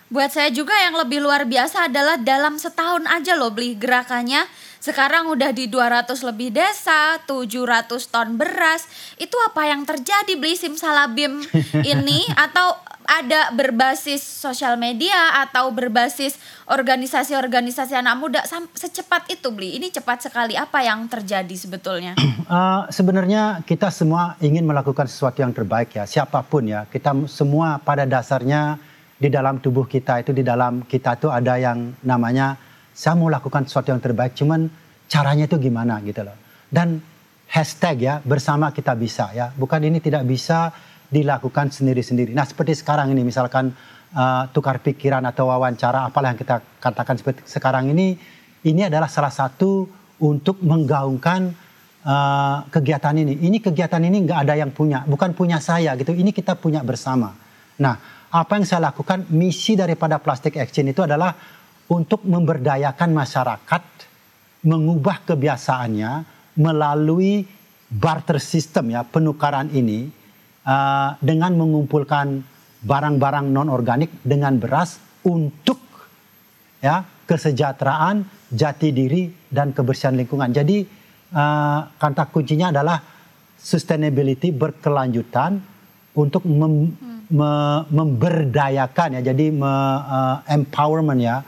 Buat 0.06 0.38
saya 0.38 0.54
juga 0.54 0.72
yang 0.78 0.96
lebih 0.96 1.20
luar 1.20 1.50
biasa 1.50 1.90
adalah 1.90 2.16
dalam 2.22 2.62
setahun 2.62 3.04
aja 3.10 3.34
loh 3.36 3.50
beli 3.50 3.74
gerakannya. 3.76 4.46
Sekarang 4.78 5.34
udah 5.34 5.50
di 5.50 5.66
200 5.66 6.14
lebih 6.22 6.54
desa, 6.54 7.18
700 7.26 7.90
ton 8.14 8.38
beras. 8.38 8.86
Itu 9.18 9.34
apa 9.42 9.66
yang 9.66 9.82
terjadi 9.82 10.38
beli 10.38 10.54
simsalabim 10.54 11.42
ini 11.92 12.22
atau 12.38 12.85
ada 13.06 13.54
berbasis 13.54 14.22
sosial 14.22 14.76
media 14.76 15.46
atau 15.46 15.70
berbasis 15.70 16.36
organisasi-organisasi 16.66 17.94
anak 17.94 18.16
muda 18.18 18.42
secepat 18.74 19.30
itu 19.30 19.54
beli. 19.54 19.78
Ini 19.78 19.94
cepat 19.94 20.30
sekali 20.30 20.58
apa 20.58 20.82
yang 20.82 21.06
terjadi 21.06 21.56
sebetulnya? 21.56 22.18
Eh, 22.18 22.82
sebenarnya 22.98 23.62
kita 23.64 23.94
semua 23.94 24.36
ingin 24.42 24.66
melakukan 24.66 25.06
sesuatu 25.06 25.46
yang 25.46 25.54
terbaik 25.54 25.94
ya, 25.94 26.04
siapa 26.10 26.42
pun 26.42 26.66
ya. 26.66 26.90
Kita 26.90 27.14
semua 27.30 27.78
pada 27.78 28.04
dasarnya 28.10 28.82
di 29.16 29.32
dalam 29.32 29.64
tubuh 29.64 29.88
kita 29.88 30.20
itu 30.20 30.36
di 30.36 30.44
dalam 30.44 30.84
kita 30.84 31.16
itu 31.16 31.32
ada 31.32 31.56
yang 31.56 31.96
namanya 32.04 32.60
saya 32.92 33.16
mau 33.16 33.32
lakukan 33.32 33.68
sesuatu 33.68 33.92
yang 33.94 34.02
terbaik, 34.04 34.36
cuman 34.36 34.68
caranya 35.08 35.48
itu 35.48 35.56
gimana 35.60 36.02
gitu 36.04 36.26
loh. 36.26 36.36
Dan 36.68 37.00
hashtag 37.52 37.96
ya 38.04 38.14
bersama 38.24 38.74
kita 38.74 38.98
bisa 38.98 39.32
ya, 39.32 39.52
bukan 39.54 39.84
ini 39.84 40.02
tidak 40.02 40.26
bisa 40.26 40.74
dilakukan 41.10 41.72
sendiri-sendiri. 41.72 42.34
Nah 42.34 42.46
seperti 42.46 42.78
sekarang 42.78 43.12
ini 43.14 43.22
misalkan 43.22 43.74
eh, 44.14 44.44
tukar 44.52 44.82
pikiran 44.82 45.24
atau 45.26 45.50
wawancara 45.50 46.10
apalah 46.10 46.34
yang 46.34 46.40
kita 46.40 46.62
katakan 46.82 47.16
seperti 47.20 47.42
sekarang 47.46 47.92
ini, 47.92 48.18
ini 48.66 48.82
adalah 48.86 49.10
salah 49.10 49.34
satu 49.34 49.86
untuk 50.22 50.62
menggaungkan 50.62 51.54
eh, 52.04 52.58
kegiatan 52.70 53.16
ini. 53.16 53.40
Ini 53.46 53.58
kegiatan 53.62 54.02
ini 54.02 54.18
nggak 54.26 54.40
ada 54.48 54.56
yang 54.58 54.72
punya, 54.74 55.06
bukan 55.06 55.34
punya 55.34 55.62
saya 55.62 55.94
gitu. 56.00 56.14
Ini 56.14 56.32
kita 56.34 56.58
punya 56.58 56.82
bersama. 56.82 57.34
Nah, 57.76 57.96
apa 58.32 58.52
yang 58.60 58.66
saya 58.68 58.92
lakukan 58.92 59.28
misi 59.32 59.80
daripada 59.80 60.20
Plastic 60.20 60.60
Exchange 60.60 60.92
itu 60.92 61.02
adalah 61.04 61.36
untuk 61.88 62.26
memberdayakan 62.26 63.14
masyarakat 63.14 63.84
mengubah 64.66 65.22
kebiasaannya 65.24 66.12
melalui 66.58 67.46
barter 67.86 68.42
system 68.42 68.92
ya 68.92 69.06
penukaran 69.06 69.70
ini 69.70 70.10
uh, 70.66 71.16
dengan 71.22 71.56
mengumpulkan 71.56 72.44
barang-barang 72.86 73.46
non 73.50 73.70
organik 73.70 74.12
dengan 74.22 74.58
beras 74.60 75.00
untuk 75.26 75.82
ya 76.82 77.02
kesejahteraan 77.26 78.50
jati 78.54 78.94
diri 78.94 79.30
dan 79.50 79.74
kebersihan 79.74 80.14
lingkungan. 80.14 80.54
Jadi 80.54 80.86
uh, 81.34 81.80
kata 81.98 82.30
kuncinya 82.30 82.70
adalah 82.70 83.02
sustainability 83.58 84.54
berkelanjutan 84.54 85.58
untuk 86.14 86.46
mem, 86.46 86.94
hmm. 86.94 87.34
me, 87.34 87.52
memberdayakan 87.90 89.18
ya 89.18 89.22
jadi 89.34 89.46
me, 89.50 89.72
uh, 90.06 90.38
empowerment 90.46 91.20
ya 91.22 91.42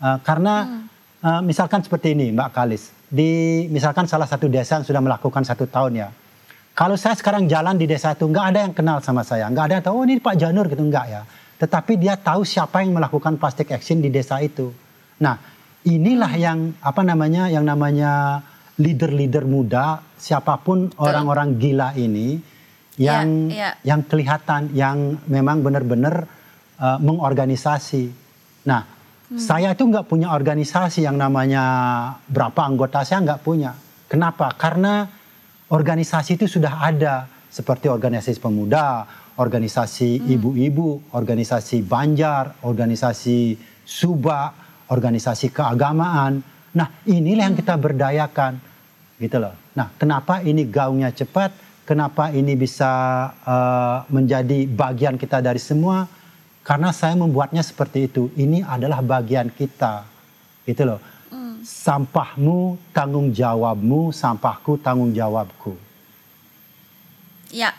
uh, 0.00 0.18
karena 0.24 0.54
hmm 0.64 0.88
Uh, 1.18 1.42
misalkan 1.42 1.82
seperti 1.82 2.14
ini 2.14 2.30
Mbak 2.30 2.54
Kalis, 2.54 2.94
di 3.10 3.66
misalkan 3.74 4.06
salah 4.06 4.22
satu 4.22 4.46
desa 4.46 4.78
yang 4.78 4.86
sudah 4.86 5.02
melakukan 5.02 5.42
satu 5.42 5.66
tahun 5.66 6.06
ya. 6.06 6.08
Kalau 6.78 6.94
saya 6.94 7.18
sekarang 7.18 7.50
jalan 7.50 7.74
di 7.74 7.90
desa 7.90 8.14
itu 8.14 8.30
nggak 8.30 8.46
ada 8.54 8.58
yang 8.62 8.70
kenal 8.70 9.02
sama 9.02 9.26
saya, 9.26 9.50
nggak 9.50 9.64
ada 9.66 9.74
yang 9.82 9.84
tahu 9.90 9.94
oh 9.98 10.04
ini 10.06 10.22
Pak 10.22 10.38
Janur 10.38 10.70
gitu 10.70 10.78
nggak 10.78 11.06
ya. 11.10 11.26
Tetapi 11.58 11.98
dia 11.98 12.14
tahu 12.14 12.46
siapa 12.46 12.86
yang 12.86 12.94
melakukan 12.94 13.34
plastik 13.34 13.74
action 13.74 13.98
di 13.98 14.14
desa 14.14 14.38
itu. 14.38 14.70
Nah 15.18 15.34
inilah 15.82 16.30
yang 16.38 16.78
apa 16.78 17.02
namanya 17.02 17.50
yang 17.50 17.66
namanya 17.66 18.46
leader-leader 18.78 19.42
muda 19.42 20.06
siapa 20.14 20.54
pun 20.62 20.94
orang-orang 21.02 21.58
gila 21.58 21.98
ini 21.98 22.38
yang 22.94 23.50
yeah, 23.50 23.74
yeah. 23.74 23.74
yang 23.82 24.06
kelihatan 24.06 24.70
yang 24.70 25.18
memang 25.26 25.66
benar-benar 25.66 26.30
uh, 26.78 26.98
mengorganisasi. 27.02 28.06
Nah 28.70 28.98
Hmm. 29.28 29.36
Saya 29.36 29.76
itu 29.76 29.84
nggak 29.84 30.08
punya 30.08 30.32
organisasi 30.32 31.04
yang 31.04 31.20
namanya 31.20 31.64
berapa 32.32 32.64
anggota 32.64 33.04
saya 33.04 33.20
nggak 33.20 33.44
punya. 33.44 33.76
Kenapa? 34.08 34.48
Karena 34.56 35.04
organisasi 35.68 36.40
itu 36.40 36.46
sudah 36.48 36.80
ada 36.80 37.28
seperti 37.48 37.88
organisasi 37.88 38.40
pemuda, 38.40 39.04
organisasi 39.40 40.20
hmm. 40.20 40.34
ibu-ibu, 40.34 40.88
hmm. 40.98 41.16
organisasi 41.16 41.84
Banjar, 41.84 42.60
organisasi 42.64 43.56
Suba, 43.88 44.52
organisasi 44.92 45.48
keagamaan. 45.48 46.44
Nah 46.76 46.88
inilah 47.08 47.48
yang 47.48 47.56
kita 47.56 47.80
berdayakan, 47.80 48.60
gitu 49.16 49.36
loh. 49.40 49.56
Nah 49.72 49.88
kenapa 49.96 50.44
ini 50.44 50.68
gaungnya 50.68 51.08
cepat? 51.12 51.68
Kenapa 51.88 52.28
ini 52.28 52.52
bisa 52.52 52.92
uh, 53.48 54.04
menjadi 54.12 54.68
bagian 54.68 55.16
kita 55.16 55.40
dari 55.40 55.56
semua? 55.56 56.04
Karena 56.60 56.92
saya 56.92 57.16
membuatnya 57.16 57.64
seperti 57.64 58.12
itu. 58.12 58.28
Ini 58.36 58.60
adalah 58.60 59.00
bagian 59.00 59.48
kita. 59.48 60.04
Gitu 60.68 60.84
loh. 60.84 61.00
Sampahmu 61.68 62.80
tanggung 62.96 63.28
jawabmu, 63.28 64.08
sampahku 64.08 64.80
tanggung 64.80 65.12
jawabku. 65.12 65.76
Ya. 67.52 67.76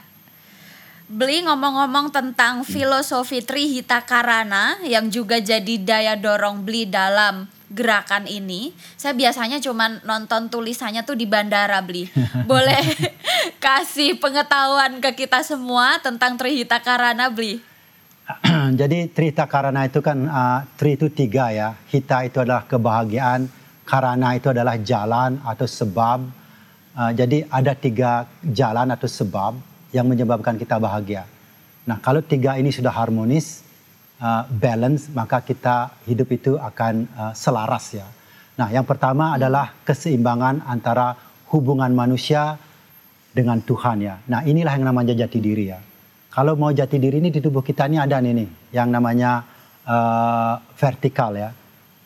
Beli 1.09 1.41
ngomong-ngomong 1.41 2.13
tentang 2.13 2.61
filosofi 2.61 3.41
Trihita 3.41 4.05
Karana 4.05 4.77
yang 4.85 5.09
juga 5.09 5.41
jadi 5.41 5.81
daya 5.81 6.13
dorong 6.13 6.61
beli 6.61 6.85
dalam 6.85 7.49
gerakan 7.73 8.29
ini. 8.29 8.77
Saya 8.93 9.17
biasanya 9.17 9.57
cuma 9.57 9.97
nonton 10.05 10.53
tulisannya 10.53 11.01
tuh 11.01 11.17
di 11.17 11.25
bandara 11.25 11.81
beli. 11.81 12.13
Boleh 12.49 12.93
kasih 13.65 14.21
pengetahuan 14.21 15.01
ke 15.01 15.25
kita 15.25 15.41
semua 15.41 15.97
tentang 15.97 16.37
Trihita 16.37 16.77
Karana 16.77 17.33
beli? 17.33 17.57
jadi 18.79 19.09
Trita 19.09 19.49
Karana 19.49 19.89
itu 19.89 20.05
kan 20.05 20.29
uh, 20.29 20.61
Tri 20.77 20.93
itu 20.93 21.09
tiga 21.09 21.49
ya. 21.49 21.73
Hita 21.89 22.29
itu 22.29 22.37
adalah 22.37 22.69
kebahagiaan, 22.69 23.49
Karana 23.89 24.37
itu 24.37 24.53
adalah 24.53 24.77
jalan 24.77 25.41
atau 25.41 25.65
sebab. 25.65 26.19
Uh, 26.93 27.11
jadi 27.17 27.49
ada 27.49 27.73
tiga 27.73 28.29
jalan 28.45 28.93
atau 28.93 29.09
sebab 29.09 29.57
yang 29.89 30.05
menyebabkan 30.05 30.61
kita 30.61 30.77
bahagia. 30.77 31.25
Nah 31.89 31.97
kalau 31.97 32.21
tiga 32.21 32.53
ini 32.61 32.69
sudah 32.69 32.93
harmonis, 32.93 33.65
uh, 34.21 34.45
balance, 34.45 35.09
maka 35.09 35.41
kita 35.41 35.89
hidup 36.05 36.29
itu 36.29 36.53
akan 36.61 37.09
uh, 37.17 37.33
selaras 37.33 37.97
ya. 37.97 38.05
Nah 38.61 38.69
yang 38.69 38.85
pertama 38.85 39.33
adalah 39.41 39.73
keseimbangan 39.81 40.69
antara 40.69 41.17
hubungan 41.49 41.89
manusia 41.89 42.61
dengan 43.33 43.57
Tuhan 43.65 44.05
ya. 44.05 44.21
Nah 44.29 44.45
inilah 44.45 44.77
yang 44.77 44.85
namanya 44.85 45.17
jati 45.17 45.41
diri 45.41 45.65
ya 45.73 45.79
kalau 46.29 46.53
mau 46.53 46.69
jati 46.69 47.01
diri 47.01 47.17
ini 47.17 47.33
di 47.33 47.41
tubuh 47.41 47.65
kita 47.65 47.89
ini 47.89 47.97
ada 47.97 48.21
nih, 48.21 48.33
nih 48.37 48.49
yang 48.71 48.93
namanya 48.93 49.43
uh, 49.83 50.61
vertikal 50.77 51.33
ya. 51.33 51.49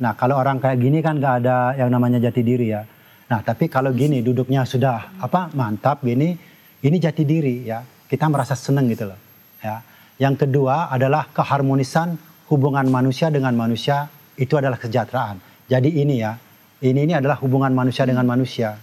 Nah 0.03 0.19
kalau 0.19 0.35
orang 0.35 0.59
kayak 0.59 0.83
gini 0.83 0.99
kan 0.99 1.15
nggak 1.15 1.35
ada 1.39 1.79
yang 1.79 1.87
namanya 1.87 2.19
jati 2.19 2.43
diri 2.43 2.75
ya. 2.75 2.83
Nah 3.31 3.39
tapi 3.39 3.71
kalau 3.71 3.95
gini 3.95 4.19
duduknya 4.19 4.67
sudah 4.67 5.15
apa 5.15 5.47
mantap 5.55 6.03
gini, 6.03 6.35
ini 6.83 6.97
jati 6.99 7.23
diri 7.23 7.63
ya. 7.63 7.79
Kita 8.11 8.27
merasa 8.27 8.51
seneng 8.59 8.91
gitu 8.91 9.07
loh. 9.07 9.19
Ya. 9.63 9.79
Yang 10.19 10.43
kedua 10.43 10.91
adalah 10.91 11.31
keharmonisan 11.31 12.19
hubungan 12.51 12.83
manusia 12.91 13.31
dengan 13.31 13.55
manusia 13.55 14.11
itu 14.35 14.59
adalah 14.59 14.75
kesejahteraan. 14.75 15.39
Jadi 15.71 16.03
ini 16.03 16.19
ya, 16.19 16.35
ini 16.83 17.07
ini 17.07 17.13
adalah 17.15 17.39
hubungan 17.39 17.71
manusia 17.71 18.03
dengan 18.03 18.27
manusia. 18.27 18.75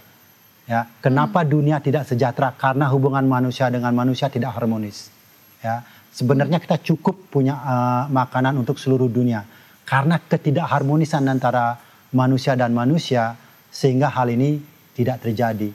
Ya, 0.65 0.89
kenapa 0.99 1.45
hmm. 1.45 1.47
dunia 1.47 1.77
tidak 1.79 2.09
sejahtera? 2.09 2.51
Karena 2.57 2.89
hubungan 2.89 3.23
manusia 3.29 3.69
dengan 3.69 3.93
manusia 3.93 4.27
tidak 4.27 4.57
harmonis. 4.57 5.13
Ya, 5.61 5.85
sebenarnya 6.11 6.57
kita 6.57 6.81
cukup 6.81 7.29
punya 7.29 7.55
uh, 7.61 8.03
makanan 8.09 8.57
untuk 8.57 8.81
seluruh 8.81 9.07
dunia 9.07 9.45
karena 9.91 10.23
ketidakharmonisan 10.23 11.27
antara 11.27 11.75
manusia 12.15 12.55
dan 12.55 12.71
manusia 12.71 13.35
sehingga 13.67 14.07
hal 14.07 14.31
ini 14.31 14.63
tidak 14.95 15.27
terjadi. 15.27 15.67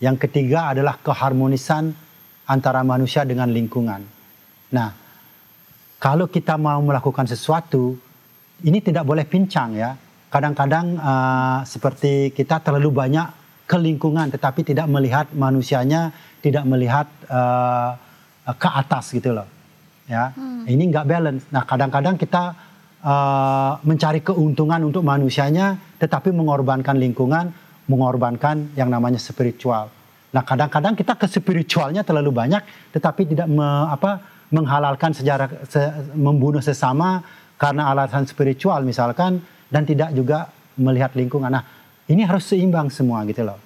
Yang 0.00 0.16
ketiga 0.24 0.72
adalah 0.72 0.96
keharmonisan 1.04 1.92
antara 2.48 2.80
manusia 2.80 3.28
dengan 3.28 3.52
lingkungan. 3.52 4.00
Nah, 4.72 4.88
kalau 6.00 6.32
kita 6.32 6.56
mau 6.56 6.80
melakukan 6.80 7.28
sesuatu, 7.28 7.92
ini 8.64 8.80
tidak 8.80 9.04
boleh 9.04 9.28
pincang 9.28 9.76
ya. 9.76 9.92
Kadang-kadang 10.32 10.96
uh, 10.96 11.60
seperti 11.68 12.32
kita 12.32 12.64
terlalu 12.64 12.88
banyak 12.88 13.28
ke 13.68 13.76
lingkungan, 13.76 14.32
tetapi 14.32 14.64
tidak 14.64 14.88
melihat 14.88 15.28
manusianya, 15.36 16.08
tidak 16.40 16.64
melihat 16.64 17.04
uh, 17.28 17.92
ke 18.48 18.68
atas 18.68 19.12
gitu 19.12 19.36
loh. 19.36 19.48
Ya, 20.08 20.32
hmm. 20.32 20.64
ini 20.64 20.88
nggak 20.88 21.04
balance. 21.04 21.44
Nah, 21.52 21.68
kadang-kadang 21.68 22.16
kita 22.16 22.67
uh, 23.02 23.78
mencari 23.82 24.20
keuntungan 24.24 24.80
untuk 24.86 25.02
manusianya, 25.04 25.78
tetapi 25.98 26.34
mengorbankan 26.34 26.96
lingkungan, 26.98 27.50
mengorbankan 27.88 28.74
yang 28.74 28.90
namanya 28.90 29.20
spiritual. 29.20 29.90
Nah, 30.28 30.44
kadang-kadang 30.44 30.92
kita 30.92 31.16
ke 31.16 31.24
spiritualnya 31.24 32.04
terlalu 32.04 32.30
banyak, 32.34 32.92
tetapi 32.92 33.32
tidak 33.32 33.48
me, 33.48 33.64
apa, 33.88 34.20
menghalalkan 34.52 35.16
sejarah 35.16 35.48
se, 35.64 35.80
membunuh 36.12 36.60
sesama 36.60 37.24
karena 37.56 37.88
alasan 37.90 38.28
spiritual 38.28 38.84
misalkan, 38.84 39.40
dan 39.72 39.88
tidak 39.88 40.12
juga 40.12 40.52
melihat 40.76 41.16
lingkungan. 41.16 41.48
Nah, 41.48 41.64
ini 42.08 42.24
harus 42.24 42.44
seimbang 42.48 42.92
semua 42.92 43.24
gitu 43.24 43.44
loh. 43.44 43.60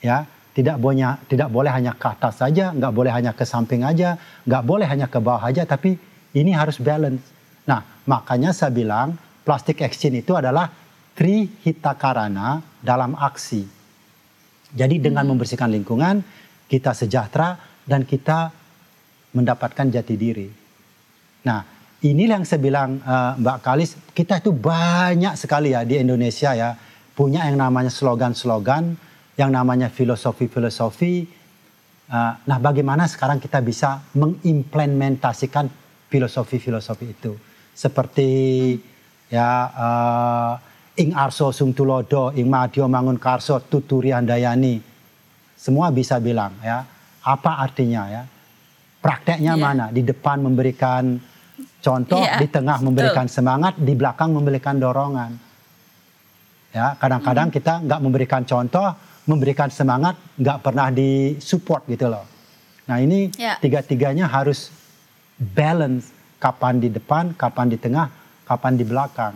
Ya, 0.00 0.24
tidak 0.56 0.80
boleh 0.80 1.16
tidak 1.30 1.48
boleh 1.54 1.70
hanya 1.70 1.92
ke 1.94 2.06
atas 2.08 2.40
saja, 2.40 2.74
nggak 2.74 2.92
boleh 2.92 3.12
hanya 3.14 3.30
ke 3.30 3.44
samping 3.46 3.86
aja, 3.86 4.18
nggak 4.42 4.62
boleh 4.64 4.86
hanya 4.90 5.06
ke 5.06 5.18
bawah 5.22 5.44
aja, 5.44 5.62
tapi 5.68 5.94
ini 6.34 6.50
harus 6.50 6.82
balance. 6.82 7.37
Makanya 8.08 8.56
saya 8.56 8.72
bilang 8.72 9.20
plastik 9.44 9.84
exchange 9.84 10.24
itu 10.24 10.32
adalah 10.32 10.72
trihitakarana 11.12 12.80
dalam 12.80 13.12
aksi. 13.12 13.68
Jadi 14.72 14.96
dengan 14.96 15.28
hmm. 15.28 15.30
membersihkan 15.36 15.68
lingkungan, 15.68 16.24
kita 16.68 16.96
sejahtera 16.96 17.60
dan 17.84 18.08
kita 18.08 18.52
mendapatkan 19.36 19.88
jati 19.92 20.14
diri. 20.16 20.48
Nah, 21.44 21.64
inilah 22.04 22.40
yang 22.40 22.46
saya 22.48 22.60
bilang 22.60 23.00
uh, 23.04 23.36
Mbak 23.40 23.58
Kalis, 23.60 23.96
kita 24.12 24.40
itu 24.40 24.52
banyak 24.52 25.36
sekali 25.36 25.72
ya 25.76 25.84
di 25.84 26.00
Indonesia 26.00 26.52
ya 26.52 26.76
punya 27.12 27.48
yang 27.48 27.60
namanya 27.60 27.92
slogan-slogan 27.92 28.96
yang 29.36 29.50
namanya 29.52 29.88
filosofi-filosofi. 29.88 31.28
Uh, 32.08 32.32
nah, 32.48 32.56
bagaimana 32.60 33.04
sekarang 33.04 33.36
kita 33.40 33.60
bisa 33.60 34.00
mengimplementasikan 34.16 35.68
filosofi-filosofi 36.08 37.06
itu? 37.08 37.47
Seperti 37.78 38.30
ya 39.30 39.50
uh, 39.70 40.52
ing 40.98 41.14
arso 41.14 41.54
sung 41.54 41.70
tulodo, 41.70 42.34
ing 42.34 42.50
madio 42.50 42.90
mangun 42.90 43.22
karso 43.22 43.62
tuturi 43.62 44.10
andayani. 44.10 44.82
Semua 45.54 45.94
bisa 45.94 46.18
bilang 46.18 46.58
ya. 46.58 46.82
Apa 47.22 47.62
artinya 47.62 48.10
ya? 48.10 48.22
Prakteknya 48.98 49.54
yeah. 49.54 49.62
mana? 49.62 49.86
Di 49.94 50.02
depan 50.02 50.42
memberikan 50.42 51.22
contoh, 51.78 52.18
yeah. 52.18 52.42
di 52.42 52.50
tengah 52.50 52.82
memberikan 52.82 53.30
Betul. 53.30 53.36
semangat, 53.38 53.78
di 53.78 53.94
belakang 53.94 54.34
memberikan 54.34 54.74
dorongan. 54.82 55.38
Ya, 56.74 56.98
kadang-kadang 56.98 57.48
hmm. 57.48 57.54
kita 57.54 57.72
nggak 57.86 58.00
memberikan 58.02 58.42
contoh, 58.42 58.90
memberikan 59.30 59.70
semangat 59.70 60.18
nggak 60.34 60.58
pernah 60.66 60.90
disupport 60.90 61.86
gitu 61.86 62.10
loh. 62.10 62.26
Nah 62.90 62.98
ini 62.98 63.30
ya. 63.38 63.54
tiga-tiganya 63.62 64.26
harus 64.26 64.72
balance 65.38 66.17
kapan 66.38 66.78
di 66.78 66.88
depan, 66.88 67.34
kapan 67.34 67.66
di 67.70 67.76
tengah, 67.78 68.06
kapan 68.46 68.72
di 68.78 68.84
belakang. 68.86 69.34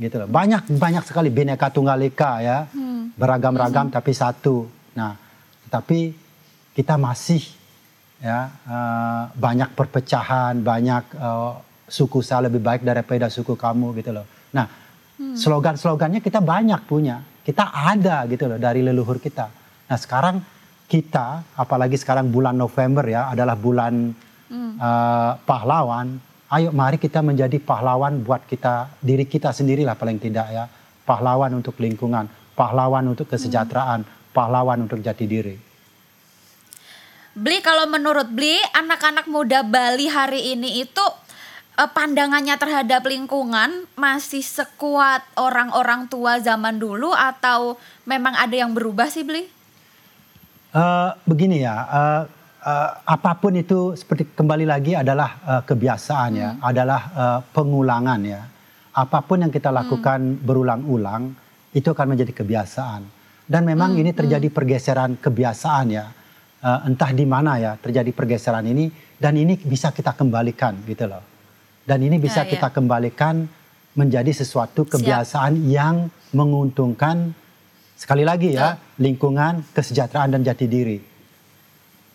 gitu 0.00 0.16
loh. 0.18 0.28
Banyak 0.28 0.72
banyak 0.80 1.04
sekali 1.04 1.28
bineka 1.28 1.68
tunggal 1.68 2.00
ika 2.00 2.40
ya, 2.40 2.58
hmm. 2.66 3.18
beragam-ragam 3.18 3.92
hmm. 3.92 3.94
tapi 3.94 4.12
satu. 4.16 4.64
Nah, 4.96 5.14
tapi 5.68 6.12
kita 6.72 6.96
masih 6.96 7.44
ya 8.22 8.48
uh, 8.48 9.22
banyak 9.36 9.74
perpecahan, 9.76 10.58
banyak 10.62 11.04
uh, 11.18 11.60
suku 11.86 12.24
saya 12.24 12.48
lebih 12.48 12.62
baik 12.62 12.86
daripada 12.86 13.28
suku 13.28 13.52
kamu 13.52 13.92
gitu 14.00 14.10
loh. 14.16 14.26
Nah, 14.56 14.66
hmm. 15.20 15.36
slogan-slogannya 15.36 16.24
kita 16.24 16.40
banyak 16.40 16.80
punya, 16.88 17.20
kita 17.44 17.68
ada 17.68 18.24
gitu 18.26 18.48
loh 18.48 18.56
dari 18.56 18.80
leluhur 18.80 19.20
kita. 19.20 19.46
Nah, 19.92 19.98
sekarang 20.00 20.40
kita, 20.88 21.56
apalagi 21.56 22.00
sekarang 22.00 22.32
bulan 22.32 22.56
November 22.56 23.04
ya, 23.04 23.28
adalah 23.28 23.56
bulan 23.56 24.12
hmm. 24.52 24.76
uh, 24.76 25.40
pahlawan 25.48 26.20
ayo 26.52 26.68
mari 26.76 27.00
kita 27.00 27.24
menjadi 27.24 27.56
pahlawan 27.56 28.20
buat 28.20 28.44
kita 28.44 28.92
diri 29.00 29.24
kita 29.24 29.56
sendirilah 29.56 29.96
paling 29.96 30.20
tidak 30.20 30.52
ya 30.52 30.68
pahlawan 31.08 31.56
untuk 31.56 31.80
lingkungan 31.80 32.28
pahlawan 32.52 33.08
untuk 33.08 33.32
kesejahteraan 33.32 34.04
hmm. 34.04 34.36
pahlawan 34.36 34.84
untuk 34.84 35.00
jati 35.00 35.24
diri 35.24 35.56
Beli 37.32 37.64
kalau 37.64 37.88
menurut 37.88 38.28
Beli 38.28 38.60
anak-anak 38.76 39.24
muda 39.24 39.64
Bali 39.64 40.04
hari 40.04 40.52
ini 40.52 40.84
itu 40.84 41.06
eh, 41.80 41.88
pandangannya 41.88 42.60
terhadap 42.60 43.08
lingkungan 43.08 43.88
masih 43.96 44.44
sekuat 44.44 45.24
orang-orang 45.40 46.12
tua 46.12 46.36
zaman 46.44 46.76
dulu 46.76 47.08
atau 47.16 47.80
memang 48.04 48.36
ada 48.36 48.52
yang 48.52 48.76
berubah 48.76 49.08
sih 49.08 49.24
Beli? 49.24 49.48
Uh, 50.72 51.12
begini 51.28 51.64
ya, 51.64 51.84
uh, 51.84 52.22
uh, 52.62 52.90
apa 53.04 53.32
pun 53.38 53.52
itu 53.58 53.98
seperti 53.98 54.32
kembali 54.32 54.66
lagi 54.66 54.94
adalah 54.94 55.30
uh, 55.42 55.62
kebiasaan 55.66 56.30
ya, 56.32 56.50
hmm. 56.54 56.62
adalah 56.62 57.00
uh, 57.12 57.38
pengulangan 57.50 58.20
ya. 58.22 58.42
Apa 58.92 59.24
pun 59.24 59.42
yang 59.42 59.52
kita 59.52 59.72
lakukan 59.72 60.20
hmm. 60.20 60.40
berulang-ulang 60.44 61.34
itu 61.74 61.88
akan 61.90 62.06
menjadi 62.16 62.32
kebiasaan. 62.32 63.02
Dan 63.48 63.66
memang 63.66 63.96
hmm. 63.96 64.00
ini 64.00 64.10
terjadi 64.14 64.48
hmm. 64.48 64.56
pergeseran 64.56 65.10
kebiasaan 65.18 65.86
ya. 65.90 66.06
Uh, 66.62 66.86
entah 66.86 67.10
di 67.10 67.26
mana 67.26 67.58
ya 67.58 67.74
terjadi 67.74 68.14
pergeseran 68.14 68.62
ini 68.62 68.86
dan 69.18 69.34
ini 69.34 69.58
bisa 69.58 69.90
kita 69.90 70.14
kembalikan 70.14 70.78
gitu 70.86 71.10
loh. 71.10 71.26
Dan 71.82 72.06
ini 72.06 72.22
bisa 72.22 72.46
ya, 72.46 72.50
kita 72.54 72.70
ya. 72.70 72.74
kembalikan 72.78 73.50
menjadi 73.98 74.30
sesuatu 74.30 74.86
kebiasaan 74.86 75.58
Siap. 75.58 75.66
yang 75.74 76.06
menguntungkan 76.30 77.34
sekali 77.98 78.22
lagi 78.22 78.54
ya 78.54 78.78
lingkungan, 79.02 79.74
kesejahteraan 79.74 80.38
dan 80.38 80.46
jati 80.46 80.70
diri. 80.70 81.11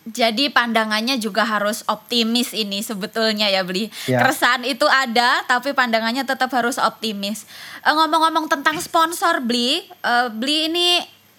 Jadi 0.08 0.48
pandangannya 0.54 1.20
juga 1.20 1.44
harus 1.44 1.84
optimis 1.90 2.56
ini 2.56 2.80
sebetulnya 2.80 3.52
ya 3.52 3.66
Beli. 3.68 3.92
Ya. 4.08 4.24
Keresahan 4.24 4.64
itu 4.64 4.88
ada 4.88 5.44
tapi 5.44 5.76
pandangannya 5.76 6.24
tetap 6.24 6.52
harus 6.56 6.80
optimis. 6.80 7.44
eh, 7.84 7.94
ngomong-ngomong 7.94 8.48
tentang 8.48 8.80
sponsor 8.80 9.44
Beli, 9.44 9.84
uh, 10.04 10.32
Beli 10.32 10.72
ini 10.72 10.90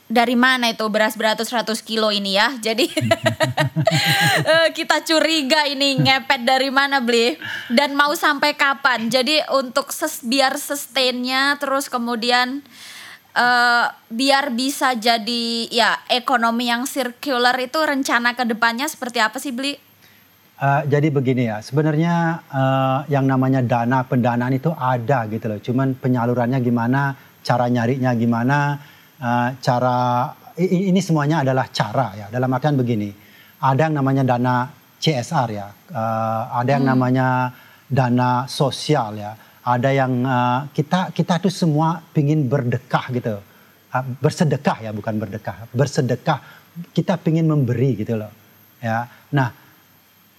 dari 0.09 0.33
mana 0.33 0.73
itu 0.73 0.89
beras 0.89 1.21
beratus-ratus 1.21 1.85
kilo 1.85 2.09
ini 2.09 2.41
ya. 2.41 2.57
Jadi 2.57 2.89
uh, 4.49 4.69
kita 4.77 5.05
curiga 5.05 5.69
ini 5.69 6.01
ngepet 6.01 6.49
dari 6.49 6.73
mana 6.73 7.05
Beli 7.05 7.37
dan 7.69 7.93
mau 7.93 8.17
sampai 8.17 8.57
kapan. 8.57 9.13
Jadi 9.13 9.45
untuk 9.53 9.93
ses 9.93 10.25
biar 10.25 10.57
sustainnya 10.57 11.61
terus 11.61 11.93
kemudian 11.93 12.65
uh, 12.65 12.88
biar 14.09 14.51
bisa 14.51 14.99
jadi 14.99 15.71
ya 15.71 15.95
ekonomi 16.11 16.67
yang 16.67 16.91
circular 16.91 17.55
itu 17.61 17.79
rencana 17.79 18.35
ke 18.35 18.43
depannya 18.43 18.91
seperti 18.91 19.23
apa 19.23 19.39
sih 19.39 19.55
beli? 19.55 19.89
Uh, 20.59 20.83
jadi 20.91 21.15
begini 21.15 21.47
ya, 21.47 21.63
sebenarnya 21.63 22.43
uh, 22.51 23.07
yang 23.07 23.31
namanya 23.31 23.63
dana 23.63 24.03
pendanaan 24.03 24.59
itu 24.59 24.75
ada 24.75 25.31
gitu 25.31 25.47
loh. 25.47 25.63
Cuman 25.63 25.95
penyalurannya 25.95 26.59
gimana, 26.59 27.15
cara 27.47 27.71
nyarinya 27.71 28.11
gimana, 28.19 28.75
uh, 29.23 29.55
cara 29.63 30.27
ini 30.59 30.99
semuanya 30.99 31.47
adalah 31.47 31.71
cara 31.71 32.11
ya. 32.19 32.27
Dalam 32.27 32.51
artian 32.51 32.75
begini, 32.75 33.07
ada 33.63 33.87
yang 33.87 34.03
namanya 34.03 34.27
dana 34.27 34.67
CSR 34.99 35.49
ya, 35.55 35.71
uh, 35.95 36.51
ada 36.59 36.71
yang 36.75 36.83
hmm. 36.83 36.91
namanya 36.91 37.29
dana 37.87 38.45
sosial 38.51 39.15
ya 39.15 39.33
ada 39.65 39.91
yang 39.91 40.13
uh, 40.23 40.71
kita 40.71 41.11
kita 41.15 41.43
tuh 41.43 41.53
semua 41.53 42.03
pingin 42.15 42.47
berdekah 42.47 43.05
gitu. 43.15 43.41
Uh, 43.89 44.05
bersedekah 44.21 44.79
ya 44.85 44.91
bukan 44.93 45.17
berdekah. 45.17 45.67
Bersedekah 45.73 46.39
kita 46.95 47.19
pingin 47.19 47.47
memberi 47.49 47.99
gitu 47.99 48.15
loh 48.19 48.31
ya. 48.79 49.09
Nah 49.35 49.51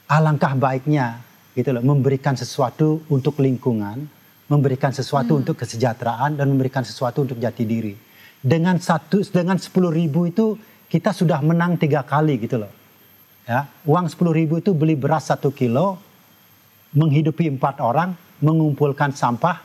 alangkah 0.09 0.55
baiknya 0.55 1.22
gitu 1.53 1.76
loh 1.76 1.84
memberikan 1.84 2.38
sesuatu 2.38 3.03
untuk 3.11 3.41
lingkungan 3.43 4.07
memberikan 4.49 4.89
sesuatu 4.89 5.38
hmm. 5.38 5.41
untuk 5.45 5.55
kesejahteraan 5.61 6.34
dan 6.34 6.49
memberikan 6.49 6.82
sesuatu 6.82 7.22
untuk 7.22 7.38
jati 7.38 7.63
diri. 7.70 7.93
Dengan 8.39 8.82
satu 8.82 9.22
dengan 9.30 9.61
sepuluh 9.61 9.93
ribu 9.93 10.26
itu 10.26 10.57
kita 10.89 11.13
sudah 11.13 11.38
menang 11.45 11.78
tiga 11.78 12.01
kali 12.01 12.41
gitu 12.41 12.65
loh 12.65 12.72
ya. 13.45 13.70
Uang 13.86 14.09
sepuluh 14.09 14.34
ribu 14.34 14.57
itu 14.57 14.74
beli 14.74 14.97
beras 14.97 15.30
satu 15.30 15.53
kilo 15.53 16.01
menghidupi 16.97 17.45
empat 17.53 17.78
orang 17.84 18.17
mengumpulkan 18.39 19.11
sampah 19.15 19.61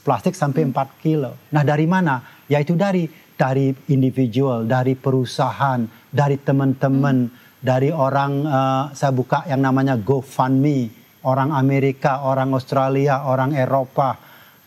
plastik 0.00 0.32
sampai 0.32 0.64
4 0.68 1.04
kilo. 1.04 1.36
Nah 1.52 1.60
dari 1.60 1.84
mana? 1.84 2.24
Yaitu 2.48 2.72
dari 2.72 3.04
dari 3.36 3.74
individual, 3.90 4.64
dari 4.68 4.94
perusahaan, 4.94 5.82
dari 6.06 6.38
teman-teman, 6.38 7.26
hmm. 7.26 7.58
dari 7.58 7.90
orang 7.90 8.32
uh, 8.46 8.84
saya 8.94 9.10
buka 9.10 9.42
yang 9.50 9.64
namanya 9.64 9.98
GoFundMe, 9.98 10.86
orang 11.26 11.50
Amerika, 11.50 12.22
orang 12.22 12.54
Australia, 12.54 13.26
orang 13.26 13.56
Eropa, 13.58 14.14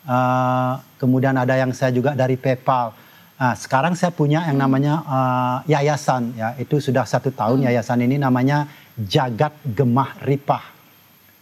uh, 0.04 0.76
kemudian 1.00 1.40
ada 1.40 1.56
yang 1.56 1.72
saya 1.72 1.88
juga 1.94 2.12
dari 2.12 2.36
PayPal. 2.36 2.92
Nah, 3.36 3.52
sekarang 3.52 3.92
saya 3.96 4.12
punya 4.12 4.44
yang 4.48 4.60
namanya 4.60 5.04
uh, 5.04 5.58
yayasan, 5.68 6.36
ya 6.36 6.52
itu 6.60 6.76
sudah 6.76 7.08
satu 7.08 7.32
tahun 7.32 7.64
hmm. 7.64 7.66
yayasan 7.72 8.00
ini 8.04 8.16
namanya 8.20 8.68
Jagat 8.96 9.56
Gemah 9.64 10.20
Ripah. 10.20 10.75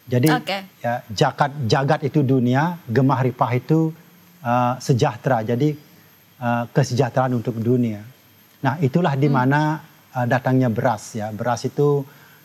Jadi 0.05 0.29
okay. 0.29 0.69
ya 0.85 1.01
jagat 1.09 1.51
jagat 1.65 2.01
itu 2.05 2.21
dunia, 2.21 2.77
gemah 2.85 3.25
ripah 3.25 3.51
itu 3.57 3.89
uh, 4.45 4.77
sejahtera. 4.77 5.41
Jadi 5.41 5.73
uh, 6.45 6.69
kesejahteraan 6.69 7.33
untuk 7.33 7.57
dunia. 7.57 8.05
Nah, 8.61 8.77
itulah 8.85 9.17
di 9.17 9.33
hmm. 9.33 9.37
mana 9.37 9.61
hmm. 9.81 10.17
uh, 10.21 10.27
datangnya 10.29 10.69
beras 10.69 11.17
ya. 11.17 11.33
Beras 11.33 11.65
itu 11.65 12.05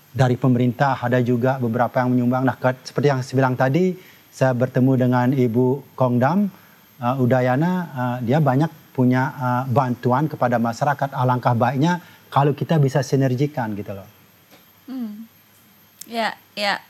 dari 0.09 0.39
pemerintah 0.39 1.03
ada 1.03 1.19
juga 1.19 1.59
beberapa 1.59 1.99
yang 1.99 2.15
menyumbang. 2.15 2.47
Nah, 2.47 2.55
seperti 2.79 3.07
yang 3.11 3.19
saya 3.19 3.35
bilang 3.35 3.55
tadi, 3.59 3.91
saya 4.31 4.55
bertemu 4.55 4.91
dengan 4.95 5.27
Ibu 5.35 5.95
Kongdam 5.99 6.47
uh, 7.03 7.15
Udayana, 7.19 7.71
uh, 7.91 8.17
dia 8.23 8.39
banyak 8.39 8.95
punya 8.95 9.35
uh, 9.35 9.63
bantuan 9.67 10.31
kepada 10.31 10.55
masyarakat. 10.55 11.11
Alangkah 11.11 11.59
baiknya 11.59 11.99
kalau 12.31 12.55
kita 12.55 12.79
bisa 12.79 13.03
sinergikan 13.03 13.75
gitu 13.75 13.91
loh. 13.91 14.07
Hmm. 14.87 15.27
Ya, 16.09 16.33
ya 16.57 16.81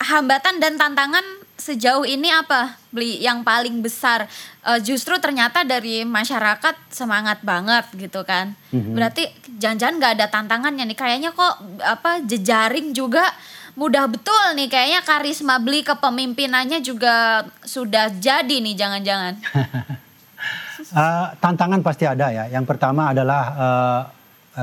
hambatan 0.00 0.56
dan 0.58 0.80
tantangan 0.80 1.22
sejauh 1.60 2.08
ini 2.08 2.32
apa 2.32 2.80
beli 2.88 3.20
yang 3.20 3.44
paling 3.44 3.84
besar. 3.84 4.24
Uh, 4.64 4.80
justru 4.80 5.12
ternyata 5.20 5.60
dari 5.60 6.08
masyarakat 6.08 6.88
semangat 6.88 7.44
banget 7.44 7.84
gitu 7.94 8.24
kan. 8.24 8.56
Mm-hmm. 8.72 8.94
berarti 8.96 9.28
jangan-jangan 9.60 9.94
nggak 10.00 10.12
ada 10.16 10.26
tantangannya 10.32 10.84
nih. 10.88 10.98
Kayaknya 10.98 11.30
kok 11.36 11.54
apa 11.84 12.24
jejaring 12.24 12.96
juga 12.96 13.28
mudah 13.76 14.08
betul 14.08 14.56
nih. 14.56 14.72
Kayaknya 14.72 15.00
karisma 15.04 15.60
beli 15.60 15.84
kepemimpinannya 15.84 16.80
juga 16.80 17.44
sudah 17.62 18.08
jadi 18.16 18.56
nih 18.56 18.74
jangan-jangan. 18.74 19.34
Uh, 20.96 21.28
tantangan 21.44 21.84
pasti 21.84 22.08
ada 22.08 22.32
ya. 22.32 22.48
Yang 22.48 22.64
pertama 22.72 23.12
adalah 23.12 23.42
uh, 23.52 24.02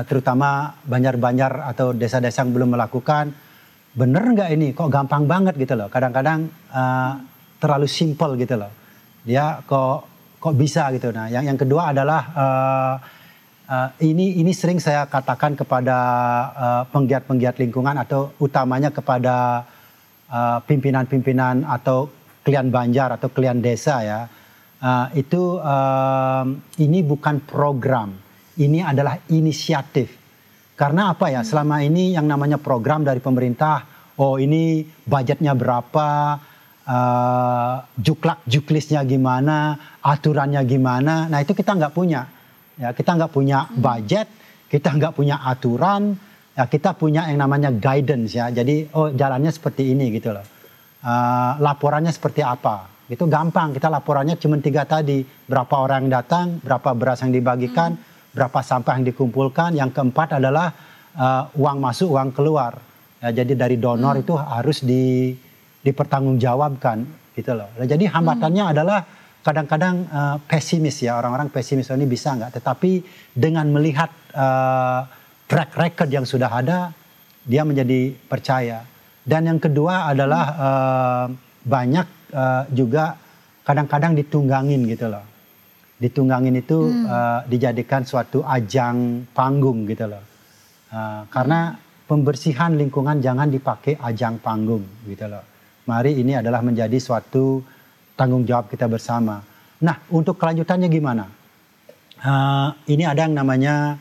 terutama 0.02 0.74
banjar-banjar 0.82 1.62
atau 1.74 1.94
desa-desa 1.94 2.42
yang 2.42 2.52
belum 2.52 2.74
melakukan 2.74 3.47
bener 3.98 4.22
nggak 4.22 4.50
ini? 4.54 4.70
Kok 4.70 4.86
gampang 4.86 5.26
banget 5.26 5.58
gitu 5.58 5.74
loh. 5.74 5.90
Kadang-kadang 5.90 6.46
uh, 6.70 7.18
terlalu 7.58 7.90
simple 7.90 8.38
gitu 8.38 8.54
loh. 8.54 8.70
Dia 9.26 9.58
kok 9.66 10.06
kok 10.38 10.54
bisa 10.54 10.86
gitu. 10.94 11.10
Nah 11.10 11.26
yang 11.26 11.42
yang 11.42 11.58
kedua 11.58 11.90
adalah 11.90 12.22
uh, 12.30 12.94
uh, 13.66 13.88
ini 14.06 14.38
ini 14.38 14.54
sering 14.54 14.78
saya 14.78 15.10
katakan 15.10 15.58
kepada 15.58 15.98
uh, 16.54 16.82
penggiat-penggiat 16.94 17.58
lingkungan 17.58 17.98
atau 17.98 18.30
utamanya 18.38 18.94
kepada 18.94 19.66
pimpinan-pimpinan 20.68 21.64
atau 21.64 22.04
klien 22.44 22.68
banjar 22.68 23.16
atau 23.16 23.32
klien 23.32 23.56
desa 23.64 24.04
ya. 24.04 24.20
Uh, 24.76 25.08
itu 25.16 25.56
uh, 25.56 26.44
ini 26.76 27.00
bukan 27.00 27.40
program. 27.48 28.12
Ini 28.60 28.92
adalah 28.92 29.16
inisiatif 29.32 30.27
karena 30.78 31.10
apa 31.10 31.26
ya? 31.34 31.42
Selama 31.42 31.82
ini 31.82 32.14
yang 32.14 32.30
namanya 32.30 32.54
program 32.62 33.02
dari 33.02 33.18
pemerintah, 33.18 33.82
oh 34.14 34.38
ini 34.38 34.86
budgetnya 35.02 35.58
berapa, 35.58 36.38
uh, 36.86 37.74
juklak 37.98 38.46
juklisnya 38.46 39.02
gimana, 39.02 39.74
aturannya 39.98 40.62
gimana. 40.62 41.26
Nah 41.26 41.38
itu 41.42 41.50
kita 41.50 41.74
nggak 41.74 41.90
punya. 41.90 42.30
Ya 42.78 42.94
kita 42.94 43.18
nggak 43.18 43.32
punya 43.34 43.66
hmm. 43.66 43.82
budget, 43.82 44.30
kita 44.70 44.94
nggak 44.94 45.18
punya 45.18 45.42
aturan, 45.42 46.14
ya 46.54 46.64
kita 46.70 46.94
punya 46.94 47.26
yang 47.26 47.42
namanya 47.42 47.74
guidance 47.74 48.38
ya. 48.38 48.46
Jadi 48.54 48.86
oh 48.94 49.10
jalannya 49.10 49.50
seperti 49.50 49.90
ini 49.90 50.14
gitu 50.14 50.30
loh. 50.30 50.46
Uh, 51.02 51.58
laporannya 51.58 52.14
seperti 52.14 52.46
apa. 52.46 52.86
Itu 53.10 53.26
gampang. 53.26 53.74
Kita 53.74 53.90
laporannya 53.90 54.38
cuma 54.38 54.62
tiga 54.62 54.86
tadi. 54.86 55.26
Berapa 55.26 55.74
orang 55.74 56.06
yang 56.06 56.22
datang, 56.22 56.62
berapa 56.62 56.94
beras 56.94 57.18
yang 57.26 57.34
dibagikan, 57.34 57.98
hmm. 57.98 58.17
Berapa 58.38 58.58
sampah 58.62 59.02
yang 59.02 59.06
dikumpulkan. 59.10 59.74
Yang 59.74 59.90
keempat 59.98 60.38
adalah 60.38 60.70
uh, 61.18 61.50
uang 61.58 61.82
masuk, 61.82 62.14
uang 62.14 62.30
keluar. 62.30 62.78
Ya, 63.18 63.42
jadi 63.42 63.58
dari 63.58 63.74
donor 63.82 64.14
hmm. 64.14 64.22
itu 64.22 64.34
harus 64.38 64.78
di, 64.86 65.34
dipertanggungjawabkan 65.82 67.02
gitu 67.34 67.52
loh. 67.58 67.66
Nah, 67.74 67.86
jadi 67.90 68.06
hambatannya 68.06 68.64
hmm. 68.70 68.72
adalah 68.78 68.98
kadang-kadang 69.42 70.06
uh, 70.10 70.36
pesimis 70.46 71.02
ya 71.02 71.18
orang-orang 71.18 71.50
pesimis 71.50 71.90
ini 71.90 72.06
bisa 72.06 72.38
nggak. 72.38 72.62
Tetapi 72.62 72.92
dengan 73.34 73.66
melihat 73.74 74.14
uh, 74.38 75.02
track 75.50 75.74
record 75.74 76.10
yang 76.14 76.22
sudah 76.22 76.50
ada, 76.52 76.94
dia 77.42 77.66
menjadi 77.66 78.14
percaya. 78.30 78.86
Dan 79.26 79.50
yang 79.50 79.58
kedua 79.58 80.08
adalah 80.08 80.44
uh, 80.54 81.26
banyak 81.66 82.06
uh, 82.32 82.64
juga 82.70 83.18
kadang-kadang 83.66 84.16
ditunggangin 84.16 84.88
gitu 84.88 85.10
loh. 85.12 85.37
Ditunggangin 85.98 86.54
itu 86.54 86.86
hmm. 86.86 87.04
uh, 87.10 87.40
dijadikan 87.50 88.06
suatu 88.06 88.46
ajang 88.46 89.26
panggung 89.34 89.82
gitu 89.90 90.06
loh. 90.06 90.22
Uh, 90.94 91.26
karena 91.28 91.74
pembersihan 92.06 92.72
lingkungan 92.78 93.18
jangan 93.20 93.50
dipakai 93.50 93.98
ajang 93.98 94.38
panggung 94.38 94.86
gitu 95.04 95.26
loh. 95.26 95.42
Mari 95.90 96.16
ini 96.16 96.38
adalah 96.38 96.62
menjadi 96.62 96.96
suatu 97.02 97.60
tanggung 98.14 98.46
jawab 98.46 98.70
kita 98.70 98.86
bersama. 98.86 99.42
Nah, 99.82 99.96
untuk 100.10 100.38
kelanjutannya 100.38 100.88
gimana? 100.90 101.24
Uh, 102.18 102.74
ini 102.90 103.06
ada 103.06 103.26
yang 103.26 103.34
namanya 103.34 103.94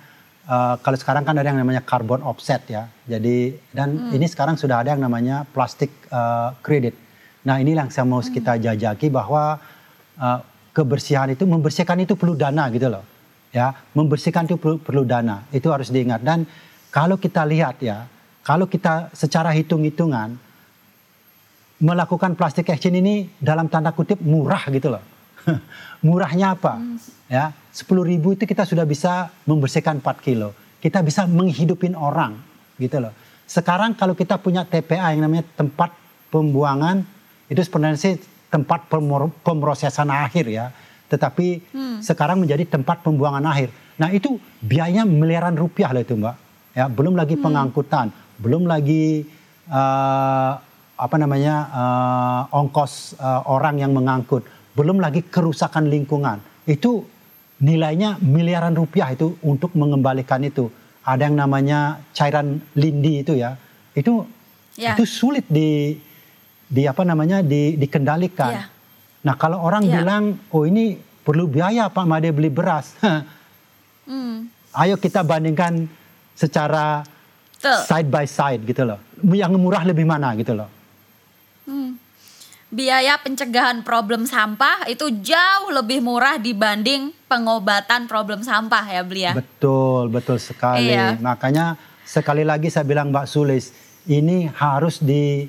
uh, 0.49 0.75
kalau 0.81 0.97
sekarang 0.97 1.21
kan 1.21 1.37
ada 1.37 1.53
yang 1.53 1.61
namanya 1.61 1.85
carbon 1.85 2.25
offset 2.25 2.65
ya. 2.65 2.89
Jadi 3.05 3.53
dan 3.75 4.09
hmm. 4.09 4.15
ini 4.17 4.25
sekarang 4.25 4.57
sudah 4.57 4.81
ada 4.81 4.97
yang 4.97 5.03
namanya 5.03 5.45
plastik 5.45 5.93
uh, 6.09 6.57
credit. 6.65 6.97
Nah 7.45 7.61
ini 7.61 7.77
yang 7.77 7.93
saya 7.93 8.09
mau 8.09 8.23
hmm. 8.23 8.33
kita 8.33 8.53
jajaki 8.57 9.13
bahwa 9.13 9.61
uh, 10.17 10.39
kebersihan 10.77 11.33
itu 11.33 11.49
membersihkan 11.49 11.97
itu 12.05 12.13
perlu 12.13 12.37
dana 12.37 12.69
gitu 12.69 12.93
loh. 12.93 13.01
Ya, 13.49 13.73
membersihkan 13.97 14.45
itu 14.45 14.61
perlu, 14.61 14.77
perlu 14.77 15.01
dana. 15.01 15.41
Itu 15.49 15.73
harus 15.73 15.89
diingat 15.89 16.21
dan 16.21 16.45
kalau 16.93 17.17
kita 17.17 17.41
lihat 17.49 17.81
ya, 17.81 18.05
kalau 18.45 18.69
kita 18.69 19.09
secara 19.17 19.49
hitung-hitungan 19.57 20.37
melakukan 21.81 22.37
plastik 22.37 22.69
exchange 22.69 23.01
ini 23.01 23.15
dalam 23.41 23.65
tanda 23.65 23.89
kutip 23.89 24.21
murah 24.21 24.61
gitu 24.69 24.93
loh. 24.93 25.01
Murahnya 26.05 26.53
apa? 26.53 26.77
Hmm. 26.77 26.99
Ya, 27.31 27.55
10 27.71 27.87
ribu 28.03 28.35
itu 28.35 28.43
kita 28.43 28.67
sudah 28.67 28.83
bisa 28.83 29.31
membersihkan 29.47 30.03
4 30.03 30.25
kilo. 30.25 30.53
Kita 30.77 31.01
bisa 31.01 31.25
menghidupin 31.25 31.97
orang 31.97 32.37
gitu 32.77 33.01
loh. 33.01 33.13
Sekarang 33.47 33.95
kalau 33.95 34.13
kita 34.13 34.37
punya 34.37 34.67
TPA 34.67 35.15
yang 35.15 35.25
namanya 35.25 35.47
tempat 35.55 35.95
pembuangan 36.29 37.01
itu 37.47 37.61
sebenarnya 37.63 37.99
sih 37.99 38.13
tempat 38.47 38.87
pemrosesan 39.43 40.09
akhir 40.11 40.45
ya. 40.47 40.71
Tetapi 41.07 41.47
hmm. 41.71 41.97
sekarang 42.03 42.43
menjadi 42.43 42.67
tempat 42.67 43.03
pembuangan 43.03 43.43
akhir. 43.47 43.71
Nah 43.97 44.11
itu 44.11 44.37
biayanya 44.59 45.07
miliaran 45.07 45.55
rupiah 45.55 45.91
lah 45.95 46.03
itu 46.03 46.15
mbak. 46.19 46.35
Ya 46.75 46.85
belum 46.91 47.17
lagi 47.17 47.35
hmm. 47.39 47.43
pengangkutan, 47.43 48.07
belum 48.37 48.69
lagi 48.69 49.25
uh, 49.71 50.51
apa 50.97 51.15
namanya 51.17 51.55
uh, 51.69 52.41
ongkos 52.53 53.17
uh, 53.17 53.45
orang 53.49 53.81
yang 53.81 53.93
mengangkut, 53.93 54.45
belum 54.77 54.99
lagi 55.01 55.25
kerusakan 55.25 55.89
lingkungan. 55.89 56.43
Itu 56.67 57.07
nilainya 57.63 58.21
miliaran 58.21 58.77
rupiah 58.77 59.09
itu 59.15 59.39
untuk 59.41 59.73
mengembalikan 59.73 60.43
itu. 60.45 60.69
Ada 61.07 61.31
yang 61.31 61.39
namanya 61.39 62.03
cairan 62.11 62.59
lindi 62.75 63.23
itu 63.23 63.33
ya. 63.39 63.55
Itu 63.95 64.27
ya. 64.75 64.93
itu 64.93 65.03
sulit 65.07 65.47
di 65.47 65.97
di 66.67 66.83
apa 66.83 67.07
namanya 67.07 67.39
di, 67.39 67.79
dikendalikan. 67.79 68.53
Yeah. 68.53 68.67
Nah 69.23 69.35
kalau 69.39 69.63
orang 69.63 69.87
yeah. 69.87 70.03
bilang 70.03 70.23
oh 70.51 70.67
ini 70.67 70.99
perlu 71.23 71.47
biaya 71.47 71.87
Pak 71.87 72.05
Made 72.07 72.31
beli 72.31 72.51
beras, 72.51 72.95
mm. 74.07 74.35
ayo 74.75 74.95
kita 74.99 75.23
bandingkan 75.23 75.87
secara 76.37 77.03
Tuh. 77.57 77.81
side 77.87 78.07
by 78.11 78.27
side 78.29 78.61
gitu 78.67 78.85
loh. 78.85 79.01
Yang 79.25 79.57
murah 79.57 79.81
lebih 79.81 80.05
mana 80.05 80.37
gitu 80.37 80.53
loh. 80.53 80.69
Hmm. 81.65 81.97
Biaya 82.67 83.17
pencegahan 83.17 83.81
problem 83.81 84.29
sampah 84.29 84.85
itu 84.91 85.09
jauh 85.23 85.73
lebih 85.73 86.03
murah 86.03 86.37
dibanding 86.37 87.15
pengobatan 87.25 88.05
problem 88.05 88.45
sampah 88.45 88.85
ya 88.85 89.01
beli 89.01 89.23
ya. 89.25 89.33
Betul 89.33 90.13
betul 90.13 90.37
sekali. 90.37 90.93
Iya. 90.93 91.17
Makanya 91.17 91.79
sekali 92.05 92.45
lagi 92.45 92.69
saya 92.69 92.85
bilang 92.85 93.09
Mbak 93.09 93.27
Sulis 93.27 93.73
ini 94.07 94.47
harus 94.47 95.01
di 95.03 95.47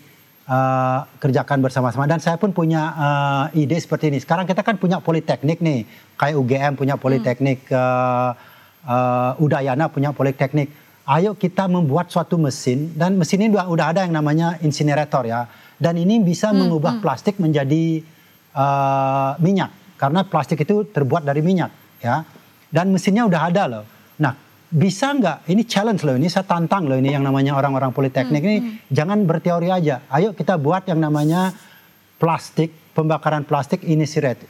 uh, 0.49 1.05
kerjakan 1.20 1.61
bersama-sama. 1.61 2.09
Dan 2.09 2.18
saya 2.18 2.40
pun 2.40 2.51
punya 2.51 2.82
uh, 2.96 3.44
ide 3.53 3.76
seperti 3.76 4.09
ini. 4.11 4.18
Sekarang 4.18 4.49
kita 4.49 4.64
kan 4.64 4.80
punya 4.80 4.99
politeknik 4.99 5.61
nih, 5.61 5.84
kayak 6.16 6.34
UGM 6.40 6.72
punya 6.74 6.96
politeknik, 6.96 7.68
hmm. 7.68 7.76
uh, 7.76 8.32
uh, 8.88 9.44
Udayana 9.44 9.92
punya 9.92 10.11
politeknik. 10.16 10.72
Ayo 11.09 11.32
kita 11.32 11.64
membuat 11.72 12.12
suatu 12.12 12.36
mesin 12.36 12.92
dan 12.92 13.16
mesin 13.16 13.40
ini 13.40 13.57
udah, 13.57 13.64
udah 13.72 13.86
ada 13.96 14.01
yang 14.05 14.12
namanya 14.12 14.61
insinerator 14.61 15.24
ya. 15.24 15.49
Dan 15.78 15.96
ini 15.96 16.20
bisa 16.20 16.51
hmm, 16.51 16.59
mengubah 16.64 16.99
hmm. 16.99 17.03
plastik 17.05 17.40
menjadi 17.40 18.03
uh, 18.53 19.32
minyak 19.40 19.72
karena 19.96 20.20
plastik 20.26 20.61
itu 20.61 20.84
terbuat 20.84 21.24
dari 21.24 21.40
minyak 21.40 21.72
ya. 22.05 22.24
Dan 22.68 22.92
mesinnya 22.92 23.24
udah 23.24 23.40
ada 23.49 23.62
loh. 23.64 23.84
Nah 24.20 24.47
bisa 24.68 25.16
nggak? 25.16 25.48
Ini 25.48 25.62
challenge 25.64 26.04
loh 26.04 26.16
ini 26.20 26.28
saya 26.28 26.44
tantang 26.44 26.84
loh 26.84 27.00
ini 27.00 27.16
yang 27.16 27.24
namanya 27.24 27.56
orang-orang 27.56 27.92
politeknik 27.92 28.42
hmm, 28.44 28.48
ini. 28.48 28.58
Hmm. 28.60 28.72
jangan 28.92 29.18
berteori 29.24 29.68
aja. 29.72 30.04
Ayo 30.12 30.36
kita 30.36 30.60
buat 30.60 30.84
yang 30.84 31.00
namanya 31.00 31.56
plastik 32.20 32.92
pembakaran 32.92 33.48
plastik 33.48 33.86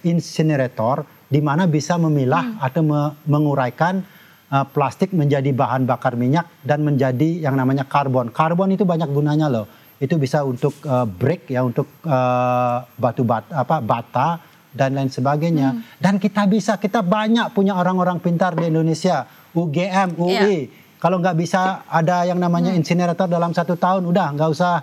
incinerator 0.03 1.07
di 1.29 1.39
mana 1.39 1.69
bisa 1.71 1.95
memilah 2.01 2.59
hmm. 2.59 2.67
atau 2.67 2.83
me 2.83 3.01
menguraikan 3.31 4.03
uh, 4.51 4.67
plastik 4.67 5.15
menjadi 5.15 5.55
bahan 5.55 5.87
bakar 5.87 6.19
minyak 6.19 6.51
dan 6.67 6.83
menjadi 6.83 7.47
yang 7.47 7.55
namanya 7.55 7.87
karbon. 7.87 8.35
Karbon 8.35 8.75
itu 8.75 8.83
banyak 8.83 9.09
gunanya 9.15 9.47
loh. 9.47 9.71
Itu 10.03 10.19
bisa 10.19 10.43
untuk 10.43 10.75
uh, 10.83 11.07
brick 11.07 11.51
ya 11.51 11.63
untuk 11.63 11.87
uh, 12.07 12.83
batu 12.99 13.23
bata 13.23 13.63
apa 13.63 13.79
bata 13.79 14.29
dan 14.75 14.99
lain 14.99 15.11
sebagainya. 15.11 15.69
Hmm. 15.75 15.83
dan 15.97 16.15
kita 16.21 16.45
bisa 16.45 16.77
kita 16.77 17.01
banyak 17.01 17.51
punya 17.57 17.75
orang-orang 17.75 18.21
pintar 18.21 18.53
di 18.55 18.69
Indonesia 18.69 19.38
UGM, 19.67 20.15
UI. 20.15 20.35
Yeah. 20.35 20.63
Kalau 20.99 21.23
nggak 21.23 21.39
bisa 21.39 21.87
ada 21.87 22.27
yang 22.27 22.43
namanya 22.43 22.75
hmm. 22.75 22.79
insinerator 22.83 23.27
dalam 23.31 23.55
satu 23.55 23.79
tahun, 23.79 24.07
udah 24.07 24.35
nggak 24.35 24.51
usah 24.51 24.83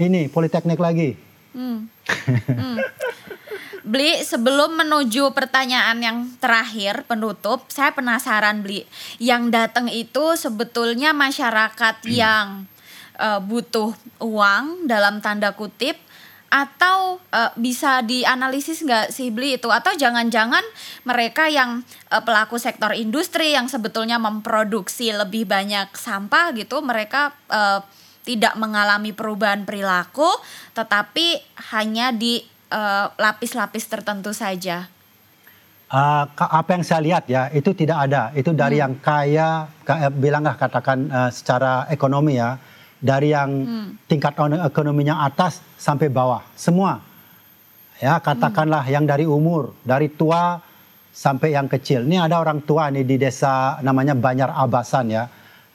ini 0.00 0.28
politeknik 0.28 0.80
lagi. 0.80 1.16
Hmm. 1.56 1.88
Hmm. 2.48 2.76
Beli 3.86 4.18
sebelum 4.26 4.76
menuju 4.76 5.30
pertanyaan 5.30 5.96
yang 6.02 6.18
terakhir 6.42 7.06
penutup, 7.06 7.70
saya 7.70 7.94
penasaran 7.94 8.60
Beli. 8.60 8.82
Yang 9.22 9.42
datang 9.54 9.86
itu 9.88 10.34
sebetulnya 10.34 11.14
masyarakat 11.14 11.96
hmm. 12.02 12.10
yang 12.10 12.66
uh, 13.16 13.40
butuh 13.40 13.94
uang 14.20 14.90
dalam 14.90 15.22
tanda 15.24 15.54
kutip 15.54 15.96
atau 16.56 17.20
uh, 17.20 17.52
bisa 17.60 18.00
dianalisis 18.00 18.80
nggak 18.80 19.12
sih 19.12 19.28
beli 19.28 19.60
itu 19.60 19.68
atau 19.68 19.92
jangan-jangan 19.92 20.64
mereka 21.04 21.52
yang 21.52 21.84
uh, 22.08 22.24
pelaku 22.24 22.56
sektor 22.56 22.96
industri 22.96 23.52
yang 23.52 23.68
sebetulnya 23.68 24.16
memproduksi 24.16 25.12
lebih 25.12 25.44
banyak 25.44 25.92
sampah 25.92 26.56
gitu 26.56 26.80
mereka 26.80 27.36
uh, 27.52 27.84
tidak 28.24 28.56
mengalami 28.56 29.12
perubahan 29.12 29.68
perilaku 29.68 30.32
tetapi 30.72 31.44
hanya 31.76 32.16
di 32.16 32.40
lapis-lapis 33.20 33.86
uh, 33.86 33.90
tertentu 33.94 34.34
saja. 34.34 34.90
Uh, 35.86 36.26
apa 36.34 36.74
yang 36.74 36.82
saya 36.82 36.98
lihat 36.98 37.30
ya 37.30 37.46
itu 37.54 37.70
tidak 37.70 38.10
ada 38.10 38.34
itu 38.34 38.50
dari 38.50 38.80
hmm. 38.80 38.82
yang 38.82 38.94
kaya 38.98 39.48
bilanglah 40.18 40.58
katakan 40.58 41.06
uh, 41.06 41.30
secara 41.30 41.86
ekonomi 41.94 42.42
ya 42.42 42.58
dari 43.00 43.32
yang 43.32 43.50
hmm. 43.50 43.88
tingkat 44.08 44.32
ekonominya 44.64 45.24
atas 45.24 45.60
sampai 45.76 46.08
bawah 46.08 46.40
semua 46.56 47.04
ya 48.00 48.20
katakanlah 48.20 48.84
hmm. 48.84 48.92
yang 48.92 49.04
dari 49.04 49.24
umur 49.28 49.76
dari 49.84 50.08
tua 50.12 50.60
sampai 51.12 51.56
yang 51.56 51.68
kecil 51.68 52.04
ini 52.04 52.20
ada 52.20 52.40
orang 52.40 52.60
tua 52.64 52.92
nih 52.92 53.04
di 53.04 53.16
desa 53.16 53.80
namanya 53.80 54.12
Banjar 54.12 54.52
Abasan 54.52 55.12
ya 55.12 55.24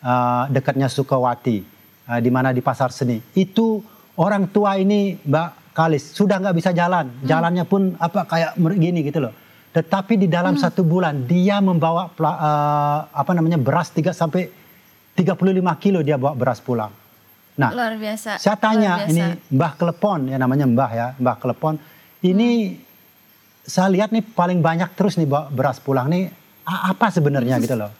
uh, 0.06 0.46
dekatnya 0.50 0.90
Sukawati 0.90 1.66
uh, 2.10 2.20
di 2.22 2.30
mana 2.30 2.54
di 2.54 2.62
pasar 2.62 2.94
seni 2.94 3.18
itu 3.38 3.82
orang 4.18 4.50
tua 4.50 4.78
ini 4.78 5.18
Mbak 5.18 5.74
Kalis 5.74 6.14
sudah 6.14 6.38
nggak 6.42 6.56
bisa 6.58 6.70
jalan 6.74 7.10
hmm. 7.10 7.26
jalannya 7.26 7.66
pun 7.66 7.98
apa 7.98 8.26
kayak 8.30 8.58
gini 8.78 9.02
gitu 9.06 9.22
loh 9.30 9.34
tetapi 9.72 10.20
di 10.20 10.28
dalam 10.28 10.58
hmm. 10.58 10.62
satu 10.62 10.86
bulan 10.86 11.26
dia 11.26 11.58
membawa 11.58 12.10
uh, 12.10 13.00
apa 13.10 13.32
namanya 13.34 13.58
beras 13.58 13.90
3 13.94 14.14
sampai 14.14 14.50
35 15.18 15.38
kilo 15.82 16.06
dia 16.06 16.22
bawa 16.22 16.38
beras 16.38 16.62
pulang 16.62 17.01
Nah, 17.62 17.72
luar 17.72 17.94
biasa. 17.96 18.42
Saya 18.42 18.58
tanya 18.58 19.06
biasa. 19.06 19.10
ini 19.14 19.24
Mbah 19.54 19.74
Klepon 19.78 20.20
ya 20.34 20.38
namanya 20.42 20.66
Mbah 20.66 20.92
ya, 20.92 21.08
Mbah 21.22 21.38
Klepon. 21.38 21.76
Ini 22.26 22.50
hmm. 22.74 22.78
saya 23.66 23.88
lihat 23.94 24.10
nih 24.10 24.26
paling 24.26 24.60
banyak 24.66 24.90
terus 24.98 25.16
nih 25.22 25.30
bawa 25.30 25.54
beras 25.54 25.78
pulang 25.78 26.10
nih 26.10 26.34
apa 26.66 27.14
sebenarnya 27.14 27.62
gitu 27.62 27.78
loh. 27.78 27.94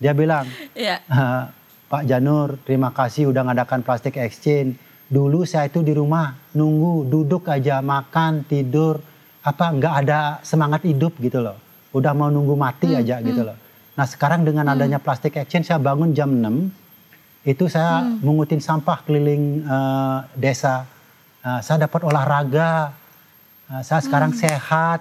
Dia 0.00 0.14
bilang, 0.14 0.46
yeah. 0.78 1.02
Iya. 1.04 1.50
Pak 1.90 2.06
Janur, 2.06 2.54
terima 2.62 2.94
kasih 2.94 3.34
udah 3.34 3.50
ngadakan 3.50 3.82
plastik 3.82 4.14
exchange. 4.14 4.78
Dulu 5.10 5.42
saya 5.42 5.66
itu 5.66 5.82
di 5.82 5.90
rumah 5.90 6.38
nunggu, 6.54 7.10
duduk 7.10 7.50
aja, 7.50 7.82
makan, 7.82 8.46
tidur, 8.46 9.02
apa 9.42 9.74
nggak 9.74 9.94
ada 10.06 10.38
semangat 10.46 10.86
hidup 10.86 11.18
gitu 11.18 11.42
loh. 11.42 11.58
Udah 11.90 12.14
mau 12.14 12.30
nunggu 12.30 12.54
mati 12.54 12.94
Hmm, 12.94 13.02
aja 13.02 13.18
gitu 13.18 13.42
loh. 13.42 13.58
Nah 13.98 14.06
sekarang 14.06 14.46
dengan 14.46 14.70
adanya 14.70 15.02
plastic 15.02 15.34
exchange 15.34 15.66
saya 15.66 15.82
bangun 15.82 16.14
jam 16.14 16.30
6 16.30 16.70
itu 17.42 17.66
saya 17.66 18.02
Hmm. 18.02 18.20
mengutin 18.20 18.58
sampah 18.58 19.00
keliling 19.00 19.62
eh, 19.62 20.18
desa. 20.34 20.84
Nah, 21.40 21.60
saya 21.60 21.82
dapat 21.82 22.04
olahraga. 22.04 22.92
Nah, 23.64 23.80
saya 23.80 24.00
sekarang 24.00 24.32
sehat. 24.34 25.00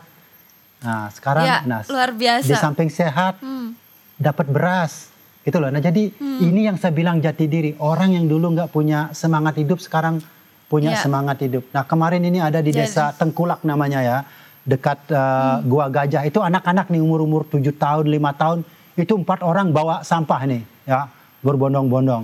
Nah 0.80 1.12
sekarang 1.12 1.44
Hmm. 1.44 1.52
Ya, 1.52 1.60
nah, 1.66 1.82
luar 1.86 2.12
biasa. 2.14 2.48
di 2.48 2.56
samping 2.56 2.88
sehat 2.88 3.36
Hmm. 3.38 3.76
dapat 4.16 4.48
beras 4.48 5.12
gitu 5.42 5.60
loh. 5.60 5.68
Nah 5.68 5.80
jadi 5.80 6.08
ini 6.40 6.64
yang 6.64 6.80
saya 6.80 6.96
bilang 6.96 7.20
jati 7.20 7.46
diri 7.46 7.76
orang 7.78 8.16
yang 8.16 8.26
dulu 8.26 8.56
nggak 8.56 8.70
punya 8.70 9.12
semangat 9.12 9.60
hidup 9.60 9.84
sekarang 9.84 10.24
punya 10.66 10.96
Ya. 10.96 11.02
semangat 11.02 11.42
hidup. 11.42 11.68
Nah 11.70 11.84
kemarin 11.84 12.24
ini 12.24 12.40
ada 12.40 12.62
di 12.62 12.72
desa 12.72 13.12
Tengkulak 13.12 13.60
namanya 13.64 14.00
ya 14.00 14.18
dekat 14.64 15.04
uh, 15.10 15.60
Gua 15.62 15.90
Gajah 15.90 16.24
itu 16.24 16.40
anak-anak 16.40 16.88
nih 16.88 17.02
umur-umur 17.02 17.44
7 17.44 17.76
tahun 17.76 18.08
5 18.08 18.32
tahun 18.32 18.60
itu 18.96 19.14
empat 19.18 19.40
orang 19.42 19.74
bawa 19.74 20.00
sampah 20.02 20.48
nih 20.48 20.64
ya 20.86 21.12
berbondong-bondong. 21.42 22.24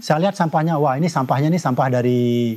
Saya 0.00 0.28
lihat 0.28 0.34
sampahnya 0.34 0.76
wah 0.76 0.96
ini 0.96 1.08
sampahnya 1.08 1.48
ini 1.48 1.60
sampah 1.60 1.88
dari 1.88 2.56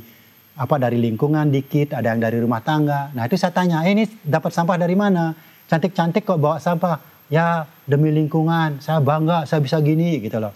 apa 0.58 0.74
dari 0.74 0.98
lingkungan 0.98 1.54
dikit, 1.54 1.94
ada 1.94 2.10
yang 2.10 2.18
dari 2.18 2.42
rumah 2.42 2.58
tangga. 2.58 3.14
Nah 3.14 3.22
itu 3.24 3.38
saya 3.38 3.54
tanya, 3.54 3.86
eh, 3.86 3.94
ini 3.94 4.04
dapat 4.26 4.50
sampah 4.50 4.74
dari 4.74 4.98
mana? 4.98 5.30
Cantik-cantik 5.70 6.26
kok 6.26 6.40
bawa 6.40 6.58
sampah. 6.58 6.98
Ya 7.28 7.68
demi 7.84 8.08
lingkungan, 8.08 8.80
saya 8.80 8.98
bangga, 8.98 9.44
saya 9.44 9.60
bisa 9.60 9.78
gini 9.78 10.18
gitu 10.18 10.40
loh. 10.40 10.50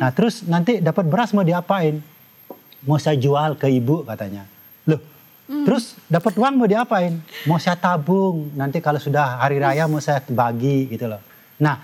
Nah 0.00 0.10
terus 0.10 0.42
nanti 0.48 0.80
dapat 0.80 1.06
beras 1.06 1.30
mau 1.30 1.46
diapain? 1.46 2.00
Mau 2.82 2.98
saya 2.98 3.14
jual 3.14 3.54
ke 3.54 3.68
ibu 3.70 4.02
katanya. 4.02 4.48
Loh, 4.88 5.00
terus 5.68 5.94
dapat 6.08 6.34
uang 6.34 6.58
mau 6.58 6.66
diapain? 6.66 7.20
Mau 7.46 7.60
saya 7.60 7.76
tabung, 7.76 8.50
nanti 8.56 8.80
kalau 8.80 8.98
sudah 8.98 9.38
hari 9.38 9.60
raya 9.60 9.84
mau 9.86 10.00
saya 10.00 10.18
bagi 10.26 10.88
gitu 10.90 11.06
loh. 11.06 11.20
Nah 11.60 11.76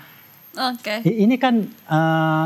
Oke. 0.51 1.05
I- 1.07 1.23
Ini 1.23 1.39
kan 1.39 1.63
eh, 1.63 2.45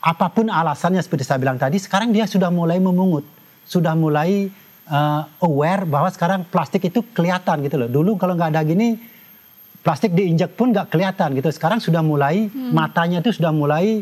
apa 0.00 0.26
pun 0.28 0.48
alasannya 0.48 0.98
seperti 0.98 1.22
saya 1.22 1.36
bilang 1.36 1.56
tadi, 1.56 1.76
sekarang 1.76 2.08
dia 2.08 2.24
sudah 2.24 2.48
mulai 2.48 2.76
memungut, 2.76 3.24
sudah 3.64 3.92
mulai 3.92 4.48
eh, 4.86 5.22
aware 5.40 5.84
bahwa 5.84 6.08
sekarang 6.08 6.42
plastik 6.44 6.82
itu 6.82 7.04
kelihatan 7.12 7.60
gitu 7.62 7.76
loh. 7.76 7.88
Dulu 7.88 8.16
kalau 8.16 8.34
nggak 8.34 8.50
ada 8.50 8.62
gini, 8.62 8.96
plastik 9.80 10.10
diinjak 10.10 10.56
pun 10.56 10.72
nggak 10.72 10.88
kelihatan 10.88 11.36
gitu. 11.36 11.48
Sekarang 11.48 11.78
sudah 11.78 12.00
mulai 12.00 12.48
matanya 12.72 13.20
itu 13.20 13.30
sudah 13.30 13.52
mulai 13.52 14.00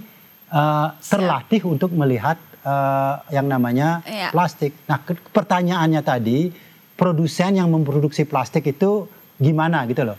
eh, 0.49 0.89
terlatih 1.03 1.67
untuk 1.67 1.91
melihat 1.93 2.39
eh, 2.63 3.15
yang 3.35 3.47
namanya 3.47 4.01
Iya. 4.03 4.31
plastik. 4.31 4.73
Nah 4.87 5.03
ke- 5.03 5.19
pertanyaannya 5.29 6.01
tadi, 6.01 6.49
produsen 6.95 7.59
yang 7.59 7.69
memproduksi 7.69 8.23
plastik 8.23 8.67
itu 8.67 9.07
gimana 9.37 9.83
gitu 9.85 10.03
loh? 10.05 10.19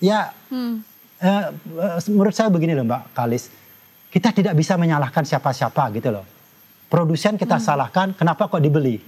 Ya 0.00 0.32
Hmm. 0.48 0.80
Menurut 2.08 2.32
saya 2.32 2.48
begini 2.48 2.72
loh 2.72 2.80
Mbak 2.82 3.12
Kalis, 3.12 3.52
kita 4.10 4.34
tidak 4.34 4.54
bisa 4.58 4.74
menyalahkan 4.74 5.22
siapa-siapa 5.22 5.90
gitu 5.96 6.10
loh. 6.10 6.26
Produsen 6.90 7.38
kita 7.38 7.62
salahkan, 7.62 8.18
kenapa 8.18 8.50
kok 8.50 8.58
dibeli? 8.58 8.98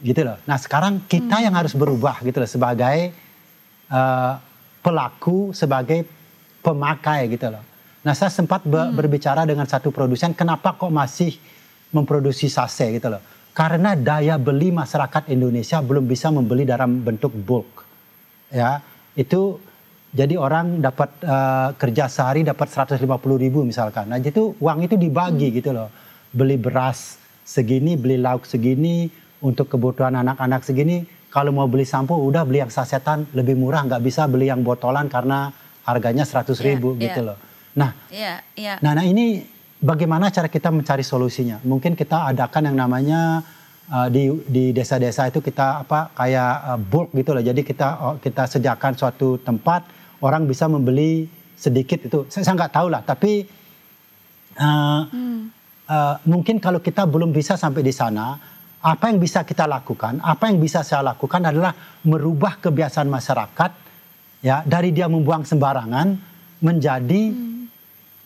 Gitu 0.00 0.20
loh. 0.20 0.36
Nah 0.44 0.60
sekarang 0.60 1.08
kita 1.08 1.40
yang 1.40 1.56
harus 1.56 1.72
berubah 1.72 2.20
gitu 2.20 2.40
loh 2.40 2.48
sebagai 2.48 3.12
eh, 3.88 4.32
pelaku, 4.84 5.56
sebagai 5.56 6.04
pemakai 6.60 7.32
gitu 7.32 7.48
loh. 7.48 7.64
Nah 8.04 8.12
saya 8.12 8.28
sempat 8.28 8.64
be- 8.64 8.92
berbicara 8.92 9.48
dengan 9.48 9.64
satu 9.64 9.88
produsen, 9.88 10.36
kenapa 10.36 10.76
kok 10.76 10.92
masih 10.92 11.36
memproduksi 11.92 12.52
sase 12.52 12.92
gitu 12.96 13.08
loh. 13.08 13.20
Karena 13.56 13.98
daya 13.98 14.38
beli 14.38 14.70
masyarakat 14.70 15.32
Indonesia 15.32 15.82
belum 15.82 16.04
bisa 16.06 16.30
membeli 16.30 16.62
dalam 16.68 17.02
bentuk 17.02 17.34
bulk 17.34 17.80
ya 18.50 18.82
itu 19.14 19.62
jadi 20.10 20.34
orang 20.34 20.82
dapat 20.82 21.10
eh, 21.22 21.68
kerja 21.78 22.10
sehari 22.10 22.42
dapat 22.42 22.66
150 22.66 23.06
ribu 23.38 23.62
misalkan 23.62 24.10
nah 24.10 24.18
itu 24.18 24.58
uang 24.58 24.86
itu 24.86 24.98
dibagi 24.98 25.54
gitu 25.54 25.70
loh 25.70 25.88
beli 26.34 26.58
beras 26.58 27.18
segini 27.46 27.94
beli 27.94 28.18
lauk 28.18 28.46
segini 28.46 29.10
untuk 29.40 29.70
kebutuhan 29.70 30.14
anak-anak 30.18 30.66
segini 30.66 31.06
kalau 31.30 31.54
mau 31.54 31.70
beli 31.70 31.86
sampo 31.86 32.18
udah 32.18 32.42
beli 32.42 32.62
yang 32.62 32.72
sasetan 32.74 33.26
lebih 33.34 33.54
murah 33.54 33.86
nggak 33.86 34.02
bisa 34.02 34.26
beli 34.26 34.50
yang 34.50 34.66
botolan 34.66 35.06
karena 35.06 35.50
harganya 35.86 36.26
100 36.26 36.54
ribu 36.62 36.94
Iya, 36.98 37.02
gitu 37.06 37.20
iya. 37.22 37.28
loh 37.30 37.38
nah 37.70 37.90
Iya, 38.10 38.34
iya. 38.58 38.74
Nah, 38.82 38.98
nah 38.98 39.06
ini 39.06 39.46
bagaimana 39.80 40.28
cara 40.28 40.46
kita 40.46 40.68
mencari 40.68 41.00
solusinya? 41.02 41.58
Mungkin 41.64 41.96
kita 41.96 42.28
adakan 42.30 42.70
yang 42.70 42.76
namanya 42.76 43.40
uh, 43.88 44.08
di 44.12 44.30
di 44.46 44.70
desa-desa 44.76 45.32
itu 45.32 45.40
kita 45.40 45.82
apa 45.88 46.12
kayak 46.14 46.54
uh, 46.68 46.78
bulk 46.78 47.10
gitu 47.16 47.32
loh. 47.32 47.42
Jadi 47.42 47.64
kita 47.64 47.88
oh, 47.98 48.16
kita 48.20 48.46
sediakan 48.46 48.92
suatu 48.94 49.40
tempat 49.40 49.99
orang 50.20 50.48
bisa 50.48 50.68
membeli 50.68 51.28
sedikit 51.56 52.00
itu. 52.06 52.18
Saya 52.32 52.44
saya 52.48 52.56
nggak 52.56 52.72
tahu 52.72 52.88
lah, 52.88 53.02
tapi 53.04 53.44
uh, 54.56 55.02
uh, 55.90 56.16
mungkin 56.24 56.56
kalau 56.62 56.80
kita 56.80 57.04
belum 57.04 57.32
bisa 57.32 57.60
sampai 57.60 57.84
di 57.84 57.92
sana, 57.92 58.36
apa 58.80 59.12
yang 59.12 59.20
bisa 59.20 59.44
kita 59.44 59.68
lakukan? 59.68 60.24
Apa 60.24 60.48
yang 60.48 60.56
bisa 60.60 60.80
saya 60.80 61.04
lakukan 61.04 61.44
adalah 61.44 61.76
merubah 62.08 62.56
kebiasaan 62.56 63.08
masyarakat 63.12 63.70
ya 64.40 64.64
dari 64.64 64.96
dia 64.96 65.04
membuang 65.04 65.44
sembarangan 65.44 66.16
menjadi 66.64 67.22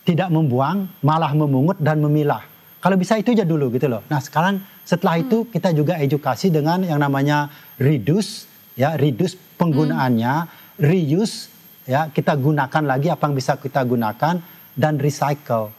tidak 0.05 0.29
membuang, 0.29 0.85
malah 1.01 1.33
memungut 1.33 1.81
dan 1.81 1.97
memilah. 1.99 2.45
Kalau 2.77 2.93
bisa 2.95 3.17
itu 3.17 3.33
aja 3.33 3.41
dulu 3.41 3.73
gitu 3.73 3.89
loh. 3.89 4.05
Nah 4.05 4.21
sekarang 4.21 4.61
setelah 4.85 5.17
itu 5.17 5.49
kita 5.49 5.73
juga 5.73 5.97
edukasi 5.97 6.53
dengan 6.53 6.85
yang 6.85 7.01
namanya 7.01 7.49
reduce, 7.81 8.45
ya 8.77 8.93
reduce 8.93 9.33
penggunaannya, 9.57 10.45
reuse, 10.77 11.49
ya 11.85 12.09
kita 12.09 12.33
gunakan 12.37 12.83
lagi 12.83 13.07
apa 13.13 13.29
yang 13.29 13.35
bisa 13.37 13.57
kita 13.57 13.81
gunakan 13.85 14.41
dan 14.75 14.93
recycle. 14.97 15.71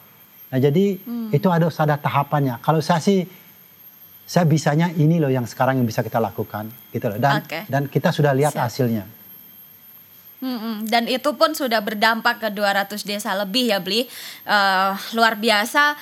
Nah 0.51 0.59
jadi 0.63 0.97
itu 1.35 1.49
ada 1.51 1.67
ada 1.69 1.97
tahapannya. 1.99 2.63
Kalau 2.63 2.79
saya 2.79 3.03
sih 3.03 3.27
saya 4.27 4.43
bisanya 4.43 4.91
ini 4.91 5.23
loh 5.23 5.31
yang 5.31 5.47
sekarang 5.47 5.79
yang 5.79 5.87
bisa 5.87 6.03
kita 6.03 6.19
lakukan 6.19 6.67
gitu 6.91 7.07
loh. 7.11 7.19
Dan 7.19 7.43
Oke. 7.43 7.67
dan 7.71 7.87
kita 7.87 8.11
sudah 8.11 8.35
lihat 8.35 8.55
Siap. 8.55 8.65
hasilnya. 8.67 9.05
Mm-mm. 10.37 10.85
Dan 10.85 11.09
itu 11.09 11.33
pun 11.33 11.57
sudah 11.57 11.81
berdampak 11.81 12.45
ke 12.45 12.49
200 12.53 13.01
desa 13.09 13.33
lebih 13.33 13.73
ya 13.73 13.81
Bli. 13.81 14.05
Eh, 14.45 14.91
luar 15.17 15.39
biasa. 15.41 15.97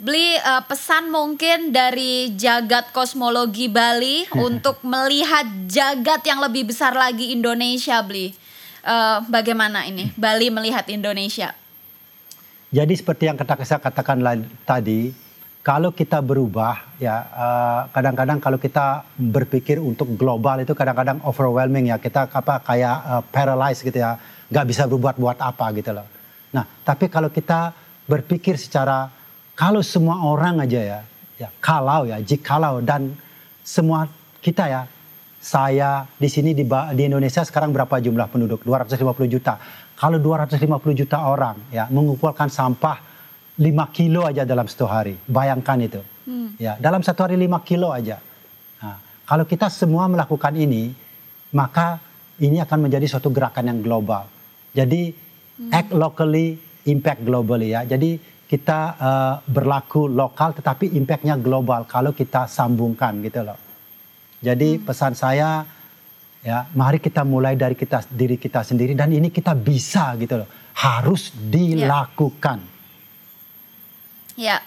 Beli 0.00 0.38
eh, 0.38 0.62
pesan 0.64 1.12
mungkin 1.12 1.74
dari 1.74 2.32
jagat 2.38 2.94
kosmologi 2.94 3.66
Bali 3.66 4.24
untuk 4.46 4.80
melihat 4.86 5.44
jagat 5.66 6.22
yang 6.24 6.38
lebih 6.40 6.70
besar 6.70 6.94
lagi 6.94 7.34
Indonesia 7.34 8.00
Bli. 8.00 8.32
Eh, 8.80 9.18
bagaimana 9.28 9.84
ini 9.84 10.08
Bali 10.16 10.48
melihat 10.48 10.88
Indonesia? 10.88 11.52
Jadi 12.72 12.94
seperti 12.96 13.28
yang 13.28 13.36
kata 13.36 13.60
saya 13.66 13.76
katakan 13.82 14.16
tadi, 14.64 15.12
kalau 15.60 15.92
kita 15.92 16.24
berubah 16.24 16.96
ya 16.96 17.20
eh, 17.28 17.80
kadang-kadang 17.92 18.40
kalau 18.40 18.56
kita 18.56 19.04
berpikir 19.20 19.76
untuk 19.76 20.16
global 20.16 20.64
itu 20.64 20.72
kadang-kadang 20.72 21.20
overwhelming 21.28 21.92
ya 21.92 22.00
kita 22.00 22.24
apa 22.32 22.64
kayak 22.64 22.96
eh, 23.04 23.22
paralyzed 23.28 23.84
gitu 23.84 24.00
ya, 24.00 24.16
nggak 24.48 24.64
bisa 24.64 24.88
berbuat 24.88 25.20
buat 25.20 25.38
apa 25.44 25.66
gitu 25.76 25.92
loh. 25.92 26.08
Nah 26.56 26.64
tapi 26.80 27.12
kalau 27.12 27.28
kita 27.28 27.76
berpikir 28.08 28.56
secara 28.56 29.12
kalau 29.52 29.84
semua 29.84 30.24
orang 30.24 30.64
aja 30.64 30.80
ya, 30.80 31.00
ya 31.36 31.48
kalau 31.60 32.08
ya 32.08 32.16
jikalau 32.16 32.80
dan 32.80 33.12
semua 33.60 34.08
kita 34.40 34.72
ya 34.72 34.82
saya 35.40 36.04
di 36.20 36.28
sini 36.28 36.52
di, 36.52 36.68
di 36.68 37.02
Indonesia 37.08 37.40
sekarang 37.40 37.72
berapa 37.72 37.96
jumlah 37.96 38.28
penduduk? 38.28 38.60
250 38.62 39.00
juta. 39.24 39.56
Kalau 39.96 40.20
250 40.20 41.00
juta 41.00 41.24
orang 41.24 41.56
ya 41.72 41.88
mengumpulkan 41.88 42.52
sampah 42.52 43.00
5 43.56 43.96
kilo 43.96 44.28
aja 44.28 44.44
dalam 44.44 44.68
satu 44.68 44.84
hari. 44.84 45.16
Bayangkan 45.24 45.80
itu. 45.80 46.00
Ya, 46.60 46.76
dalam 46.76 47.00
satu 47.00 47.24
hari 47.24 47.40
5 47.40 47.60
kilo 47.64 47.88
aja. 47.88 48.20
Nah, 48.84 49.00
kalau 49.24 49.48
kita 49.48 49.72
semua 49.72 50.08
melakukan 50.12 50.52
ini, 50.56 50.92
maka 51.56 52.00
ini 52.40 52.60
akan 52.60 52.88
menjadi 52.88 53.08
suatu 53.08 53.32
gerakan 53.32 53.68
yang 53.72 53.80
global. 53.80 54.28
Jadi 54.76 55.12
act 55.72 55.92
locally, 55.92 56.56
impact 56.88 57.20
globally 57.24 57.72
ya. 57.72 57.84
Jadi 57.84 58.16
kita 58.44 58.80
eh, 58.96 59.34
berlaku 59.48 60.08
lokal 60.08 60.56
tetapi 60.56 60.96
impactnya 60.96 61.36
global 61.40 61.84
kalau 61.88 62.12
kita 62.12 62.44
sambungkan 62.44 63.20
gitu 63.24 63.44
loh. 63.44 63.69
Jadi 64.40 64.80
pesan 64.80 65.12
saya 65.12 65.64
ya 66.40 66.64
mari 66.72 66.96
kita 66.96 67.20
mulai 67.28 67.52
dari 67.52 67.76
kita 67.76 68.08
diri 68.08 68.40
kita 68.40 68.64
sendiri 68.64 68.96
dan 68.96 69.12
ini 69.12 69.28
kita 69.28 69.52
bisa 69.52 70.16
gitu 70.16 70.40
loh. 70.40 70.48
Harus 70.72 71.32
dilakukan. 71.36 72.64
Ya, 74.40 74.64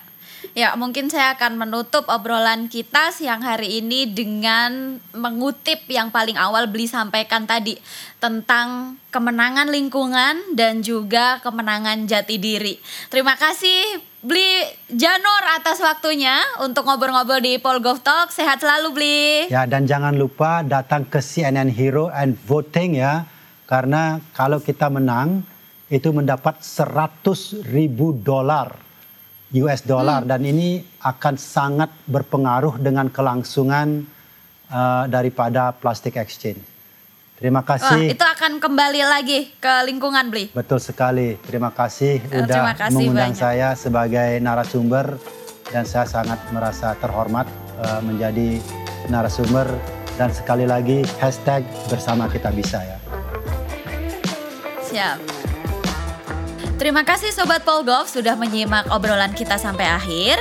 Ya, 0.53 0.77
mungkin 0.77 1.09
saya 1.09 1.33
akan 1.33 1.57
menutup 1.57 2.05
obrolan 2.05 2.69
kita 2.69 3.09
siang 3.09 3.41
hari 3.41 3.81
ini 3.81 4.05
dengan 4.05 5.01
mengutip 5.09 5.81
yang 5.89 6.13
paling 6.13 6.37
awal 6.37 6.69
Beli 6.69 6.85
sampaikan 6.85 7.49
tadi 7.49 7.73
tentang 8.21 9.01
kemenangan 9.09 9.73
lingkungan 9.73 10.53
dan 10.53 10.85
juga 10.85 11.41
kemenangan 11.41 12.05
jati 12.05 12.37
diri. 12.37 12.77
Terima 13.09 13.33
kasih 13.33 13.97
Beli 14.21 14.61
Janur 14.93 15.41
atas 15.57 15.81
waktunya 15.81 16.37
untuk 16.61 16.85
ngobrol-ngobrol 16.85 17.41
di 17.41 17.57
Polgov 17.57 18.05
Talk. 18.05 18.29
Sehat 18.29 18.61
selalu 18.61 18.93
Beli. 18.93 19.25
Ya, 19.49 19.65
dan 19.65 19.89
jangan 19.89 20.13
lupa 20.13 20.61
datang 20.61 21.09
ke 21.09 21.17
CNN 21.17 21.73
Hero 21.73 22.13
and 22.13 22.37
voting 22.45 23.01
ya. 23.01 23.25
Karena 23.65 24.21
kalau 24.37 24.61
kita 24.61 24.85
menang 24.93 25.41
itu 25.89 26.13
mendapat 26.13 26.61
100 26.61 27.73
ribu 27.73 28.13
dolar 28.13 28.92
US 29.61 29.85
dollar 29.85 30.25
hmm. 30.25 30.29
dan 30.33 30.41
ini 30.41 30.81
akan 31.05 31.37
sangat 31.37 31.93
berpengaruh 32.09 32.81
dengan 32.81 33.05
kelangsungan 33.13 34.01
uh, 34.73 35.05
daripada 35.05 35.69
plastic 35.77 36.17
exchange. 36.17 36.61
Terima 37.37 37.59
kasih. 37.59 38.07
Wah, 38.07 38.13
itu 38.13 38.25
akan 38.25 38.61
kembali 38.61 39.01
lagi 39.03 39.51
ke 39.59 39.73
lingkungan 39.83 40.31
beli. 40.31 40.49
Betul 40.55 40.79
sekali. 40.79 41.35
Terima 41.43 41.69
kasih 41.69 42.23
uh, 42.29 42.45
udah 42.45 42.73
kasih 42.77 42.93
mengundang 42.97 43.33
banyak. 43.35 43.43
saya 43.43 43.69
sebagai 43.77 44.39
narasumber 44.41 45.19
dan 45.69 45.83
saya 45.85 46.05
sangat 46.07 46.39
merasa 46.49 46.97
terhormat 46.97 47.45
uh, 47.83 48.01
menjadi 48.01 48.57
narasumber 49.11 49.67
dan 50.17 50.29
sekali 50.29 50.65
lagi 50.69 51.01
hashtag 51.17 51.65
bersama 51.89 52.29
kita 52.29 52.53
bisa 52.53 52.79
ya. 52.81 52.97
Siap. 54.93 55.42
Terima 56.83 57.07
kasih 57.07 57.31
Sobat 57.31 57.63
Polgov 57.63 58.11
sudah 58.11 58.35
menyimak 58.35 58.91
obrolan 58.91 59.31
kita 59.31 59.55
sampai 59.55 59.87
akhir. 59.87 60.35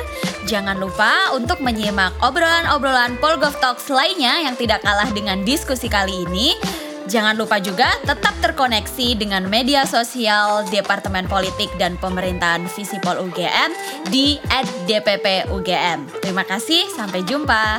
Jangan 0.50 0.74
lupa 0.74 1.30
untuk 1.38 1.62
menyimak 1.62 2.18
obrolan-obrolan 2.18 3.14
Polgov 3.22 3.54
Talks 3.62 3.86
lainnya 3.86 4.42
yang 4.42 4.58
tidak 4.58 4.82
kalah 4.82 5.06
dengan 5.14 5.46
diskusi 5.46 5.86
kali 5.86 6.26
ini. 6.26 6.58
Jangan 7.06 7.38
lupa 7.38 7.62
juga 7.62 7.94
tetap 8.02 8.34
terkoneksi 8.42 9.22
dengan 9.22 9.46
media 9.46 9.86
sosial 9.86 10.66
Departemen 10.66 11.30
Politik 11.30 11.70
dan 11.78 11.94
Pemerintahan 12.02 12.66
Visipol 12.74 13.22
UGM 13.22 13.70
di 14.10 14.42
@dppugm. 14.90 16.26
Terima 16.26 16.42
kasih, 16.42 16.90
sampai 16.90 17.22
jumpa. 17.22 17.78